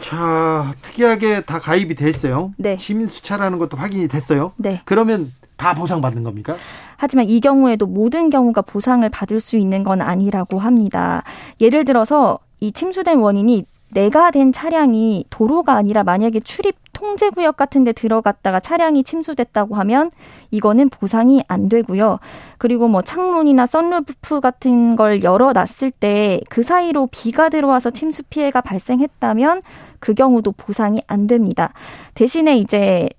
[0.00, 2.52] 자, 특이하게 다 가입이 됐어요.
[2.56, 2.76] 네.
[2.76, 4.52] 침수차라는 것도 확인이 됐어요.
[4.56, 4.80] 네.
[4.84, 6.56] 그러면 다 보상받는 겁니까?
[6.96, 11.22] 하지만 이 경우에도 모든 경우가 보상을 받을 수 있는 건 아니라고 합니다.
[11.60, 17.84] 예를 들어서 이 침수된 원인이 내가 된 차량이 도로가 아니라 만약에 출입 통제 구역 같은
[17.84, 20.10] 데 들어갔다가 차량이 침수됐다고 하면
[20.50, 22.18] 이거는 보상이 안 되고요.
[22.56, 28.62] 그리고 뭐 창문이나 썬루프 같은 걸 열어 놨을 때 그 사이로 비가 들어와서 침수 피해가
[28.62, 29.60] 발생했다면
[30.00, 31.74] 그 경우도 보상이 안 됩니다.
[32.14, 33.10] 대신에 이제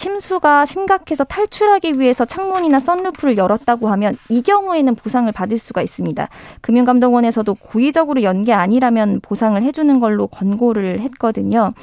[0.00, 6.26] 침수가 심각해서 탈출하기 위해서 창문이나 썬루프를 열었다고 하면 이 경우에는 보상을 받을 수가 있습니다.
[6.62, 11.74] 금융감독원에서도 고의적으로 연 게 아니라면 보상을 해주는 걸로 권고를 했거든요.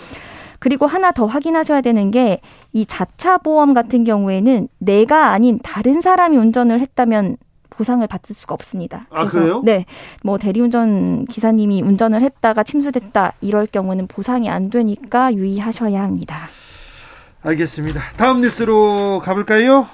[0.60, 2.42] 그리고 하나 더 확인하셔야 되는 게
[2.74, 7.38] 이 자차 보험 같은 경우에는 내가 아닌 다른 사람이 운전을 했다면
[7.70, 9.04] 보상을 받을 수가 없습니다.
[9.12, 9.62] 아, 그래요?
[9.64, 9.86] 네.
[10.24, 16.48] 뭐 대리운전 기사님이 운전을 했다가 침수됐다 이럴 경우는 보상이 안 되니까 유의하셔야 합니다.
[17.48, 18.02] 알겠습니다.
[18.18, 19.88] 다음 뉴스로 가볼까요?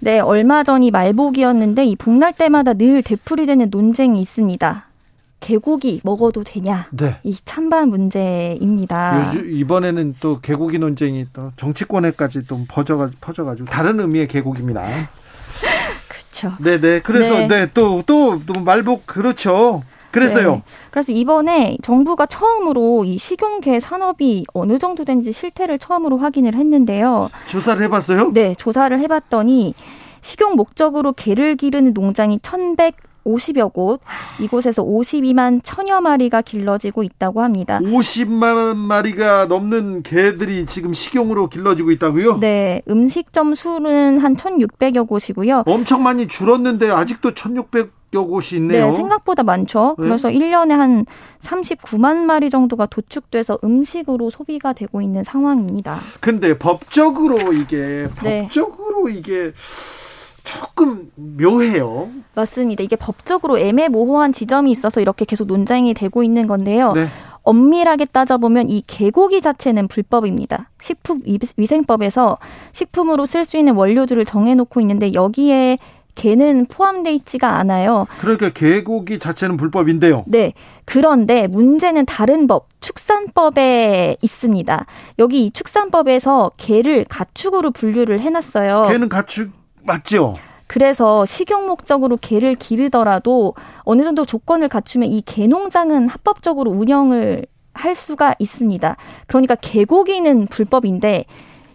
[0.00, 4.84] 네, 얼마 전이 말복이었는데 이 복날 때마다 늘 되풀이되는 논쟁이 있습니다.
[5.40, 6.88] 개고기 먹어도 되냐?
[6.90, 7.18] 네.
[7.22, 9.28] 이 찬반 문제입니다.
[9.28, 14.84] 요즘 이번에는 또 개고기 논쟁이 또 정치권에까지 또 퍼져가 퍼져가지고 다른 의미의 개고기입니다.
[16.08, 16.52] 그렇죠.
[16.62, 17.00] 네네.
[17.00, 19.82] 그래서 네 또또 네, 또, 또 말복 그렇죠.
[20.10, 20.52] 그래서요.
[20.52, 20.62] 네.
[20.90, 27.28] 그래서 이번에 정부가 처음으로 이 식용개 산업이 어느 정도 된지 실태를 처음으로 확인을 했는데요.
[27.48, 28.32] 조사를 해봤어요?
[28.32, 29.74] 네, 조사를 해봤더니
[30.20, 32.94] 식용 목적으로 개를 기르는 농장이 1,100
[33.28, 34.00] 50여 곳,
[34.40, 37.78] 이곳에서 52만 천여 마리가 길러지고 있다고 합니다.
[37.80, 42.38] 50만 마리가 넘는 개들이 지금 식용으로 길러지고 있다고요?
[42.40, 45.64] 네, 음식점 수는 한 1,600여 곳이고요.
[45.66, 48.86] 엄청 많이 줄었는데 아직도 1,600 여 곳이 있네요.
[48.86, 49.94] 네, 생각보다 많죠.
[49.98, 50.04] 네.
[50.06, 51.04] 그래서 1년에 한
[51.40, 55.98] 39만 마리 정도가 도축돼서 음식으로 소비가 되고 있는 상황입니다.
[56.20, 58.44] 근데 법적으로 이게 네.
[58.44, 59.52] 법적으로 이게
[60.48, 62.08] 조금 묘해요.
[62.34, 62.82] 맞습니다.
[62.82, 66.92] 이게 법적으로 애매모호한 지점이 있어서 이렇게 계속 논쟁이 되고 있는 건데요.
[66.94, 67.06] 네.
[67.42, 70.70] 엄밀하게 따져보면 이 개고기 자체는 불법입니다.
[70.80, 72.38] 식품위생법에서
[72.72, 75.78] 식품으로 쓸 수 있는 원료들을 정해놓고 있는데 여기에
[76.14, 78.06] 개는 포함돼 있지가 않아요.
[78.18, 80.24] 그러니까 개고기 자체는 불법인데요.
[80.26, 80.52] 네.
[80.84, 84.86] 그런데 문제는 다른 법, 축산법에 있습니다.
[85.18, 88.84] 여기 이 축산법에서 개를 가축으로 분류를 해놨어요.
[88.88, 89.57] 개는 가축
[89.92, 90.34] 맞죠?
[90.68, 93.54] 그래서 식용 목적으로 개를 기르더라도
[93.84, 98.96] 어느 정도 조건을 갖추면 이 개농장은 합법적으로 운영을 할 수가 있습니다.
[99.26, 101.24] 그러니까 개고기는 불법인데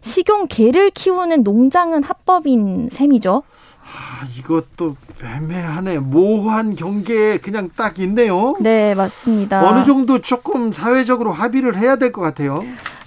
[0.01, 3.41] 식용 개를 키우는 농장은 합법인 셈이죠.
[3.81, 5.99] 아, 이것도 애매하네.
[5.99, 8.55] 모호한 경계에 그냥 딱 있네요.
[8.59, 9.67] 네, 맞습니다.
[9.67, 12.61] 어느 정도 조금 사회적으로 합의를 해야 될 것 같아요.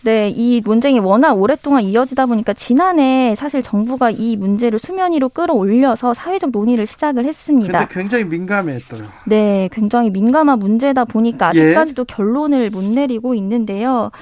[0.07, 6.15] 네, 이 논쟁이 워낙 오랫동안 이어지다 보니까 지난해 사실 정부가 이 문제를 수면 위로 끌어올려서
[6.15, 7.81] 사회적 논의를 시작을 했습니다.
[7.81, 9.03] 근데 굉장히 민감했어요.
[9.25, 11.61] 네, 굉장히 민감한 문제다 보니까 예.
[11.61, 12.15] 아직까지도 예.
[12.15, 14.13] 결론을 못 내리고 있는데요.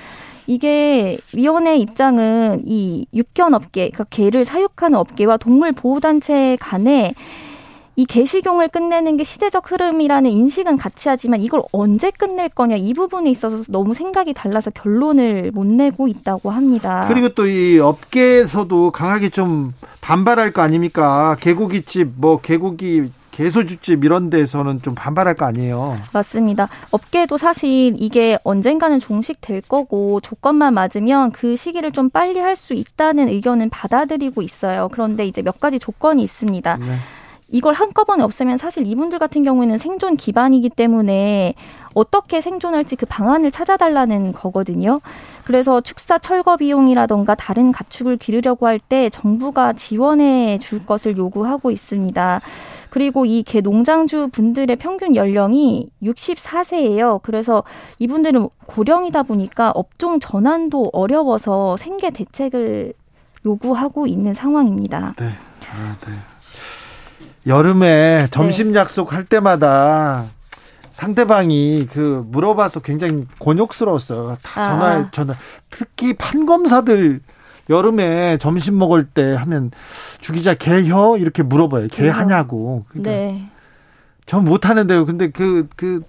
[0.46, 7.12] 이게 위원회 입장은 이 육견 업계, 그러니까 개를 사육하는 업계와 동물 보호 단체 간에
[7.96, 13.30] 이 개식용을 끝내는 게 시대적 흐름이라는 인식은 같이 하지만 이걸 언제 끝낼 거냐 이 부분에
[13.30, 17.04] 있어서 너무 생각이 달라서 결론을 못 내고 있다고 합니다.
[17.08, 21.36] 그리고 또 이 업계에서도 강하게 좀 반발할 거 아닙니까?
[21.40, 25.96] 개고기집 뭐 개고기 개소주집 이런 데서는 좀 반발할 거 아니에요.
[26.12, 26.68] 맞습니다.
[26.92, 33.28] 업계도 사실 이게 언젠가는 종식될 거고 조건만 맞으면 그 시기를 좀 빨리 할 수 있다는
[33.28, 34.88] 의견은 받아들이고 있어요.
[34.92, 36.76] 그런데 이제 몇 가지 조건이 있습니다.
[36.76, 36.86] 네.
[37.48, 41.54] 이걸 한꺼번에 없애면 사실 이분들 같은 경우에는 생존 기반이기 때문에
[41.94, 45.00] 어떻게 생존할지 그 방안을 찾아달라는 거거든요.
[45.44, 52.40] 그래서 축사 철거 비용이라던가 다른 가축을 기르려고 할 때 정부가 지원해 줄 것을 요구하고 있습니다.
[52.90, 57.20] 그리고 이 개 농장주 분들의 평균 연령이 64세예요.
[57.22, 57.62] 그래서
[57.98, 62.94] 이분들은 고령이다 보니까 업종 전환도 어려워서 생계 대책을
[63.46, 65.14] 요구하고 있는 상황입니다.
[65.18, 65.26] 네.
[65.26, 66.12] 아, 네.
[67.46, 68.78] 여름에 점심 네.
[68.78, 70.26] 약속할 때마다
[70.92, 74.38] 상대방이 그 물어봐서 굉장히 곤욕스러웠어요.
[74.42, 75.10] 다 전화, 아.
[75.10, 75.34] 전화.
[75.70, 77.20] 특히 판검사들
[77.68, 79.70] 여름에 점심 먹을 때 하면
[80.20, 81.88] 주기자 개혀 이렇게 물어봐요.
[81.88, 82.84] 개 하냐고.
[82.88, 83.50] 그러니까 네.
[84.26, 85.04] 전 못하는데요.
[85.04, 86.02] 근데 그, 그,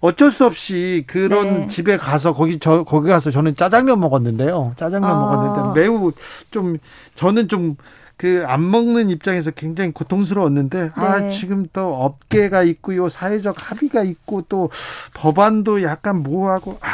[0.00, 1.66] 어쩔 수 없이 그런 네.
[1.68, 4.74] 집에 가서 거기 저 거기 가서 저는 짜장면 먹었는데요.
[4.76, 5.14] 짜장면 아.
[5.14, 6.12] 먹었는데 매우
[6.50, 6.78] 좀
[7.14, 7.76] 저는 좀
[8.22, 11.26] 그 안 먹는 입장에서 굉장히 고통스러웠는데 아, 네.
[11.26, 14.70] 아 지금 또 업계가 있고요 사회적 합의가 있고 또
[15.14, 16.86] 법안도 약간 모호하고 아,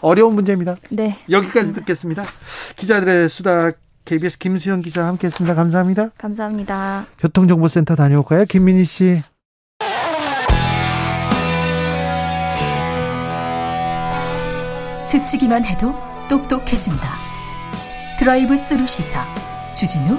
[0.00, 0.74] 어려운 문제입니다.
[0.90, 1.16] 네.
[1.30, 2.24] 여기까지 듣겠습니다.
[2.74, 3.70] 기자들의 수다
[4.04, 5.54] KBS 김수영 기자 함께했습니다.
[5.54, 6.10] 감사합니다.
[6.18, 7.06] 감사합니다.
[7.20, 9.22] 교통정보센터 다녀올까요, 김민희 씨?
[15.00, 15.94] 스치기만 해도
[16.28, 17.08] 똑똑해진다.
[18.18, 19.24] 드라이브 스루 시사
[19.72, 20.18] 주진우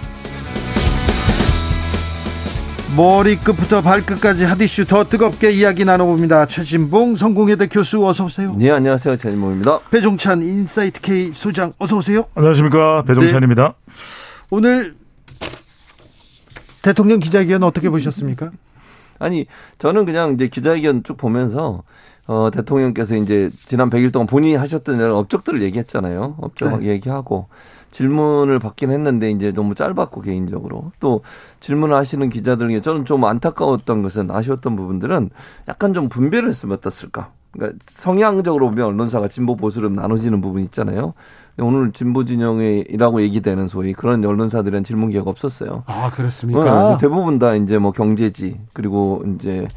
[2.95, 6.45] 머리끝부터 발끝까지 핫이슈 더 뜨겁게 이야기 나눠봅니다.
[6.45, 8.53] 최진봉 성공회대 교수 어서 오세요.
[8.57, 9.79] 네 안녕하세요 최진봉입니다.
[9.91, 12.25] 배종찬 인사이트 K 소장 어서 오세요.
[12.35, 13.75] 안녕하십니까 배종찬입니다.
[13.85, 13.93] 네.
[14.49, 14.95] 오늘
[16.81, 18.51] 대통령 기자회견 어떻게 보셨습니까?
[19.19, 19.45] 아니
[19.77, 21.83] 저는 그냥 이제 기자회견 쭉 보면서
[22.27, 26.35] 어, 대통령께서 이제 지난 100일 동안 본인이 하셨던 여러 업적들을 얘기했잖아요.
[26.41, 26.89] 업적 네.
[26.89, 27.47] 얘기하고
[27.91, 31.21] 질문을 받긴 했는데 이제 너무 짧았고 개인적으로 또
[31.59, 35.29] 질문을 하시는 기자들에게 저는 좀 안타까웠던 것은 아쉬웠던 부분들은
[35.67, 37.31] 약간 좀 분배를 했으면 어떻을까.
[37.51, 41.13] 그러니까 성향적으로 보면 언론사가 진보 보수로 나눠지는 부분 있잖아요.
[41.59, 45.83] 오늘 진보 진영이라고 얘기되는 소위 그런 언론사들은 질문 기회가 없었어요.
[45.85, 46.91] 아 그렇습니까?
[46.91, 49.67] 네, 대부분 다 이제 뭐 경제지 그리고 이제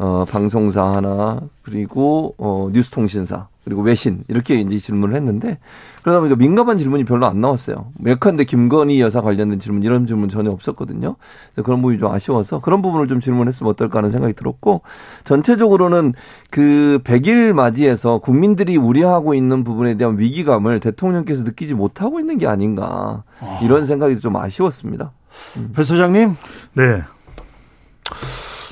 [0.00, 5.58] 어, 방송사 하나, 그리고, 어, 뉴스통신사, 그리고 외신, 이렇게 이제 질문을 했는데,
[6.02, 7.88] 그러다 보니까 민감한 질문이 별로 안 나왔어요.
[8.06, 11.16] 예컨대 김건희 여사 관련된 질문, 이런 질문 전혀 없었거든요.
[11.64, 14.82] 그런 부분이 좀 아쉬워서 그런 부분을 좀 질문했으면 어떨까 하는 생각이 들었고,
[15.24, 16.14] 전체적으로는
[16.50, 23.24] 그 100일 맞이해서 국민들이 우려하고 있는 부분에 대한 위기감을 대통령께서 느끼지 못하고 있는 게 아닌가,
[23.64, 25.10] 이런 생각이 좀 아쉬웠습니다.
[25.56, 25.72] 음.
[25.74, 26.36] 배 소장님?
[26.74, 27.02] 네.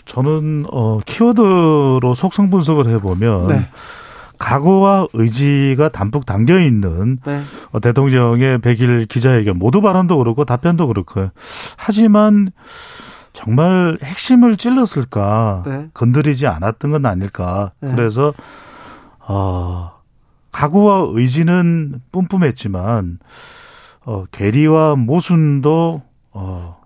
[0.07, 3.69] 저는 어 키워드로 속성 분석을 해보면 네.
[4.39, 7.43] 각오와 의지가 담뿍 담겨 있는 네.
[7.73, 11.29] 어, 대통령의 100일 기자회견 모두 발언도 그렇고 답변도 그렇고
[11.77, 12.51] 하지만
[13.33, 15.89] 정말 핵심을 찔렀을까 네.
[15.93, 17.93] 건드리지 않았던 건 아닐까 네.
[17.95, 18.33] 그래서
[19.21, 19.93] 어
[20.53, 23.19] 각오와 의지는 뿜뿜했지만
[24.05, 26.03] 어 괴리와 모순도
[26.33, 26.77] 어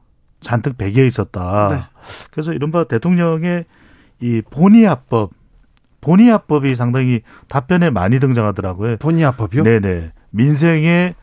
[0.41, 1.90] 잔뜩 배겨 있었다.
[2.01, 2.27] 네.
[2.31, 3.65] 그래서 이른바 대통령의
[4.21, 5.31] 이 본의합법,
[6.01, 8.97] 본의합법이 상당히 답변에 많이 등장하더라고요.
[8.99, 9.65] 본의합법이요?
[9.65, 10.13] 네네.
[10.31, 11.15] 민생에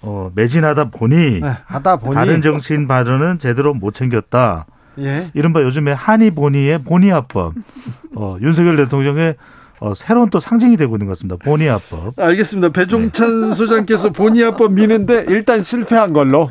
[0.00, 4.66] 어, 매진하다 보니, 네, 하다 보니 다른 정치인 발언은 제대로 못 챙겼다.
[5.00, 5.30] 예.
[5.34, 7.54] 이른바 요즘에 한이 본의의 본의합법,
[8.16, 9.34] 어, 윤석열 대통령의
[9.80, 11.36] 어, 새로운 또 상징이 되고 있는 것 같습니다.
[11.42, 12.18] 보니아법.
[12.18, 12.70] 알겠습니다.
[12.70, 13.54] 배종찬 네.
[13.54, 16.50] 소장께서 보니아법 미는데 일단 실패한 걸로.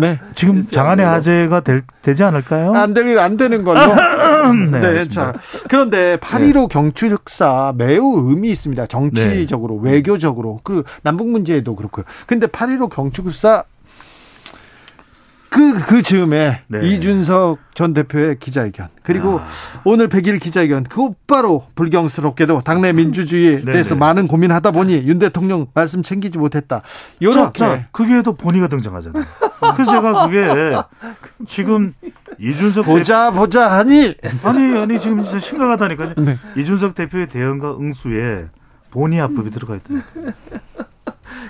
[0.00, 0.20] 네.
[0.34, 2.72] 지금 장안의 화제가 될, 되지 않을까요?
[2.74, 3.80] 안 되는, 안 되는 걸로.
[4.70, 4.80] 네.
[4.80, 5.34] 네 자.
[5.68, 6.66] 그런데 8.15 네.
[6.70, 8.86] 경축사 매우 의미 있습니다.
[8.86, 9.92] 정치적으로, 네.
[9.92, 10.60] 외교적으로.
[10.64, 12.04] 그 남북 문제에도 그렇고요.
[12.26, 13.64] 근데 8.15 경축사
[15.50, 16.86] 그, 그 즈음에 네.
[16.86, 18.88] 이준석 전 대표의 기자회견.
[19.02, 19.46] 그리고 아.
[19.84, 20.84] 오늘 100일 기자회견.
[20.84, 23.98] 곧바로 불경스럽게도 당내 민주주의에 네, 대해서 네.
[23.98, 26.82] 많은 고민하다 보니 윤 대통령 말씀 챙기지 못했다.
[27.20, 27.86] 요렇게.
[27.90, 29.24] 그게도 본의가 등장하잖아요.
[29.74, 30.76] 그래서 제가 그게
[31.48, 31.94] 지금
[32.38, 33.40] 이준석 보자, 대표...
[33.40, 34.14] 보자 하니.
[34.44, 36.14] 아니, 아니, 지금 진짜 심각하다니까요.
[36.18, 36.38] 네.
[36.56, 38.46] 이준석 대표의 대응과 응수에
[38.92, 39.94] 본의 합법이 들어가 있다.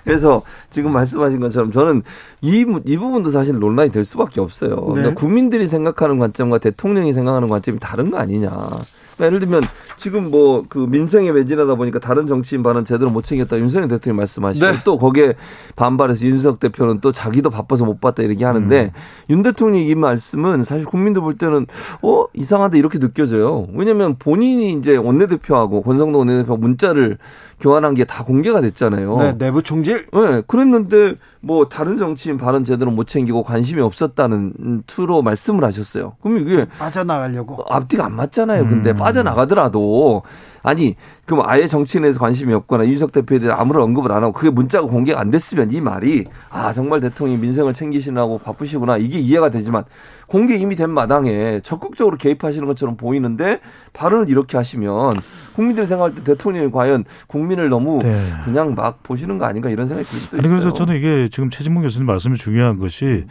[0.04, 2.02] 그래서 지금 말씀하신 것처럼 저는
[2.40, 4.76] 이, 이 부분도 사실 논란이 될 수밖에 없어요.
[4.76, 4.94] 네.
[4.94, 8.48] 그러니까 국민들이 생각하는 관점과 대통령이 생각하는 관점이 다른 거 아니냐.
[8.48, 9.62] 그러니까 예를 들면
[9.98, 14.64] 지금 뭐 그 민생에 매진하다 보니까 다른 정치인 발언 제대로 못 챙겼다 윤석열 대통령이 말씀하시고
[14.64, 14.78] 네.
[14.84, 15.34] 또 거기에
[15.76, 19.00] 반발해서 윤석 대표는 또 자기도 바빠서 못 봤다 이렇게 하는데 음.
[19.30, 21.66] 윤 대통령이 이 말씀은 사실 국민들 볼 때는
[22.02, 23.66] 어 이상하다 이렇게 느껴져요.
[23.74, 27.18] 왜냐하면 본인이 이제 원내대표하고 권성동 원내대표 문자를
[27.60, 29.16] 교환한 게 다 공개가 됐잖아요.
[29.18, 30.06] 네, 내부 총질.
[30.12, 36.14] 네, 그랬는데 뭐 다른 정치인 발언 제대로 못 챙기고 관심이 없었다는 투로 말씀을 하셨어요.
[36.22, 38.66] 그럼 이게 빠져나가려고 앞뒤가 안 맞잖아요.
[38.66, 38.96] 근데 음.
[38.96, 40.22] 빠져나가더라도
[40.62, 40.96] 아니
[41.26, 45.20] 그럼 아예 정치인에서 관심이 없거나 윤석 대표에 대해 아무런 언급을 안 하고 그게 문자가 공개가
[45.20, 49.84] 안 됐으면 이 말이 아 정말 대통령이 민생을 챙기시느라고 바쁘시구나 이게 이해가 되지만
[50.26, 53.60] 공개 이미 된 마당에 적극적으로 개입하시는 것처럼 보이는데
[53.92, 55.16] 발언을 이렇게 하시면
[55.54, 58.16] 국민들이 생각할 때 대통령이 과연 국민을 너무 네.
[58.44, 60.40] 그냥 막 보시는 거 아닌가 이런 생각이 들 수도 있어요.
[60.40, 63.24] 아니 그래서 저는 이게 지금 최진봉 교수님 말씀이 중요한 것이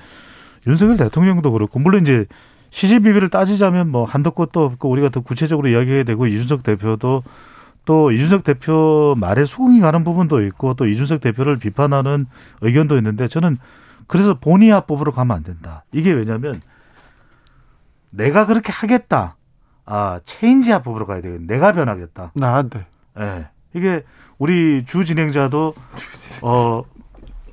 [0.68, 2.26] 윤석열 대통령도 그렇고 물론 이제
[2.71, 7.23] 시시비비를 따지자면 뭐 한도 끝도 없고 우리가 더 구체적으로 이야기해야 되고 이준석 대표도
[7.85, 12.27] 또 이준석 대표 말에 수긍이 가는 부분도 있고 또 이준석 대표를 비판하는
[12.61, 13.57] 의견도 있는데 저는
[14.07, 15.83] 그래서 본의합법으로 가면 안 된다.
[15.91, 16.61] 이게 왜냐면
[18.11, 19.35] 내가 그렇게 하겠다.
[19.85, 22.31] 아, 체인지 합법으로 가야 되겠 내가 변하겠다.
[22.35, 22.85] 나안 돼.
[23.17, 23.23] 예.
[23.23, 23.47] 네.
[23.73, 24.03] 이게
[24.37, 25.73] 우리 주 진행자도
[26.41, 26.83] 어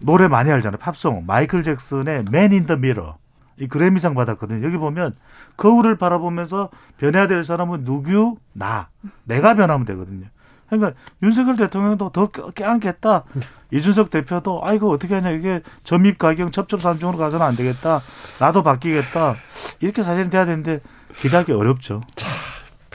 [0.01, 0.78] 노래 많이 알잖아요.
[0.78, 1.24] 팝송.
[1.26, 3.14] 마이클 잭슨의 Man in the Mirror.
[3.59, 4.65] 이 그래미상 받았거든요.
[4.66, 5.15] 여기 보면
[5.57, 8.37] 거울을 바라보면서 변해야 될 사람은 누구?
[8.53, 8.89] 나.
[9.24, 10.27] 내가 변하면 되거든요.
[10.69, 13.24] 그러니까 윤석열 대통령도 더 껴안겠다.
[13.73, 18.01] 이준석 대표도 아이고 어떻게 하냐 이게 점입 가격 첩첩산중으로 가서는 안 되겠다.
[18.41, 19.37] 나도 바뀌겠다.
[19.81, 20.81] 이렇게 사실은 돼야 되는데
[21.20, 22.01] 기다기 어렵죠.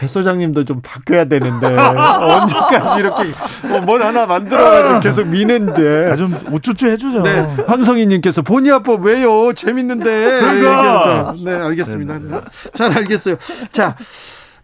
[0.02, 3.24] 자, 배 소장님도 좀 바뀌어야 되는데 언제까지 이렇게
[3.68, 7.22] 뭐뭘 하나 만들어가지고 계속 미는데 아, 좀 우쭈쭈 해주죠.
[7.22, 9.54] 네, 황성희님께서 본의합법 왜요?
[9.54, 10.40] 재밌는데.
[10.40, 11.36] 그러니까.
[11.44, 12.14] 네, 알겠습니다.
[12.16, 12.42] 네, 네, 네.
[12.74, 13.36] 잘 알겠어요.
[13.72, 13.96] 자,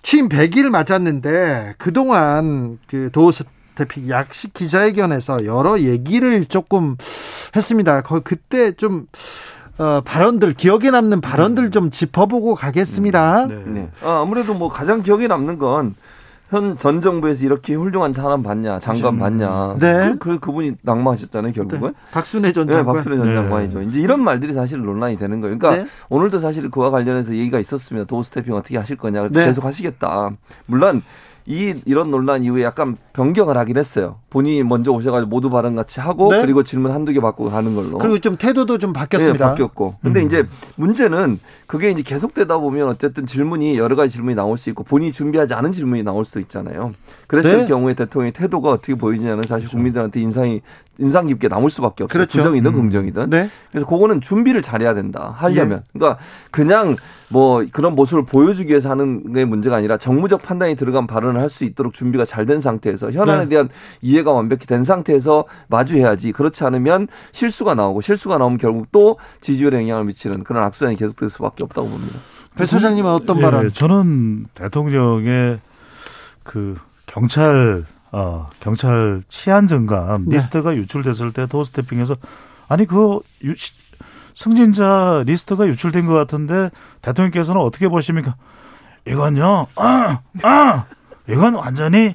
[0.02, 3.44] 취임 100일 맞았는데 그동안 그 도스
[3.76, 6.98] 대피 약식 기자회견에서 여러 얘기를 조금
[7.56, 8.02] 했습니다.
[8.24, 9.06] 그때 좀
[9.78, 11.72] 어, 발언들 기억에 남는 발언들 음.
[11.72, 13.46] 좀 짚어보고 가겠습니다.
[13.46, 13.82] 음, 네.
[13.82, 13.90] 네.
[14.04, 15.96] 아, 아무래도 뭐 가장 기억에 남는 건
[16.50, 19.76] 현전 정부에서 이렇게 훌륭한 사람 봤냐, 장관 봤냐.
[19.80, 20.10] 네.
[20.12, 21.90] 그, 그 그분이 낙마하셨잖아요, 결국은.
[21.90, 21.94] 네.
[22.12, 22.86] 박순애 전 장관.
[22.86, 23.36] 네, 박순애 전 네.
[23.36, 23.82] 장관이죠.
[23.84, 25.58] 이제 이런 말들이 사실 논란이 되는 거예요.
[25.58, 25.90] 그러니까 네.
[26.10, 28.08] 오늘도 사실 그와 관련해서 얘기가 있었습니다.
[28.08, 29.28] 도스태핑 어떻게 하실 거냐.
[29.30, 29.46] 네.
[29.46, 30.32] 계속 하시겠다.
[30.68, 31.04] 물론
[31.50, 34.20] 이 이런 논란 이후에 약간 변경을 하긴 했어요.
[34.30, 36.42] 본인이 먼저 오셔가지고 모두 발언 같이 하고 네?
[36.42, 37.98] 그리고 질문 한두 개 받고 가는 걸로.
[38.00, 39.46] 그리고 좀 태도도 좀 바뀌었습니다.
[39.46, 39.96] 네, 바뀌었고.
[40.02, 40.26] 근데 음.
[40.26, 40.46] 이제
[40.76, 45.54] 문제는 그게 이제 계속되다 보면 어쨌든 질문이 여러 가지 질문이 나올 수 있고 본인이 준비하지
[45.54, 46.92] 않은 질문이 나올 수도 있잖아요.
[47.28, 47.66] 그랬을 네?
[47.66, 49.78] 경우에 대통령의 태도가 어떻게 보이느냐는 사실 그렇죠.
[49.78, 50.62] 국민들한테 인상이
[51.00, 52.18] 인상 깊게 남을 수밖에 없어요.
[52.18, 52.40] 그렇죠.
[52.40, 52.76] 부정이든 음.
[52.76, 53.30] 긍정이든.
[53.30, 53.50] 네.
[53.72, 55.34] 그래서 그거는 준비를 잘해야 된다.
[55.38, 55.80] 하려면.
[55.80, 55.84] 예.
[55.94, 56.20] 그러니까
[56.52, 56.96] 그냥
[57.30, 61.64] 뭐 그런 모습을 보여주기 위해서 하는 게 문제가 아니라 정무적 판단이 들어간 발언을 할 수
[61.66, 63.50] 있도록 준비가 잘 된 상태에서 현안에 네.
[63.50, 63.70] 대한
[64.02, 66.32] 이해가 완벽히 된 상태에서 마주해야지.
[66.32, 71.64] 그렇지 않으면 실수가 나오고 실수가 나오면 결국 또 지지율에 영향을 미치는 그런 악순환이 계속될 수밖에
[71.64, 72.20] 없다고 봅니다.
[72.56, 73.72] 배 소장님은 어떤 예, 발언?
[73.72, 75.60] 저는 대통령의
[76.44, 80.36] 그 경찰 어, 경찰 치안 증감 네.
[80.36, 82.16] 리스트가 유출됐을 때 도스태핑에서
[82.68, 83.54] 아니 그 유,
[84.36, 86.70] 승진자 리스트가 유출된 것 같은데
[87.02, 88.36] 대통령께서는 어떻게 보십니까?
[89.08, 90.86] 이건요, 아, 아,
[91.28, 92.14] 이건 완전히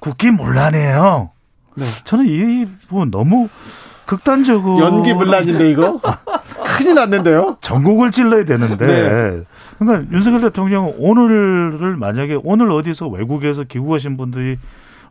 [0.00, 1.30] 국기문란이에요.
[1.76, 1.86] 네.
[2.04, 3.48] 저는 이 부분 너무
[4.06, 6.00] 극단적으로 연기 문란인데 이거
[6.64, 7.58] 큰일 났는데요.
[7.60, 8.86] 전국을 찔러야 되는데.
[8.86, 9.42] 네.
[9.78, 14.58] 그러니까 윤석열 대통령 오늘을 만약에 오늘 어디서 외국에서 귀국하신 분들이 어,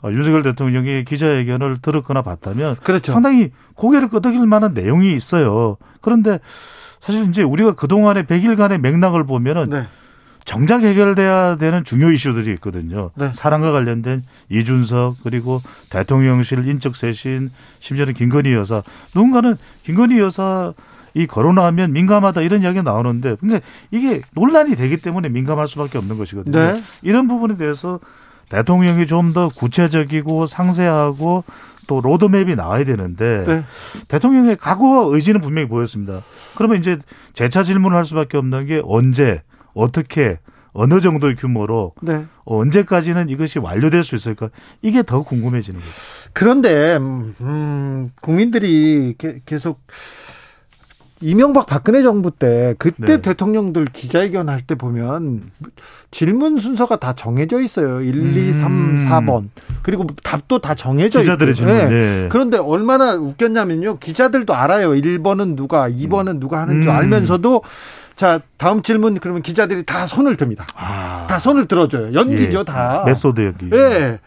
[0.06, 3.12] 윤석열 대통령이 기자회견을 들었거나 봤다면 그렇죠.
[3.12, 5.78] 상당히 고개를 끄덕일 만한 내용이 있어요.
[6.02, 6.40] 그런데
[7.02, 9.88] 사실 이제 우리가 그동안의 100일간의 맥락을 보면은 네.
[10.46, 13.12] 정작 해결돼야 되는 중요 이슈들이 있거든요.
[13.16, 13.32] 네.
[13.34, 18.82] 사랑과 관련된 이준석 그리고 대통령실 인적 쇄신 심지어는 김건희 여사
[19.14, 20.74] 누군가는 김건희 여사
[21.14, 26.58] 이 거론하면 민감하다 이런 이야기가 나오는데 그러니까 이게 논란이 되기 때문에 민감할 수밖에 없는 것이거든요.
[26.58, 26.82] 네.
[27.02, 28.00] 이런 부분에 대해서
[28.50, 31.44] 대통령이 좀 더 구체적이고 상세하고
[31.88, 33.64] 또 로드맵이 나와야 되는데 네.
[34.08, 36.22] 대통령의 각오와 의지는 분명히 보였습니다.
[36.56, 36.98] 그러면 이제
[37.34, 39.42] 재차 질문을 할 수밖에 없는 게 언제
[39.74, 40.40] 어떻게
[40.72, 42.26] 어느 정도의 규모로 네.
[42.46, 44.50] 언제까지는 이것이 완료될 수 있을까
[44.82, 45.92] 이게 더 궁금해지는 거죠.
[46.34, 49.16] 그런데 음, 국민들이
[49.46, 49.82] 계속
[51.22, 53.22] 이명박 박근혜 정부 때 그때 네.
[53.22, 55.42] 대통령들 기자회견 할 때 보면
[56.12, 58.02] 질문 순서가 다 정해져 있어요.
[58.02, 59.50] 1, 2, 3, 4번.
[59.82, 61.58] 그리고 답도 다 정해져 기자들의 있고.
[61.66, 61.78] 질문.
[61.78, 61.88] 네.
[61.90, 62.28] 네.
[62.30, 63.98] 그런데 얼마나 웃겼냐면요.
[64.00, 64.92] 기자들도 알아요.
[64.92, 66.40] 1번은 누가, 2번은 음.
[66.40, 66.96] 누가 하는 줄 음.
[66.96, 67.64] 알면서도
[68.16, 70.68] 자, 다음 질문 그러면 기자들이 다 손을 듭니다.
[70.76, 71.26] 아.
[71.30, 72.14] 다 손을 들어줘요.
[72.14, 72.64] 연기죠, 예.
[72.66, 73.04] 다.
[73.06, 73.70] 메소드 연기.
[73.74, 74.20] 예.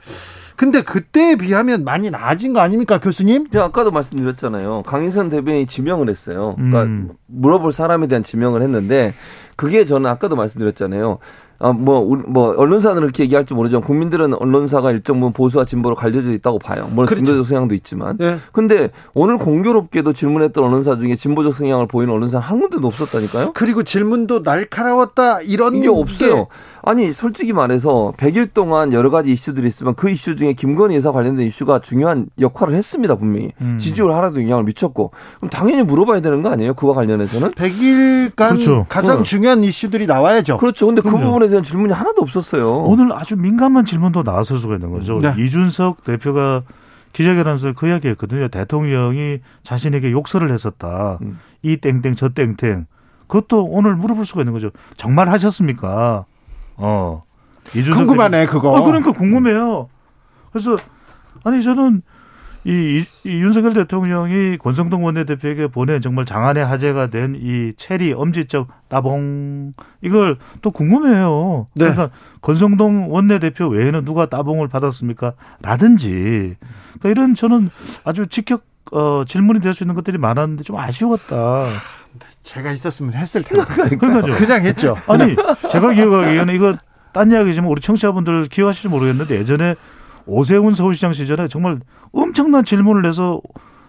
[0.62, 3.48] 근데 그때에 비하면 많이 나아진 거 아닙니까, 교수님?
[3.48, 4.84] 제가 아까도 말씀드렸잖아요.
[4.86, 6.54] 강인선 대변인이 지명을 했어요.
[6.54, 7.10] 그러니까 음.
[7.26, 9.12] 물어볼 사람에 대한 지명을 했는데
[9.56, 11.18] 그게 저는 아까도 말씀드렸잖아요.
[11.62, 16.58] 아, 뭐, 뭐, 언론사는 이렇게 얘기할지 모르지만 국민들은 언론사가 일정 부분 보수와 진보로 갈려져 있다고
[16.58, 16.88] 봐요.
[16.90, 17.24] 물론 그렇죠.
[17.24, 18.16] 진보적 성향도 있지만.
[18.18, 18.38] 네.
[18.50, 23.52] 근데 오늘 공교롭게도 질문했던 언론사 중에 진보적 성향을 보이는 언론사 한 군데도 없었다니까요?
[23.54, 26.48] 그리고 질문도 날카로웠다 이런 게 없어요.
[26.84, 31.46] 아니 솔직히 말해서 100일 동안 여러 가지 이슈들이 있으면 그 이슈 중에 김건희 여사 관련된
[31.46, 33.78] 이슈가 중요한 역할을 했습니다 분명히 음.
[33.80, 38.86] 지지율 하나도 영향을 미쳤고 그럼 당연히 물어봐야 되는 거 아니에요 그와 관련해서는 100일간 그렇죠.
[38.88, 39.22] 가장 어.
[39.22, 41.24] 중요한 이슈들이 나와야죠 그렇죠 근데 그 그럼요.
[41.24, 45.34] 그 부분에 대한 질문이 하나도 없었어요 오늘 아주 민감한 질문도 나왔을 수가 있는 거죠 네.
[45.38, 46.62] 이준석 대표가
[47.12, 51.38] 기자회견하면서 그 이야기했거든요 대통령이 자신에게 욕설을 했었다 음.
[51.62, 52.86] 이 땡땡 저 땡땡
[53.26, 56.26] 그것도 오늘 물어볼 수가 있는 거죠 정말 하셨습니까
[56.76, 57.24] 어.
[57.70, 58.76] 궁금하네, 그거.
[58.76, 59.88] 아, 그러니까 궁금해요.
[60.50, 60.74] 그래서,
[61.44, 62.02] 아니, 저는
[62.64, 62.70] 이,
[63.24, 69.72] 이, 이 윤석열 대통령이 권성동 원내대표에게 보낸 정말 장안의 화제가 된 이 체리 엄지적 따봉
[70.00, 71.66] 이걸 또 궁금해요.
[71.74, 71.90] 네.
[71.90, 72.10] 그러니까
[72.40, 75.32] 권성동 원내대표 외에는 누가 따봉을 받았습니까?
[75.60, 76.54] 라든지
[77.00, 77.68] 그러니까 이런 저는
[78.04, 78.62] 아주 직격
[78.92, 81.66] 어, 질문이 될 수 있는 것들이 많았는데 좀 아쉬웠다.
[82.42, 83.64] 제가 있었으면 했을 텐데.
[83.96, 84.36] 그러니까요.
[84.36, 84.96] 그냥 했죠.
[85.08, 85.34] 아니,
[85.70, 86.76] 제가 기억하기에는 이거
[87.12, 89.74] 딴 이야기지만 우리 청취자분들 기억하실지 모르겠는데 예전에
[90.26, 91.80] 오세훈 서울시장 시절에 정말
[92.12, 93.40] 엄청난 질문을 내서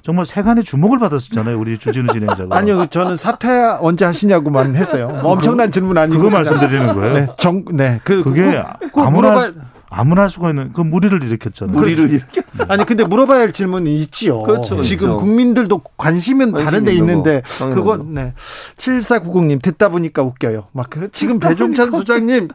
[0.01, 1.57] 정말 세간의 주목을 받았었잖아요.
[1.57, 2.47] 우리 주진우 진행자가.
[2.57, 3.47] 아니요, 저는 사퇴
[3.79, 5.07] 언제 하시냐고만 했어요.
[5.21, 6.17] 뭐 엄청난 질문 아니고.
[6.19, 7.13] 그거 말씀드리는 거예요.
[7.13, 8.01] 네, 정, 네.
[8.03, 8.61] 그, 그게
[8.95, 9.09] 아무나.
[9.09, 9.51] 물어봐,
[9.95, 11.77] 아무나 할 수가 있는 그 무리를 일으켰잖아요.
[11.77, 12.43] 무리를 일으켰.
[12.67, 14.41] 아니 근데 물어봐야 할 질문이 있지요.
[14.41, 14.81] 그렇죠.
[14.81, 15.23] 지금 그렇죠.
[15.23, 18.33] 국민들도 관심은 다른 데 있는데 그건 네.
[18.77, 20.67] 7490님 듣다 보니까 웃겨요.
[20.71, 22.49] 막 그, 지금 배종찬 소장님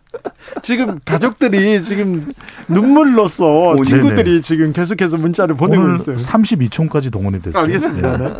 [0.62, 2.32] 지금 가족들이 지금
[2.66, 4.40] 눈물로써 친구들이 네네.
[4.42, 6.16] 지금 계속해서 문자를 보내고 있어요.
[6.16, 7.62] 32촌까지 동원이 됐어요.
[7.62, 8.16] 알겠습니다.
[8.16, 8.28] 네.
[8.28, 8.34] 네.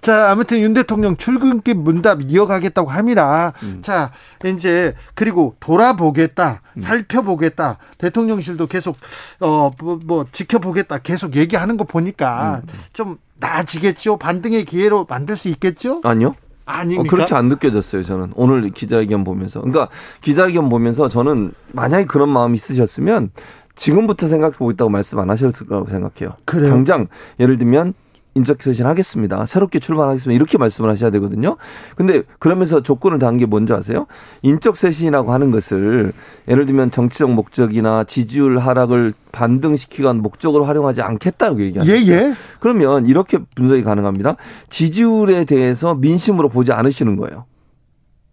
[0.00, 3.52] 자, 아무튼 윤 대통령 출근길 문답 이어가겠다고 합니다.
[3.62, 3.78] 음.
[3.82, 4.10] 자,
[4.44, 6.80] 이제 그리고 돌아보겠다, 음.
[6.80, 7.78] 살펴보겠다.
[7.98, 8.96] 대통령 대통령실도 계속
[9.40, 12.68] 어뭐 뭐 지켜보겠다 계속 얘기하는 거 보니까 음.
[12.92, 14.16] 좀 나아지겠죠.
[14.16, 16.00] 반등의 기회로 만들 수 있겠죠?
[16.04, 16.34] 아니요.
[16.66, 17.02] 아닙니까?
[17.14, 18.32] 어, 그렇게 안 느껴졌어요, 저는.
[18.36, 19.60] 오늘 기자회견 보면서.
[19.60, 19.88] 그러니까
[20.20, 23.30] 기자회견 보면서 저는 만약에 그런 마음이 있으셨으면
[23.74, 26.36] 지금부터 생각해보고 있다고 말씀 안 하셨을 거라고 생각해요.
[26.44, 26.70] 그래요?
[26.70, 27.08] 당장
[27.40, 27.94] 예를 들면
[28.34, 29.44] 인적쇄신 하겠습니다.
[29.46, 30.36] 새롭게 출마하겠습니다.
[30.36, 31.56] 이렇게 말씀을 하셔야 되거든요.
[31.96, 34.06] 근데 그러면서 조건을 단게 뭔지 아세요?
[34.42, 36.12] 인적쇄신이라고 하는 것을
[36.48, 41.90] 예를 들면 정치적 목적이나 지지율 하락을 반등시키기 목적으로 활용하지 않겠다고 얘기하죠.
[41.90, 42.34] 예, 예.
[42.60, 44.36] 그러면 이렇게 분석이 가능합니다.
[44.70, 47.44] 지지율에 대해서 민심으로 보지 않으시는 거예요.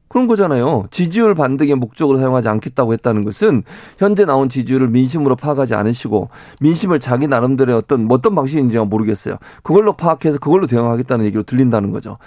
[0.08, 0.86] 그런 거잖아요.
[0.92, 3.64] 지지율 반등의 목적으로 사용하지 않겠다고 했다는 것은
[3.98, 6.30] 현재 나온 지지율을 민심으로 파악하지 않으시고
[6.62, 9.38] 민심을 자기 나름대로의 어떤 어떤 방식인지 모르겠어요.
[9.64, 12.18] 그걸로 파악해서 그걸로 대응하겠다는 얘기로 들린다는 거죠.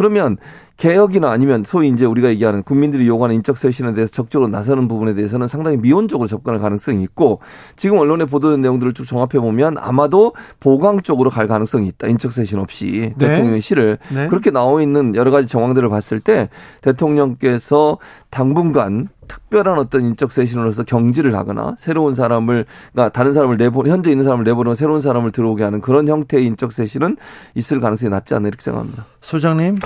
[0.00, 0.38] 그러면
[0.78, 5.46] 개혁이나 아니면 소위 이제 우리가 얘기하는 국민들이 요구하는 인적 쇄신에 대해서 적극적으로 나서는 부분에 대해서는
[5.46, 7.40] 상당히 미온적으로 접근할 가능성이 있고
[7.76, 12.06] 지금 언론에 보도된 내용들을 쭉 종합해 보면 아마도 보강 쪽으로 갈 가능성이 있다.
[12.08, 13.26] 인적 쇄신 없이 네.
[13.28, 14.28] 대통령실을 네.
[14.28, 16.48] 그렇게 나와 있는 여러 가지 정황들을 봤을 때
[16.80, 17.98] 대통령께서
[18.30, 24.24] 당분간 특별한 어떤 인적 쇄신으로서 경질을 하거나 새로운 사람을 그러니까 다른 사람을 내보 현재 있는
[24.24, 27.16] 사람을 내보내고 새로운 사람을 들어오게 하는 그런 형태의 인적 쇄신은
[27.54, 29.06] 있을 가능성이 낮지 않나 이렇게 생각합니다.
[29.20, 29.78] 소장님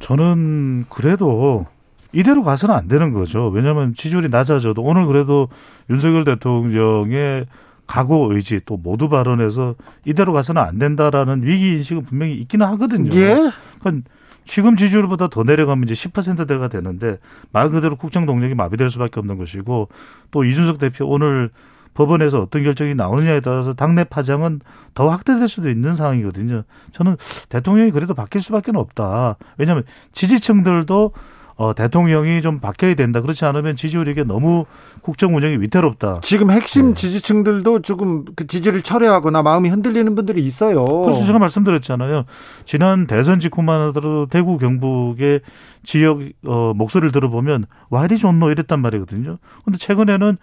[0.00, 1.66] 저는 그래도
[2.12, 3.48] 이대로 가서는 안 되는 거죠.
[3.48, 5.48] 왜냐하면 지지율이 낮아져도 오늘 그래도
[5.88, 7.46] 윤석열 대통령의
[7.86, 13.10] 각오 의지 또 모두 발언해서 이대로 가서는 안 된다라는 위기 인식은 분명히 있기는 하거든요.
[13.14, 13.52] 예.
[13.78, 14.10] 그러니까
[14.46, 17.18] 지금 지지율보다 더 내려가면 이제 10%대가 되는데
[17.52, 19.88] 말 그대로 국정 동력이 마비될 수밖에 없는 것이고
[20.30, 21.50] 또 이준석 대표 오늘
[21.94, 24.60] 법원에서 어떤 결정이 나오느냐에 따라서 당내 파장은
[24.94, 26.62] 더 확대될 수도 있는 상황이거든요.
[26.92, 27.16] 저는
[27.48, 29.36] 대통령이 그래도 바뀔 수밖에 없다.
[29.56, 31.12] 왜냐하면 지지층들도
[31.58, 33.22] 어, 대통령이 좀 바뀌어야 된다.
[33.22, 34.66] 그렇지 않으면 지지율이 게 너무
[35.00, 36.20] 국정 운영이 위태롭다.
[36.22, 36.94] 지금 핵심 네.
[36.94, 40.84] 지지층들도 조금 그 지지를 철회하거나 마음이 흔들리는 분들이 있어요.
[40.84, 42.24] 그래서 제가 말씀드렸잖아요.
[42.66, 45.40] 지난 대선 직후만 하더라도 대구 경북의
[45.82, 49.38] 지역 어, 목소리를 들어보면 와 이리 좋노 이랬단 말이거든요.
[49.64, 50.36] 근데 최근에는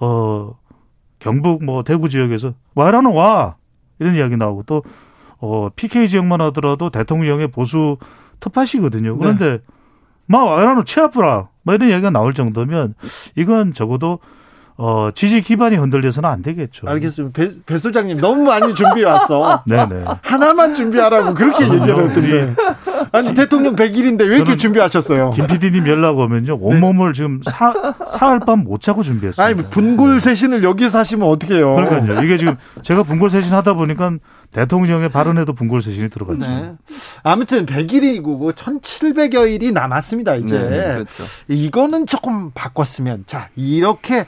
[0.00, 0.54] 어
[1.18, 3.56] 경북 뭐 대구 지역에서 와라는 와
[3.98, 4.82] 이런 이야기 나오고 또
[5.40, 7.98] 어, PK 지역만 하더라도 대통령의 보수
[8.40, 9.18] 특파시거든요.
[9.18, 9.58] 그런데 네.
[10.26, 12.94] 마 와라는 최아프라 뭐 이런 이야기가 나올 정도면
[13.36, 14.18] 이건 적어도
[14.76, 16.88] 어, 지지 기반이 흔들려서는 안 되겠죠.
[16.88, 17.40] 알겠습니다.
[17.40, 19.62] 배, 배 소장님 너무 많이 준비해 왔어.
[19.66, 20.04] 네네.
[20.22, 22.54] 하나만 준비하라고 그렇게 아, 얘기를 했더니.
[23.12, 25.30] 아니, 대통령 100일인데 왜 이렇게 준비하셨어요?
[25.30, 26.58] 김 PD님 연락 오면요.
[26.60, 27.16] 온몸을 네.
[27.16, 27.72] 지금 사,
[28.08, 29.46] 사흘 밤 못 자고 준비했어요.
[29.46, 31.72] 아니, 분골쇄신을 여기서 하시면 어떻게 해요?
[31.76, 32.24] 그러니까요.
[32.24, 34.14] 이게 지금 제가 분골쇄신 하다 보니까
[34.54, 36.46] 대통령의 발언에도 분골쇄신이 들어갔죠.
[36.46, 36.72] 네.
[37.22, 40.58] 아무튼 100일이고 1700여 일이 남았습니다, 이제.
[40.58, 41.24] 네, 그렇죠.
[41.48, 43.24] 이거는 조금 바꿨으면.
[43.26, 44.26] 자, 이렇게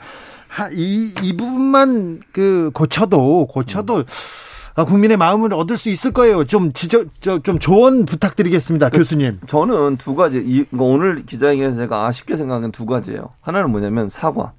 [0.73, 4.85] 이, 이 부분만 그 고쳐도, 고쳐도, 음.
[4.85, 6.43] 국민의 마음을 얻을 수 있을 거예요.
[6.43, 9.39] 좀 지적, 좀 조언 부탁드리겠습니다, 그, 교수님.
[9.47, 13.29] 저는 두 가지, 이, 오늘 기자회견에서 제가 아쉽게 생각하는 두 가지예요.
[13.41, 14.51] 하나는 뭐냐면 사과.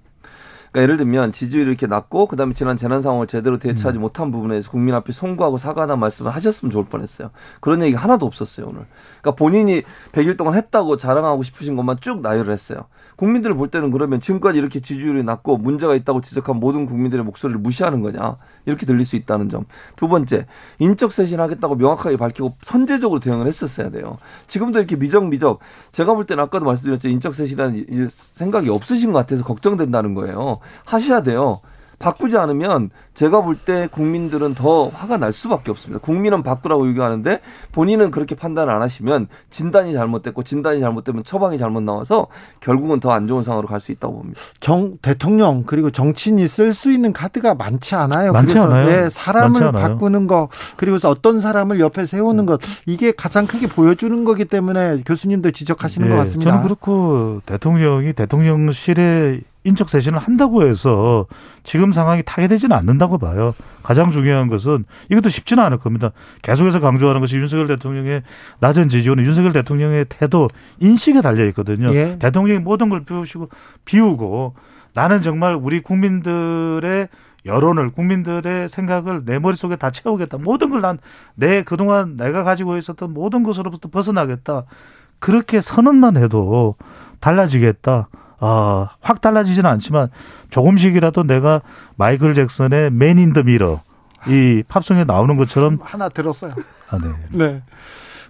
[0.71, 4.03] 그러니까 예를 들면 지지율이 이렇게 낮고 그다음에 지난 재난 상황을 제대로 대처하지 음.
[4.03, 7.31] 못한 부분에서 국민 앞에 송구하고 사과하는 말씀을 하셨으면 좋을 뻔했어요.
[7.61, 8.87] 그런 얘기 하나도 없었어요 오늘.
[9.21, 9.83] 그러니까 본인이
[10.13, 12.87] 100일 동안 했다고 자랑하고 싶으신 것만 쭉 나열을 했어요.
[13.19, 18.01] 국민들을 볼 때는 그러면 지금까지 이렇게 지지율이 낮고 문제가 있다고 지적한 모든 국민들의 목소리를 무시하는
[18.01, 19.65] 거냐 이렇게 들릴 수 있다는 점.
[19.97, 20.47] 두 번째
[20.79, 24.19] 인적 쇄신하겠다고 명확하게 밝히고 선제적으로 대응을 했었어야 돼요.
[24.47, 25.59] 지금도 이렇게 미적미적
[25.91, 30.61] 제가 볼 때는 아까도 말씀드렸죠 인적 쇄신이라는 생각이 없으신 것 같아서 걱정된다는 거예요.
[30.85, 31.61] 하셔야 돼요.
[31.99, 36.01] 바꾸지 않으면 제가 볼 때 국민들은 더 화가 날 수밖에 없습니다.
[36.01, 37.41] 국민은 바꾸라고 요구하는데
[37.73, 42.29] 본인은 그렇게 판단을 안 하시면 진단이 잘못됐고 진단이 잘못되면 처방이 잘못 나와서
[42.61, 44.41] 결국은 더 안 좋은 상황으로 갈 수 있다고 봅니다.
[44.61, 48.33] 정 대통령 그리고 정치인이 쓸 수 있는 카드가 많지 않아요.
[48.33, 48.87] 많지 그래서 않아요.
[48.89, 49.89] 네, 사람을 않아요.
[49.89, 55.51] 바꾸는 거 그리고서 어떤 사람을 옆에 세우는 것 이게 가장 크게 보여주는 거기 때문에 교수님도
[55.51, 56.51] 지적하시는 네, 것 같습니다.
[56.53, 61.27] 저는 그렇고 대통령이 대통령실에 인적 쇄신을 한다고 해서
[61.63, 63.55] 지금 상황이 타개되지는 않는다고 봐요.
[63.83, 66.11] 가장 중요한 것은 이것도 쉽지는 않을 겁니다.
[66.43, 68.23] 계속해서 강조하는 것이 윤석열 대통령의
[68.61, 70.49] 낮은 지지율은 윤석열 대통령의 태도,
[70.81, 71.95] 인식에 달려 있거든요.
[71.95, 72.19] 예.
[72.19, 73.49] 대통령이 모든 걸 비우시고
[73.85, 74.55] 비우고
[74.95, 77.09] 나는 정말 우리 국민들의
[77.47, 80.39] 여론을 국민들의 생각을 내 머릿속에 다 채우겠다.
[80.39, 80.99] 모든 걸 난
[81.35, 84.65] 내 그동안 내가 가지고 있었던 모든 것으로부터 벗어나겠다.
[85.21, 86.75] 그렇게 선언만 해도
[87.21, 88.09] 달라지겠다.
[88.41, 90.09] 어, 확 달라지지는 않지만
[90.51, 91.61] 조금씩이라도 내가
[91.97, 93.81] 마이클 잭슨의 Man in the Mirror
[94.27, 96.53] 이 팝송에 나오는 것처럼 하나 들었어요.
[96.91, 97.09] 아, 네.
[97.31, 97.63] 네.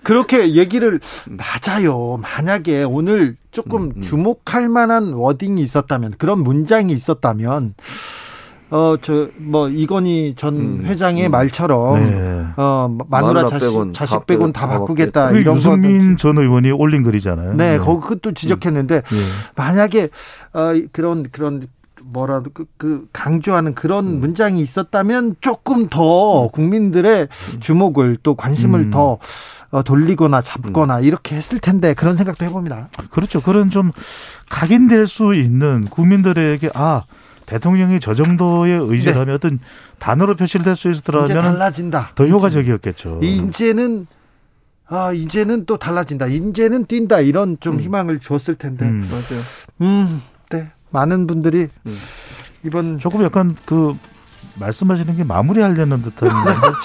[0.03, 2.19] 그렇게 얘기를 맞아요.
[2.19, 4.01] 만약에 오늘 조금 음, 음.
[4.01, 7.75] 주목할 만한 wording이 있었다면 그런 문장이 있었다면
[8.71, 11.31] 어, 저, 뭐, 이건희 전 음, 회장의 음.
[11.31, 12.47] 말처럼, 네.
[12.57, 15.31] 어, 마누라 자식, 자식 빼곤 다, 다 바꾸겠다.
[15.33, 17.55] 이런 유승민 전 의원이 올린 글이잖아요.
[17.55, 17.79] 네, 네.
[17.79, 19.17] 거기 그것도 지적했는데, 네.
[19.57, 20.11] 만약에,
[20.53, 21.63] 어, 그런, 그런,
[22.11, 24.21] 뭐라 그, 그 강조하는 그런 음.
[24.21, 27.29] 문장이 있었다면 조금 더 국민들의
[27.61, 28.91] 주목을 또 관심을 음.
[28.91, 29.19] 더
[29.71, 31.05] 어, 돌리거나 잡거나 음.
[31.05, 32.89] 이렇게 했을 텐데 그런 생각도 해봅니다.
[33.11, 33.43] 그렇죠.
[33.43, 33.93] 그런 좀
[34.49, 37.03] 각인될 수 있는 국민들에게 아
[37.49, 39.33] 대통령이 저 정도의 의지라면 네.
[39.33, 39.59] 어떤
[39.99, 42.13] 단어로 표시될 수 있었더라면 달라진다.
[42.15, 43.21] 더 효과적이었겠죠.
[43.23, 44.07] 이제는
[44.87, 46.27] 아 이제는 또 달라진다.
[46.27, 47.21] 이제는 뛴다.
[47.21, 47.81] 이런 좀 음.
[47.81, 48.85] 희망을 줬을 텐데.
[48.85, 49.03] 음.
[49.11, 49.43] 맞아요.
[49.81, 50.69] 음, 네.
[50.91, 51.99] 많은 분들이 음.
[52.65, 53.97] 이번 조금 약간 그
[54.59, 56.31] 말씀하시는 게 마무리하려는 듯한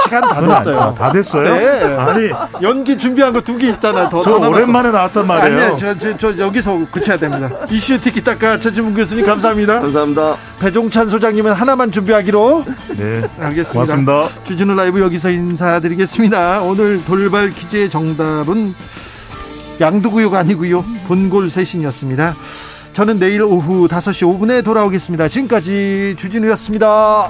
[0.04, 0.80] 시간 다 됐어요.
[0.80, 1.44] 아, 다 됐어요?
[1.56, 1.84] 네.
[1.98, 2.30] 아니
[2.62, 4.10] 연기 준비한 거 두 개 있잖아요.
[4.10, 5.64] 더, 저 오랜만에 나왔단 말이에요.
[5.66, 7.50] 아니요, 저, 저, 저 여기서 그쳐야 됩니다.
[7.70, 9.80] 이슈 티키타카 최지문 교수님 감사합니다.
[9.82, 10.36] 감사합니다.
[10.60, 12.64] 배종찬 소장님은 하나만 준비하기로.
[12.98, 13.72] 네, 알겠습니다.
[13.74, 14.28] 고맙습니다.
[14.45, 16.62] 주진우 라이브 여기서 인사드리겠습니다.
[16.62, 18.74] 오늘 돌발 퀴즈의 정답은
[19.82, 20.84] 양두구요가 아니고요.
[21.08, 22.36] 본골 쇄신이었습니다.
[22.94, 25.28] 저는 내일 오후 5시 5분에 돌아오겠습니다.
[25.28, 27.30] 지금까지 주진우였습니다.